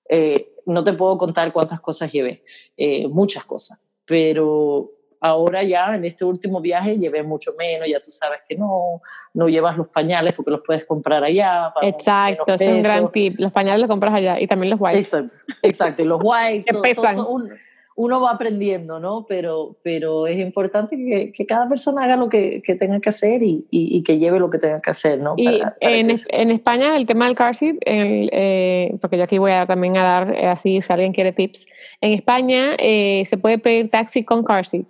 eh, 0.09 0.53
no 0.65 0.83
te 0.83 0.93
puedo 0.93 1.17
contar 1.17 1.51
cuántas 1.51 1.81
cosas 1.81 2.11
llevé, 2.11 2.43
eh, 2.77 3.07
muchas 3.07 3.43
cosas, 3.45 3.81
pero 4.05 4.91
ahora 5.19 5.63
ya 5.63 5.95
en 5.95 6.05
este 6.05 6.25
último 6.25 6.59
viaje 6.61 6.97
llevé 6.97 7.23
mucho 7.23 7.51
menos, 7.57 7.87
ya 7.87 7.99
tú 8.01 8.11
sabes 8.11 8.41
que 8.47 8.55
no, 8.55 9.01
no 9.33 9.47
llevas 9.47 9.77
los 9.77 9.87
pañales 9.87 10.33
porque 10.33 10.51
los 10.51 10.61
puedes 10.65 10.85
comprar 10.85 11.23
allá. 11.23 11.73
exacto, 11.81 12.53
es 12.53 12.61
un 12.61 12.81
gran 12.81 13.11
tip, 13.11 13.39
los 13.39 13.51
pañales 13.51 13.79
los 13.79 13.89
compras 13.89 14.13
allá 14.13 14.39
y 14.39 14.47
también 14.47 14.71
los 14.71 14.79
wipes. 14.79 15.13
Exacto, 15.13 15.35
exacto 15.61 16.01
y 16.03 16.05
los 16.05 16.21
wipes 16.21 16.67
uno 17.95 18.21
va 18.21 18.31
aprendiendo, 18.31 18.99
¿no? 18.99 19.25
Pero, 19.27 19.77
pero 19.83 20.25
es 20.25 20.39
importante 20.39 20.95
que, 20.97 21.31
que 21.31 21.45
cada 21.45 21.67
persona 21.69 22.03
haga 22.03 22.15
lo 22.15 22.27
que, 22.27 22.61
que 22.63 22.75
tenga 22.75 22.99
que 22.99 23.09
hacer 23.09 23.43
y, 23.43 23.67
y, 23.69 24.01
que 24.03 24.17
lleve 24.17 24.39
lo 24.39 24.49
que 24.49 24.57
tenga 24.57 24.81
que 24.81 24.89
hacer, 24.89 25.19
¿no? 25.19 25.35
y 25.37 25.61
en, 25.79 26.11
en, 26.29 26.51
España 26.51 26.97
el 26.97 27.05
tema 27.05 27.25
del 27.25 27.35
car 27.35 27.55
seat, 27.55 27.77
eh, 27.85 28.95
porque 28.99 29.17
yo 29.17 29.23
aquí 29.23 29.37
voy 29.37 29.51
a 29.51 29.65
también 29.65 29.97
a 29.97 30.03
dar 30.03 30.35
eh, 30.35 30.47
así 30.47 30.81
si 30.81 30.93
alguien 30.93 31.13
quiere 31.13 31.31
tips, 31.31 31.67
en 32.01 32.13
España 32.13 32.75
eh, 32.79 33.23
se 33.25 33.37
puede 33.37 33.59
pedir 33.59 33.89
taxi 33.89 34.23
con 34.23 34.43
car 34.43 34.65
seat. 34.65 34.87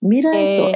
Mira 0.00 0.40
eso. 0.40 0.70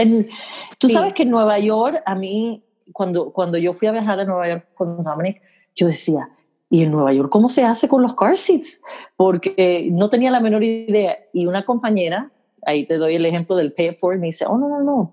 Tú 0.78 0.88
sabes 0.88 1.12
que 1.12 1.24
en 1.24 1.30
Nueva 1.30 1.58
York, 1.58 2.00
a 2.06 2.14
mí, 2.14 2.62
cuando, 2.92 3.32
cuando 3.32 3.58
yo 3.58 3.74
fui 3.74 3.88
a 3.88 3.92
viajar 3.92 4.20
a 4.20 4.24
Nueva 4.24 4.48
York 4.48 4.66
con 4.74 5.00
Dominic, 5.00 5.42
yo 5.74 5.88
decía, 5.88 6.28
y 6.68 6.82
en 6.82 6.90
Nueva 6.90 7.12
York, 7.12 7.30
¿cómo 7.30 7.48
se 7.48 7.64
hace 7.64 7.88
con 7.88 8.02
los 8.02 8.14
car 8.14 8.36
seats? 8.36 8.82
Porque 9.16 9.88
no 9.92 10.08
tenía 10.08 10.30
la 10.30 10.40
menor 10.40 10.64
idea. 10.64 11.16
Y 11.32 11.46
una 11.46 11.64
compañera, 11.64 12.30
ahí 12.62 12.84
te 12.84 12.96
doy 12.96 13.14
el 13.14 13.24
ejemplo 13.24 13.54
del 13.54 13.72
pay 13.72 13.94
for, 13.94 14.18
me 14.18 14.26
dice, 14.26 14.46
oh, 14.46 14.58
no, 14.58 14.68
no, 14.68 14.82
no. 14.82 15.12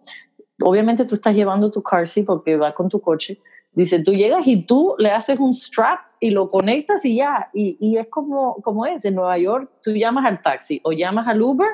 Obviamente 0.62 1.06
tú 1.06 1.16
estás 1.16 1.36
llevando 1.36 1.70
tu 1.70 1.84
car 1.84 2.08
seat 2.08 2.26
porque 2.26 2.58
va 2.58 2.74
con 2.74 2.90
tu 2.90 3.00
coche. 3.00 3.40
Dice, 3.72 4.00
tú 4.00 4.14
llegas 4.14 4.48
y 4.48 4.66
tú 4.66 4.96
le 4.98 5.12
haces 5.12 5.40
un 5.40 5.54
strap 5.54 6.00
y 6.20 6.32
lo 6.32 6.48
conectas 6.48 7.06
y 7.06 7.18
ya. 7.18 7.50
Y, 7.54 7.78
y 7.80 7.98
es 7.98 8.08
como, 8.08 8.56
como 8.62 8.86
es. 8.86 9.06
En 9.06 9.16
Nueva 9.16 9.38
York, 9.38 9.70
tú 9.82 9.92
llamas 9.92 10.26
al 10.26 10.42
taxi 10.42 10.80
o 10.84 10.92
llamas 10.92 11.28
al 11.28 11.42
Uber 11.42 11.70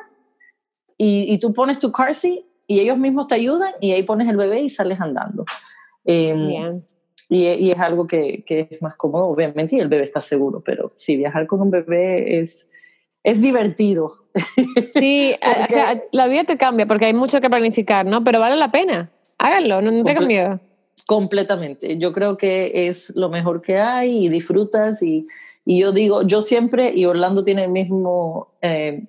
y, 0.98 1.34
y 1.34 1.38
tú 1.40 1.54
pones 1.54 1.80
tu 1.80 1.92
car 1.92 2.14
seat 2.14 2.44
y 2.68 2.80
ellos 2.80 2.98
mismos 2.98 3.28
te 3.28 3.36
ayudan 3.36 3.72
y 3.80 3.94
ahí 3.94 4.04
pones 4.04 4.28
el 4.28 4.38
bebé 4.38 4.62
y 4.62 4.70
sales 4.70 5.00
andando. 5.02 5.46
Eh, 6.06 6.34
Bien. 6.34 6.86
Y, 7.30 7.46
y, 7.48 7.72
es 7.72 7.80
algo 7.80 8.08
que, 8.08 8.44
que, 8.44 8.68
es 8.72 8.82
más 8.82 8.96
cómodo, 8.96 9.26
obviamente, 9.26 9.76
y 9.76 9.80
el 9.80 9.88
bebé 9.88 10.04
está 10.04 10.20
seguro, 10.20 10.62
pero 10.66 10.92
sí, 10.96 11.16
viajar 11.16 11.46
con 11.46 11.62
un 11.62 11.70
bebé 11.70 12.40
es, 12.40 12.72
es 13.24 13.40
divertido. 13.40 14.16
Sí, 14.96 15.36
o 15.68 15.72
sea, 15.72 16.02
la 16.12 16.28
vida 16.28 16.44
te 16.46 16.58
cambia 16.58 16.88
porque 16.88 17.06
hay 17.06 17.14
mucho 17.14 17.40
que 17.40 17.50
planificar, 17.50 18.06
¿no? 18.06 18.24
Pero 18.24 18.40
vale 18.40 18.56
la 18.56 18.72
pena. 18.72 19.12
Háganlo, 19.38 19.82
no, 19.82 19.92
no 19.92 20.04
tengan 20.04 20.28
miedo. 20.28 20.60
Completamente. 21.06 21.98
Yo 21.98 22.14
creo 22.14 22.36
que 22.38 22.88
es 22.88 23.16
lo 23.16 23.30
mejor 23.30 23.62
que 23.62 23.78
hay 23.78 24.26
y 24.26 24.30
disfrutas 24.30 25.02
y, 25.04 25.28
Y 25.66 25.82
yo 25.82 25.92
digo, 25.92 26.24
yo 26.24 26.42
siempre, 26.42 26.94
y 26.96 27.06
Orlando 27.06 27.44
tiene 27.44 27.66
el 27.66 27.72
mismo, 27.72 28.54
eh, 28.62 29.04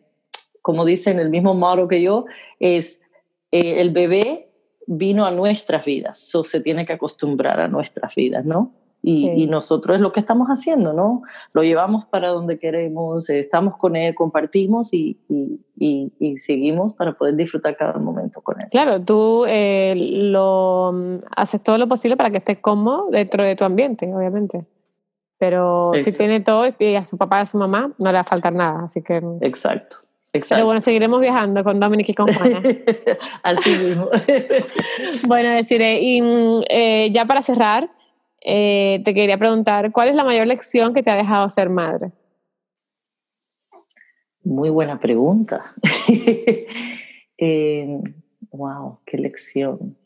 como 0.61 0.85
dicen, 0.85 1.19
el 1.19 1.31
mismo 1.31 1.55
motto 1.55 1.89
que 1.89 2.03
yo, 2.03 2.27
es 2.59 3.03
eh, 3.51 3.81
el 3.81 3.91
bebé 3.91 4.50
vino 4.93 5.25
a 5.25 5.31
nuestras 5.31 5.87
vidas, 5.87 6.19
so 6.19 6.43
se 6.43 6.61
tiene 6.61 6.85
que 6.85 6.93
acostumbrar 6.93 7.61
a 7.61 7.69
nuestras 7.69 8.13
vidas, 8.17 8.45
¿no? 8.45 8.73
Y, 9.03 9.47
nosotros 9.47 9.97
es 9.97 10.03
lo 10.03 10.13
que 10.13 10.21
estamos 10.21 10.49
haciendo, 10.49 10.93
¿no? 10.93 11.23
Lo 11.55 11.63
llevamos 11.63 12.05
para 12.05 12.29
donde 12.29 12.59
queremos, 12.59 13.31
estamos 13.31 13.79
con 13.79 13.97
él, 13.97 14.15
compartimos 14.15 14.93
y, 14.93 15.17
y, 15.79 16.37
seguimos 16.37 16.93
para 16.93 17.15
poder 17.15 17.35
disfrutar 17.35 17.77
cada 17.79 17.99
momento 17.99 18.43
con 18.43 18.57
él. 18.61 18.69
Claro, 18.71 19.03
tú 19.03 19.47
eh, 19.49 19.95
lo 19.97 20.93
mm, 20.93 21.17
haces 21.35 21.63
todo 21.63 21.79
lo 21.79 21.89
posible 21.89 22.19
para 22.19 22.31
que 22.31 22.39
estés 22.39 22.59
cómodo 22.59 23.07
dentro 23.11 23.43
de 23.43 23.57
tu 23.57 23.65
ambiente, 23.65 24.13
obviamente. 24.15 24.67
Pero 25.39 25.93
si 25.99 26.15
tiene 26.15 26.41
todo 26.41 26.67
y 26.79 26.97
a 26.97 27.05
su 27.05 27.17
papá 27.17 27.39
y 27.39 27.43
a 27.43 27.47
su 27.47 27.57
mamá, 27.57 27.95
no 27.99 28.11
le 28.11 28.15
va 28.15 28.21
a 28.21 28.25
faltar 28.25 28.53
nada, 28.53 28.85
así 28.85 29.03
que... 29.03 29.21
Mm. 29.23 29.39
Exacto. 29.41 29.99
Exacto. 30.33 30.57
Pero 30.57 30.67
bueno, 30.67 30.81
seguiremos 30.81 31.21
viajando 31.21 31.65
con 31.65 31.81
Dominic 31.81 32.11
y 32.11 32.15
con 32.15 32.33
Juana. 32.33 32.63
Así 33.43 33.71
mismo. 33.71 34.09
bueno, 35.27 35.51
deciré, 35.51 36.01
y 36.01 36.23
mm, 36.23 36.63
eh, 36.69 37.11
ya 37.13 37.25
para 37.25 37.43
cerrar, 37.43 37.91
eh, 38.41 39.03
te 39.05 39.13
quería 39.13 39.39
preguntar, 39.39 39.91
¿cuál 39.91 40.09
es 40.09 40.15
la 40.15 40.25
mayor 40.25 40.47
lección 40.47 40.95
que 40.95 41.03
te 41.03 41.11
ha 41.11 41.17
dejado 41.17 41.49
ser 41.49 41.69
madre? 41.69 42.13
Muy 44.45 44.71
buena 44.71 44.99
pregunta. 44.99 45.65
Eh, 47.43 47.99
wow, 48.51 48.99
qué 49.07 49.17
lección. 49.17 49.97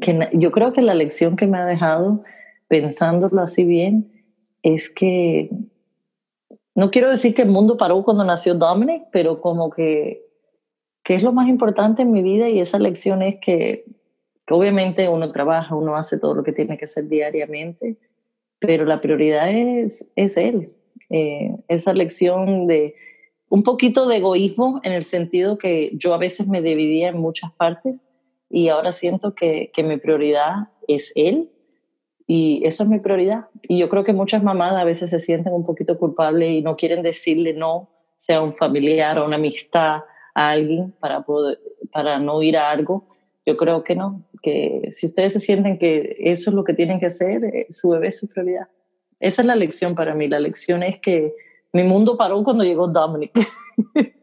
Que, 0.00 0.28
yo 0.32 0.50
creo 0.50 0.72
que 0.72 0.82
la 0.82 0.96
lección 0.96 1.36
que 1.36 1.46
me 1.46 1.56
ha 1.56 1.64
dejado, 1.64 2.24
pensándolo 2.66 3.40
así 3.40 3.64
bien, 3.64 4.24
es 4.64 4.92
que 4.92 5.50
no 6.74 6.90
quiero 6.90 7.08
decir 7.08 7.34
que 7.34 7.42
el 7.42 7.50
mundo 7.50 7.76
paró 7.76 8.02
cuando 8.02 8.24
nació 8.24 8.54
Dominic, 8.54 9.04
pero 9.12 9.40
como 9.40 9.70
que, 9.70 10.22
que 11.04 11.14
es 11.14 11.22
lo 11.22 11.32
más 11.32 11.48
importante 11.48 12.02
en 12.02 12.10
mi 12.10 12.22
vida 12.22 12.48
y 12.48 12.58
esa 12.58 12.78
lección 12.78 13.22
es 13.22 13.36
que 13.40 13.84
obviamente 14.50 15.08
uno 15.08 15.30
trabaja, 15.30 15.76
uno 15.76 15.96
hace 15.96 16.18
todo 16.18 16.34
lo 16.34 16.42
que 16.42 16.52
tiene 16.52 16.76
que 16.76 16.86
hacer 16.86 17.08
diariamente, 17.08 17.98
pero 18.58 18.84
la 18.84 19.00
prioridad 19.00 19.50
es, 19.50 20.12
es 20.16 20.36
él. 20.36 20.66
Eh, 21.10 21.54
esa 21.68 21.92
lección 21.92 22.66
de 22.66 22.96
un 23.48 23.62
poquito 23.62 24.08
de 24.08 24.16
egoísmo 24.16 24.80
en 24.82 24.92
el 24.92 25.04
sentido 25.04 25.58
que 25.58 25.92
yo 25.94 26.14
a 26.14 26.18
veces 26.18 26.48
me 26.48 26.62
dividía 26.62 27.08
en 27.08 27.18
muchas 27.18 27.54
partes 27.54 28.08
y 28.50 28.68
ahora 28.68 28.90
siento 28.90 29.34
que, 29.34 29.70
que 29.72 29.82
mi 29.82 29.98
prioridad 29.98 30.70
es 30.88 31.12
él 31.14 31.50
y 32.26 32.62
eso 32.66 32.84
es 32.84 32.88
mi 32.88 33.00
prioridad. 33.00 33.46
Y 33.62 33.78
yo 33.78 33.88
creo 33.88 34.04
que 34.04 34.12
muchas 34.12 34.42
mamás 34.42 34.74
a 34.74 34.84
veces 34.84 35.10
se 35.10 35.20
sienten 35.20 35.52
un 35.52 35.64
poquito 35.64 35.98
culpables 35.98 36.50
y 36.50 36.62
no 36.62 36.76
quieren 36.76 37.02
decirle 37.02 37.52
no, 37.52 37.90
sea 38.16 38.40
un 38.40 38.54
familiar 38.54 39.18
o 39.18 39.26
una 39.26 39.36
amistad 39.36 40.00
a 40.34 40.50
alguien 40.50 40.92
para, 41.00 41.22
poder, 41.22 41.58
para 41.92 42.18
no 42.18 42.42
ir 42.42 42.56
a 42.56 42.70
algo. 42.70 43.08
Yo 43.46 43.56
creo 43.56 43.84
que 43.84 43.94
no, 43.94 44.24
que 44.42 44.88
si 44.90 45.06
ustedes 45.06 45.34
se 45.34 45.40
sienten 45.40 45.78
que 45.78 46.16
eso 46.18 46.50
es 46.50 46.56
lo 46.56 46.64
que 46.64 46.72
tienen 46.72 46.98
que 46.98 47.06
hacer, 47.06 47.44
eh, 47.44 47.66
su 47.68 47.90
bebé 47.90 48.08
es 48.08 48.18
su 48.18 48.28
prioridad. 48.28 48.68
Esa 49.20 49.42
es 49.42 49.46
la 49.46 49.56
lección 49.56 49.94
para 49.94 50.14
mí. 50.14 50.28
La 50.28 50.40
lección 50.40 50.82
es 50.82 50.98
que 51.00 51.34
mi 51.72 51.82
mundo 51.82 52.16
paró 52.16 52.42
cuando 52.42 52.64
llegó 52.64 52.88
Dominic. 52.88 53.32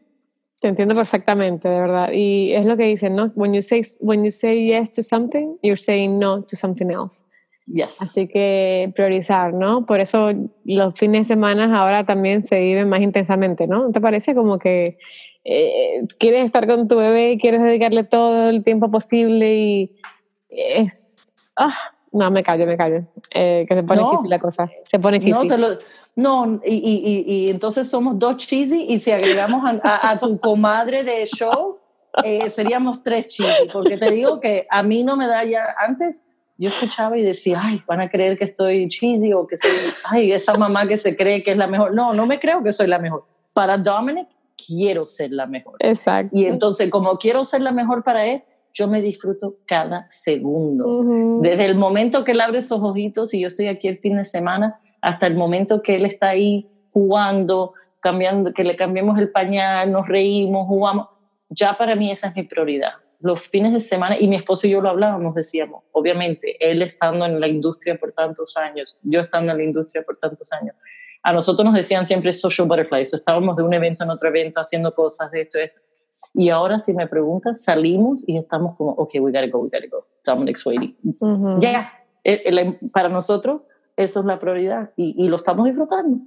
Te 0.60 0.68
entiendo 0.68 0.94
perfectamente, 0.94 1.68
de 1.68 1.80
verdad. 1.80 2.12
Y 2.12 2.52
es 2.52 2.66
lo 2.66 2.76
que 2.76 2.84
dicen, 2.84 3.16
¿no? 3.16 3.32
When 3.34 3.52
you 3.52 3.62
say, 3.62 3.82
when 4.00 4.24
you 4.24 4.30
say 4.30 4.66
yes 4.66 4.92
to 4.92 5.02
something, 5.02 5.56
you're 5.62 5.80
saying 5.80 6.18
no 6.18 6.42
to 6.42 6.56
something 6.56 6.86
else. 6.90 7.24
Yes. 7.66 8.02
Así 8.02 8.26
que 8.26 8.92
priorizar, 8.94 9.54
¿no? 9.54 9.86
Por 9.86 10.00
eso 10.00 10.30
los 10.64 10.98
fines 10.98 11.28
de 11.28 11.34
semana 11.34 11.80
ahora 11.80 12.04
también 12.04 12.42
se 12.42 12.60
viven 12.60 12.88
más 12.88 13.00
intensamente, 13.00 13.66
¿no? 13.66 13.84
¿No 13.84 13.92
te 13.92 14.00
parece 14.00 14.34
como 14.34 14.58
que 14.58 14.98
eh, 15.44 16.06
quieres 16.18 16.44
estar 16.44 16.66
con 16.66 16.88
tu 16.88 16.96
bebé, 16.96 17.38
quieres 17.38 17.62
dedicarle 17.62 18.04
todo 18.04 18.48
el 18.48 18.62
tiempo 18.62 18.90
posible 18.90 19.56
y 19.56 19.96
es... 20.48 21.32
Ah, 21.56 21.74
no, 22.12 22.30
me 22.30 22.42
callo, 22.42 22.66
me 22.66 22.76
callo. 22.76 23.04
Eh, 23.32 23.64
que 23.68 23.74
se 23.74 23.82
pone 23.82 24.02
cheesy 24.10 24.28
la 24.28 24.38
cosa. 24.38 24.70
Se 24.84 24.98
pone 24.98 25.18
cheesy. 25.18 25.48
No, 26.14 26.46
no 26.46 26.60
y, 26.64 26.74
y, 26.74 27.24
y, 27.26 27.50
entonces 27.50 27.88
somos 27.88 28.18
dos 28.18 28.36
cheesy 28.36 28.86
y 28.88 28.98
si 28.98 29.10
agregamos 29.12 29.62
a, 29.82 30.10
a, 30.10 30.20
tu 30.20 30.38
comadre 30.38 31.04
de 31.04 31.24
show, 31.26 31.78
eh, 32.22 32.50
seríamos 32.50 33.02
tres 33.02 33.28
cheesy. 33.28 33.68
Porque 33.72 33.96
te 33.96 34.10
digo 34.10 34.40
que 34.40 34.66
a 34.68 34.82
mí 34.82 35.02
no 35.04 35.16
me 35.16 35.26
da 35.26 35.44
ya... 35.44 35.74
Antes 35.78 36.26
yo 36.58 36.68
escuchaba 36.68 37.18
y 37.18 37.22
decía, 37.22 37.60
ay, 37.62 37.82
van 37.86 38.00
a 38.00 38.10
creer 38.10 38.36
que 38.36 38.44
estoy 38.44 38.88
cheesy 38.88 39.32
o 39.32 39.46
que 39.46 39.56
soy, 39.56 39.70
ay, 40.04 40.32
esa 40.32 40.54
mamá 40.54 40.86
que 40.86 40.96
se 40.96 41.16
cree 41.16 41.42
que 41.42 41.52
es 41.52 41.56
la 41.56 41.66
mejor. 41.66 41.94
No, 41.94 42.12
no 42.12 42.26
me 42.26 42.38
creo 42.38 42.62
que 42.62 42.72
soy 42.72 42.86
la 42.86 42.98
mejor. 42.98 43.24
Para 43.54 43.76
Dominic, 43.78 44.28
quiero 44.66 45.06
ser 45.06 45.32
la 45.32 45.46
mejor. 45.46 45.76
Exacto. 45.80 46.36
Y 46.36 46.46
entonces, 46.46 46.90
como 46.90 47.16
quiero 47.18 47.44
ser 47.44 47.62
la 47.62 47.72
mejor 47.72 48.02
para 48.02 48.26
él, 48.26 48.42
yo 48.72 48.88
me 48.88 49.02
disfruto 49.02 49.56
cada 49.66 50.06
segundo. 50.10 51.40
Desde 51.42 51.66
el 51.66 51.74
momento 51.74 52.24
que 52.24 52.32
él 52.32 52.40
abre 52.40 52.58
esos 52.58 52.80
ojitos 52.80 53.34
y 53.34 53.40
yo 53.40 53.48
estoy 53.48 53.66
aquí 53.66 53.88
el 53.88 53.98
fin 53.98 54.16
de 54.16 54.24
semana, 54.24 54.80
hasta 55.00 55.26
el 55.26 55.34
momento 55.34 55.82
que 55.82 55.96
él 55.96 56.06
está 56.06 56.30
ahí 56.30 56.68
jugando, 56.90 57.74
cambiando, 58.00 58.52
que 58.52 58.64
le 58.64 58.74
cambiemos 58.74 59.18
el 59.18 59.30
pañal, 59.30 59.90
nos 59.90 60.08
reímos, 60.08 60.66
jugamos. 60.66 61.08
Ya 61.50 61.76
para 61.76 61.94
mí 61.94 62.10
esa 62.10 62.28
es 62.28 62.36
mi 62.36 62.44
prioridad. 62.44 62.92
Los 63.22 63.48
fines 63.48 63.72
de 63.72 63.80
semana, 63.80 64.16
y 64.18 64.28
mi 64.28 64.36
esposo 64.36 64.66
y 64.66 64.70
yo 64.70 64.80
lo 64.80 64.88
hablábamos, 64.90 65.34
decíamos, 65.34 65.84
obviamente, 65.92 66.56
él 66.60 66.82
estando 66.82 67.24
en 67.24 67.40
la 67.40 67.48
industria 67.48 67.96
por 67.98 68.12
tantos 68.12 68.56
años, 68.56 68.98
yo 69.02 69.20
estando 69.20 69.52
en 69.52 69.58
la 69.58 69.64
industria 69.64 70.02
por 70.02 70.16
tantos 70.16 70.52
años, 70.52 70.74
a 71.22 71.32
nosotros 71.32 71.64
nos 71.64 71.74
decían 71.74 72.06
siempre 72.06 72.32
social 72.32 72.66
butterflies, 72.66 73.14
estábamos 73.14 73.56
de 73.56 73.62
un 73.62 73.72
evento 73.72 74.04
en 74.04 74.10
otro 74.10 74.28
evento 74.28 74.60
haciendo 74.60 74.94
cosas 74.94 75.30
de 75.30 75.42
esto, 75.42 75.58
esto. 75.58 75.80
Y 76.34 76.50
ahora 76.50 76.78
si 76.78 76.92
me 76.94 77.06
preguntas, 77.06 77.62
salimos 77.62 78.28
y 78.28 78.36
estamos 78.36 78.76
como, 78.76 78.90
ok, 78.92 79.14
we 79.20 79.30
gotta 79.30 79.46
go, 79.46 79.60
we 79.60 79.68
gotta 79.68 79.86
go, 79.88 80.06
Dominic's 80.24 80.66
waiting. 80.66 80.96
Ya, 81.60 81.92
eh, 82.24 82.78
para 82.92 83.08
nosotros 83.08 83.62
eso 83.96 84.20
es 84.20 84.26
la 84.26 84.38
prioridad 84.38 84.90
y, 84.96 85.14
y 85.16 85.28
lo 85.28 85.36
estamos 85.36 85.66
disfrutando. 85.66 86.18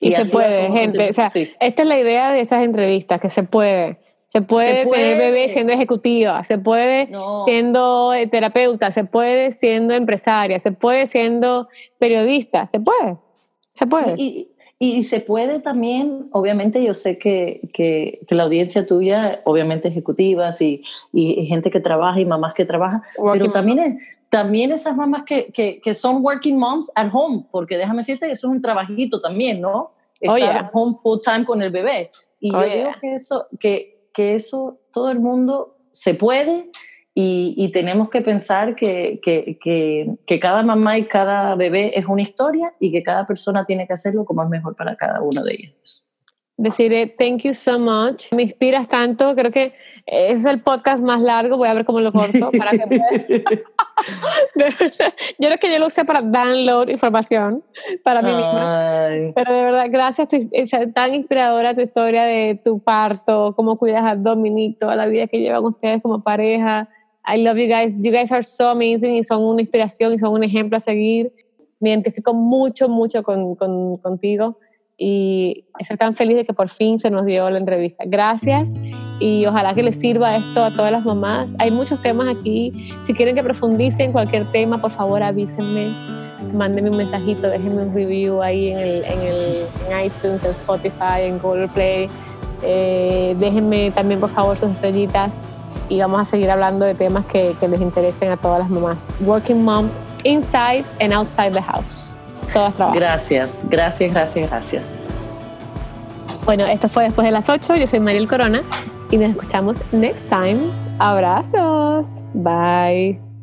Y, 0.00 0.12
se 0.12 0.24
puede, 0.26 0.70
gente. 0.70 1.08
O 1.08 1.12
sea, 1.12 1.26
esta 1.26 1.82
es 1.82 1.88
la 1.88 1.98
idea 1.98 2.32
de 2.32 2.40
esas 2.40 2.62
entrevistas, 2.62 3.20
que 3.20 3.28
se 3.28 3.42
puede. 3.42 3.98
Se 4.26 4.42
puede, 4.42 4.84
se 4.84 4.90
tener 4.90 5.18
bebé 5.18 5.48
siendo 5.48 5.72
ejecutiva, 5.72 6.42
se 6.42 6.58
puede 6.58 7.08
siendo 7.44 8.12
eh, 8.12 8.26
terapeuta, 8.26 8.90
se 8.90 9.04
puede 9.04 9.52
siendo 9.52 9.94
empresaria, 9.94 10.58
se 10.58 10.72
puede 10.72 11.06
siendo 11.06 11.68
periodista, 11.98 12.66
se 12.66 12.80
puede. 12.80 13.16
Se 13.70 13.86
puede. 13.86 14.14
Y, 14.16 14.50
y, 14.78 15.04
se 15.04 15.20
puede 15.20 15.60
también, 15.60 16.28
obviamente 16.32 16.84
yo 16.84 16.94
sé 16.94 17.18
que, 17.18 17.60
que, 17.72 18.26
la 18.28 18.42
audiencia 18.44 18.86
tuya, 18.86 19.38
obviamente 19.44 19.88
ejecutivas 19.88 20.60
y, 20.60 20.82
y, 21.12 21.46
gente 21.46 21.70
que 21.70 21.80
trabaja 21.80 22.18
y 22.20 22.24
mamás 22.24 22.54
que 22.54 22.64
trabajan, 22.64 23.02
pero 23.32 23.50
también, 23.50 23.78
es, 23.78 23.98
también 24.30 24.72
esas 24.72 24.96
mamás 24.96 25.22
que, 25.24 25.46
que, 25.52 25.80
que, 25.80 25.94
son 25.94 26.24
working 26.24 26.58
moms 26.58 26.90
at 26.96 27.08
home, 27.12 27.44
porque 27.50 27.76
déjame 27.76 27.98
decirte 27.98 28.26
que 28.26 28.32
eso 28.32 28.48
es 28.48 28.52
un 28.52 28.60
trabajito 28.60 29.20
también, 29.20 29.60
¿no? 29.60 29.92
Oh, 30.26 30.36
Estar 30.36 30.56
at 30.56 30.70
home 30.72 30.96
full 31.00 31.18
time 31.24 31.44
con 31.44 31.62
el 31.62 31.70
bebé. 31.70 32.10
Y 32.40 32.54
oh, 32.54 32.60
yo 32.60 32.74
digo 32.74 32.90
que 33.00 33.14
eso, 33.14 33.46
que, 33.58 33.93
que 34.14 34.34
eso 34.34 34.80
todo 34.92 35.10
el 35.10 35.20
mundo 35.20 35.76
se 35.90 36.14
puede 36.14 36.70
y, 37.16 37.70
tenemos 37.72 38.10
que 38.10 38.22
pensar 38.22 38.74
que, 38.74 39.20
que, 39.22 39.58
que, 39.60 40.40
cada 40.40 40.64
mamá 40.64 40.98
y 40.98 41.06
cada 41.06 41.54
bebé 41.54 41.96
es 41.96 42.06
una 42.06 42.22
historia 42.22 42.74
y 42.80 42.90
que 42.90 43.04
cada 43.04 43.24
persona 43.24 43.64
tiene 43.64 43.86
que 43.86 43.92
hacerlo 43.92 44.24
como 44.24 44.42
es 44.42 44.48
mejor 44.48 44.74
para 44.74 44.96
cada 44.96 45.20
uno 45.22 45.44
de 45.44 45.52
ellos. 45.52 46.13
Decirle 46.56 47.08
thank 47.18 47.42
you 47.42 47.52
so 47.52 47.78
much. 47.78 48.32
Me 48.32 48.44
inspiras 48.44 48.86
tanto. 48.86 49.34
Creo 49.34 49.50
que 49.50 49.72
es 50.06 50.44
el 50.44 50.60
podcast 50.62 51.02
más 51.02 51.20
largo. 51.20 51.56
Voy 51.56 51.68
a 51.68 51.74
ver 51.74 51.84
cómo 51.84 52.00
lo 52.00 52.12
corto 52.12 52.52
para 52.56 52.70
que 52.70 52.84
Yo 55.38 55.48
creo 55.48 55.58
que 55.58 55.72
yo 55.72 55.78
lo 55.78 55.86
usé 55.86 56.04
para 56.04 56.22
download 56.22 56.90
información 56.90 57.64
para 58.04 58.22
mí 58.22 58.28
misma. 58.32 59.32
Pero 59.34 59.52
de 59.52 59.62
verdad, 59.62 59.86
gracias. 59.90 60.28
Es 60.52 60.70
tan 60.94 61.14
inspiradora 61.14 61.74
tu 61.74 61.80
historia 61.80 62.22
de 62.24 62.60
tu 62.62 62.78
parto, 62.78 63.54
cómo 63.56 63.76
cuidas 63.76 64.04
a 64.04 64.14
Dominic, 64.14 64.78
toda 64.78 64.94
la 64.94 65.06
vida 65.06 65.26
que 65.26 65.40
llevan 65.40 65.64
ustedes 65.64 66.00
como 66.02 66.22
pareja 66.22 66.88
I 67.26 67.38
love 67.38 67.56
you 67.56 67.66
guys. 67.66 67.92
You 67.96 68.12
guys 68.12 68.30
are 68.32 68.42
so 68.42 68.68
amazing 68.68 69.16
y 69.16 69.24
son 69.24 69.42
una 69.42 69.62
inspiración 69.62 70.12
y 70.12 70.18
son 70.18 70.32
un 70.32 70.44
ejemplo 70.44 70.76
a 70.76 70.80
seguir. 70.80 71.32
Me 71.80 71.88
identifico 71.90 72.34
mucho, 72.34 72.88
mucho 72.88 73.22
con, 73.22 73.54
con, 73.54 73.96
contigo 73.96 74.58
y 74.96 75.64
estoy 75.78 75.96
tan 75.96 76.14
feliz 76.14 76.36
de 76.36 76.44
que 76.44 76.52
por 76.52 76.68
fin 76.68 76.98
se 76.98 77.10
nos 77.10 77.24
dio 77.24 77.48
la 77.50 77.58
entrevista. 77.58 78.04
Gracias 78.06 78.72
y 79.20 79.44
ojalá 79.46 79.74
que 79.74 79.82
les 79.82 79.98
sirva 79.98 80.36
esto 80.36 80.64
a 80.64 80.74
todas 80.74 80.92
las 80.92 81.04
mamás. 81.04 81.54
Hay 81.58 81.70
muchos 81.70 82.00
temas 82.00 82.34
aquí. 82.34 82.72
Si 83.02 83.14
quieren 83.14 83.34
que 83.34 83.42
profundice 83.42 84.04
en 84.04 84.12
cualquier 84.12 84.50
tema, 84.52 84.80
por 84.80 84.90
favor 84.90 85.22
avísenme. 85.22 85.92
Mándenme 86.52 86.90
un 86.90 86.96
mensajito, 86.96 87.48
déjenme 87.48 87.82
un 87.82 87.94
review 87.94 88.42
ahí 88.42 88.68
en, 88.68 88.78
el, 88.78 89.04
en, 89.04 89.20
el, 89.20 89.66
en 89.88 90.06
iTunes, 90.06 90.44
en 90.44 90.50
Spotify, 90.50 91.22
en 91.22 91.38
Google 91.38 91.68
Play. 91.68 92.08
Eh, 92.62 93.34
déjenme 93.38 93.90
también, 93.90 94.20
por 94.20 94.30
favor, 94.30 94.56
sus 94.56 94.70
estrellitas 94.70 95.38
y 95.88 96.00
vamos 96.00 96.20
a 96.20 96.24
seguir 96.24 96.50
hablando 96.50 96.84
de 96.84 96.94
temas 96.94 97.26
que, 97.26 97.54
que 97.58 97.68
les 97.68 97.80
interesen 97.80 98.30
a 98.30 98.36
todas 98.36 98.60
las 98.60 98.70
mamás. 98.70 99.08
Working 99.20 99.62
moms 99.64 99.98
inside 100.22 100.84
and 101.00 101.12
outside 101.12 101.52
the 101.52 101.62
house. 101.62 102.13
Todas 102.54 102.74
trabajan. 102.74 102.98
Gracias, 102.98 103.64
gracias, 103.68 104.12
gracias, 104.12 104.50
gracias. 104.50 104.90
Bueno, 106.44 106.66
esto 106.66 106.88
fue 106.88 107.04
después 107.04 107.24
de 107.26 107.32
las 107.32 107.48
8. 107.48 107.76
Yo 107.76 107.86
soy 107.86 108.00
Mariel 108.00 108.28
Corona 108.28 108.62
y 109.10 109.16
nos 109.16 109.30
escuchamos 109.30 109.80
next 109.92 110.28
time. 110.28 110.58
Abrazos. 110.98 112.08
Bye. 112.32 113.33